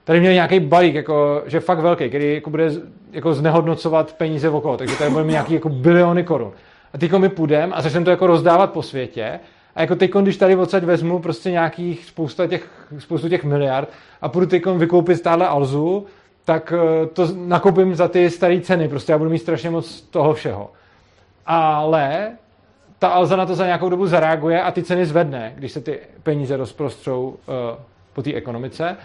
[0.04, 2.70] tady měli nějaký balík, jako, že fakt velký, který jako bude
[3.12, 6.52] jako znehodnocovat peníze okolo, takže tady budeme nějaký jako biliony korun.
[6.92, 9.40] A teď my půjdeme a začneme to jako rozdávat po světě.
[9.74, 12.68] A jako teď, když tady odsaď vezmu prostě nějakých spousta těch,
[12.98, 13.88] spoustu těch miliard
[14.22, 16.06] a půjdu teď vykoupit stále Alzu,
[16.44, 20.34] tak eh, to nakoupím za ty staré ceny, prostě já budu mít strašně moc toho
[20.34, 20.70] všeho.
[21.47, 22.30] Ale
[22.98, 25.98] ta Alza na to za nějakou dobu zareaguje a ty ceny zvedne, když se ty
[26.22, 27.34] peníze rozprostřou uh,
[28.12, 28.97] po té ekonomice.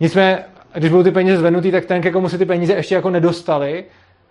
[0.00, 0.38] Nicméně,
[0.74, 3.84] když budou ty peníze zvednutý, tak ten, ke komu se ty peníze ještě jako nedostali,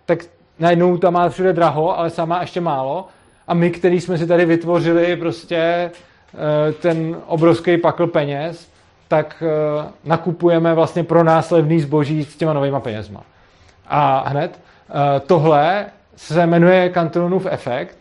[0.05, 0.19] tak
[0.59, 3.07] najednou tam má všude draho, ale má ještě málo.
[3.49, 8.69] A my, který jsme si tady vytvořili prostě eh, ten obrovský pakl peněz,
[9.07, 13.23] tak eh, nakupujeme vlastně pro následný zboží s těma novýma penězma.
[13.87, 14.59] A hned
[14.89, 15.85] eh, tohle
[16.15, 17.97] se jmenuje Cantillonův efekt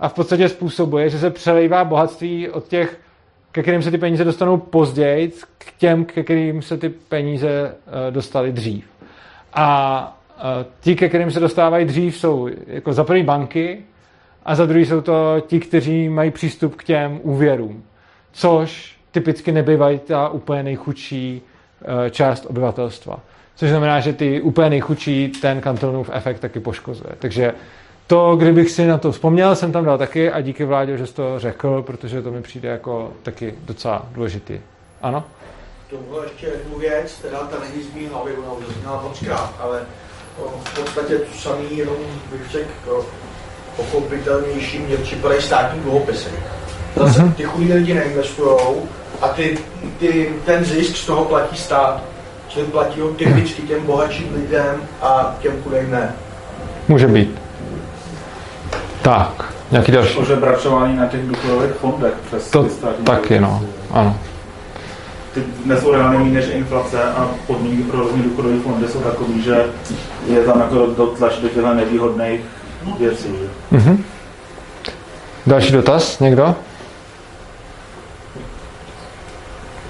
[0.00, 2.98] a v podstatě způsobuje, že se přelejvá bohatství od těch,
[3.52, 7.74] ke kterým se ty peníze dostanou později, k těm, ke kterým se ty peníze
[8.10, 8.84] dostaly dřív.
[9.54, 10.18] A
[10.80, 13.84] ti, ke kterým se dostávají dřív, jsou jako za první banky
[14.44, 17.82] a za druhý jsou to ti, kteří mají přístup k těm úvěrům,
[18.32, 21.42] což typicky nebývají ta úplně nejchudší
[21.82, 23.20] eh, část obyvatelstva.
[23.56, 27.12] Což znamená, že ty úplně nejchudší ten kantonův efekt taky poškozuje.
[27.18, 27.52] Takže
[28.06, 31.14] to, kdybych si na to vzpomněl, jsem tam dal taky a díky vládě, že jsi
[31.14, 34.60] to řekl, protože to mi přijde jako taky docela důležitý.
[35.02, 35.24] Ano?
[35.90, 39.86] To bylo ještě jednu věc, teda ta není z hlavy, ona už zazněla mockrát, ale
[40.64, 41.96] v podstatě to samý, jenom
[42.32, 43.06] bych řekl,
[43.76, 46.28] pochopitelnější mě připadají státní dluhopisy.
[46.96, 47.32] Zase uh-huh.
[47.32, 48.58] ty chudí lidi neinvestují
[49.22, 49.58] a ty,
[49.98, 52.02] ty, ten zisk z toho platí stát.
[52.48, 56.14] Čili platí ho typicky těm bohatším lidem a těm chudým ne.
[56.88, 57.40] Může být.
[59.02, 60.18] Tak, nějaký další.
[60.18, 62.66] Ožebračování na těch důchodových fondech přes to
[63.04, 64.18] taky, no, ano.
[65.34, 69.64] ty dnes o reálně než inflace a podmínky pro různý důchodový fondy jsou takový, že
[70.26, 72.40] je tam jako dotlač do těchto nevýhodných
[72.98, 73.28] věcí.
[73.72, 73.98] Mm-hmm.
[75.46, 76.54] Další dotaz, někdo?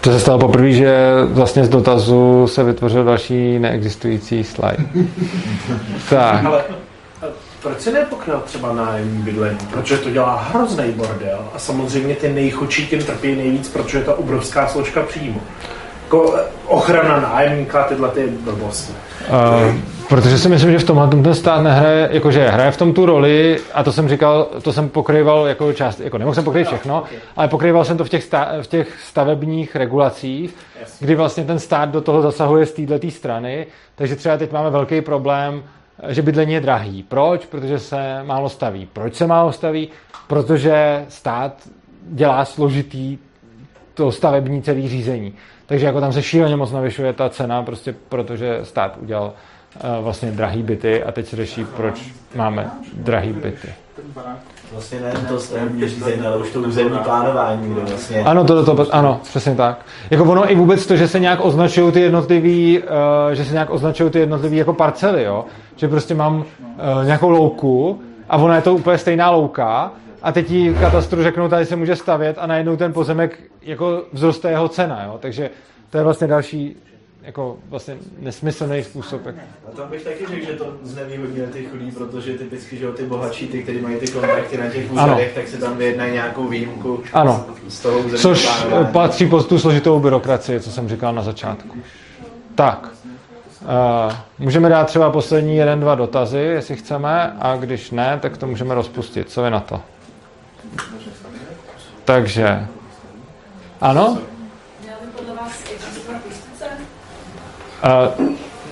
[0.01, 4.85] To se stalo poprvé, že vlastně z dotazu se vytvořil další neexistující slide.
[6.11, 6.45] tak.
[6.45, 6.65] Ale
[7.63, 9.59] proč se nepokryl třeba nájemní bydlení?
[9.71, 14.15] Protože to dělá hrozný bordel a samozřejmě ty nejchudší tím trpí nejvíc, protože je to
[14.15, 15.41] obrovská složka příjmu.
[16.11, 18.93] Jako eh, ochrana nájemníka, tyhle ty blbosti.
[18.93, 19.75] Uh,
[20.09, 23.61] protože si myslím, že v tomhle ten stát nehraje, jakože hraje v tom tu roli
[23.75, 27.05] a to jsem říkal, to jsem pokrýval jako část, jako nemohl jsem pokryt všechno,
[27.37, 30.55] ale pokrýval jsem to v těch, sta, v těch stavebních regulacích,
[31.01, 35.01] kdy vlastně ten stát do toho zasahuje z této strany, takže třeba teď máme velký
[35.01, 35.63] problém
[36.09, 37.03] že bydlení je drahý.
[37.03, 37.47] Proč?
[37.47, 38.89] Protože se málo staví.
[38.93, 39.89] Proč se málo staví?
[40.27, 41.69] Protože stát
[42.03, 43.19] dělá složitý
[43.95, 45.35] to stavební celý řízení.
[45.71, 49.33] Takže jako tam se šíleně moc navyšuje ta cena, prostě protože stát udělal
[49.85, 53.69] uh, vlastně drahý byty a teď se řeší, proč máme drahý byty.
[54.73, 58.25] Vlastně ne to stavební řízení, ale už to územní plánování, kde vlastně...
[58.25, 59.87] Ano, to, to, to, ano, přesně tak.
[60.11, 62.85] Jako ono i vůbec to, že se nějak označují ty jednotlivý, uh,
[63.33, 65.45] že se nějak označují ty jednotlivý jako parcely, jo?
[65.77, 66.45] Že prostě mám uh,
[67.05, 69.93] nějakou louku a ona je to úplně stejná louka
[70.23, 74.51] a teď jí katastru řeknou, tady se může stavět a najednou ten pozemek jako vzroste
[74.51, 75.19] jeho cena, jo?
[75.23, 75.51] Takže
[75.91, 76.77] to je vlastně další
[77.23, 79.21] jako vlastně nesmyslný způsob.
[79.27, 83.49] A tam bych taky řekl, že to znevýhodňuje ty chudí, protože typicky, že ty bohatší,
[83.49, 87.47] ty, kteří mají ty kontakty na těch úřadech, tak se tam vyjednají nějakou výjimku ano.
[87.69, 88.93] z toho Což plánování.
[88.93, 91.79] patří pod tu složitou byrokracii, co jsem říkal na začátku.
[92.55, 92.91] Tak.
[93.63, 98.47] Uh, můžeme dát třeba poslední jeden, dva dotazy, jestli chceme, a když ne, tak to
[98.47, 99.31] můžeme rozpustit.
[99.31, 99.81] Co je na to?
[102.11, 102.67] Takže.
[103.81, 104.19] Ano?
[108.19, 108.29] Uh,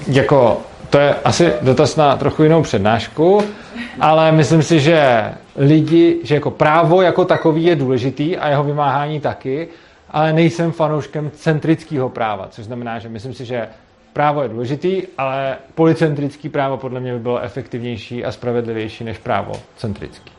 [0.06, 3.42] jako, to je asi dotaz na trochu jinou přednášku,
[4.00, 5.24] ale myslím si, že
[5.56, 9.68] lidi, že jako právo jako takový je důležitý a jeho vymáhání taky,
[10.10, 13.68] ale nejsem fanouškem centrického práva, což znamená, že myslím si, že
[14.12, 19.52] právo je důležitý, ale policentrický právo podle mě by bylo efektivnější a spravedlivější než právo
[19.76, 20.32] centrický.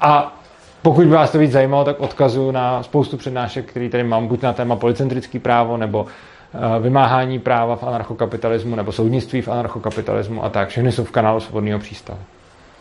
[0.00, 0.39] A
[0.82, 4.42] pokud by vás to víc zajímalo, tak odkazu na spoustu přednášek, který tady mám, buď
[4.42, 6.06] na téma policentrický právo, nebo
[6.54, 10.68] Eh, vymáhání práva v anarchokapitalismu nebo soudnictví v anarchokapitalismu a tak.
[10.68, 12.18] Všechny jsou v kanálu Svobodného přístavu.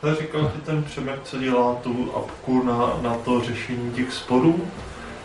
[0.03, 4.55] Ale říkal ty ten Přemek, co dělá tu apku na, na to řešení těch sporů,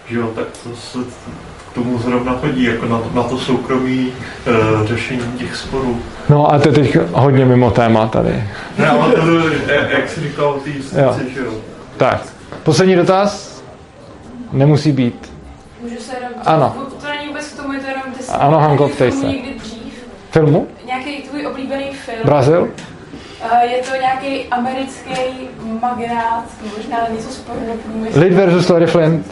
[0.08, 0.98] že jo, tak to se
[1.70, 4.12] k tomu zrovna chodí, jako na, na to soukromí
[4.46, 5.98] e, řešení těch sporů.
[6.28, 8.44] No a to je teď hodně mimo téma tady.
[8.78, 11.52] Ne, ale to, jak jsi říkal, ty justici, že jo.
[11.96, 12.33] Tak,
[12.64, 13.62] poslední dotaz?
[14.52, 15.32] Nemusí být.
[15.80, 16.30] Můžu se jenom...
[16.44, 16.76] Ano.
[17.00, 19.26] To není vůbec k tomu, je to jenom ty ano, Hanko, ptej se.
[20.30, 20.66] Filmu?
[20.86, 22.18] Nějaký tvůj oblíbený film.
[22.24, 22.62] Brazil?
[22.62, 25.48] Uh, je to nějaký americký
[25.80, 26.44] magnát,
[26.76, 28.20] možná něco z pornoprůmyslu.
[28.20, 29.24] Lid versus Larry Flynn.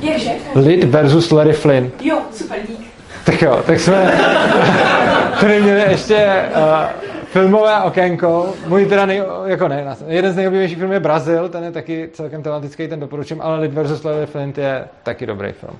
[0.00, 0.30] Jakže?
[0.54, 1.90] Lid versus Larry Flynn.
[2.00, 2.90] Jo, super, dík.
[3.24, 4.12] Tak jo, tak jsme
[5.40, 8.54] tady měli ještě uh, filmové okénko.
[8.66, 12.42] Můj teda nej, jako ne, jeden z nejoblíbenějších filmů je Brazil, ten je taky celkem
[12.42, 15.78] tematický, ten doporučím, ale Lid versus Larry Flint je taky dobrý film.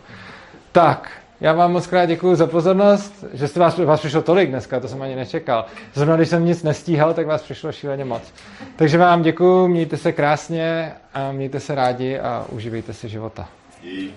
[0.73, 1.11] Tak,
[1.41, 4.89] já vám moc krát děkuji za pozornost, že jste vás, vás přišlo tolik dneska, to
[4.89, 5.65] jsem ani nečekal.
[5.95, 8.23] Zrovna když jsem nic nestíhal, tak vás přišlo šíleně moc.
[8.77, 13.49] Takže vám děkuji, mějte se krásně a mějte se rádi a uživejte si života.
[13.83, 14.13] Díky.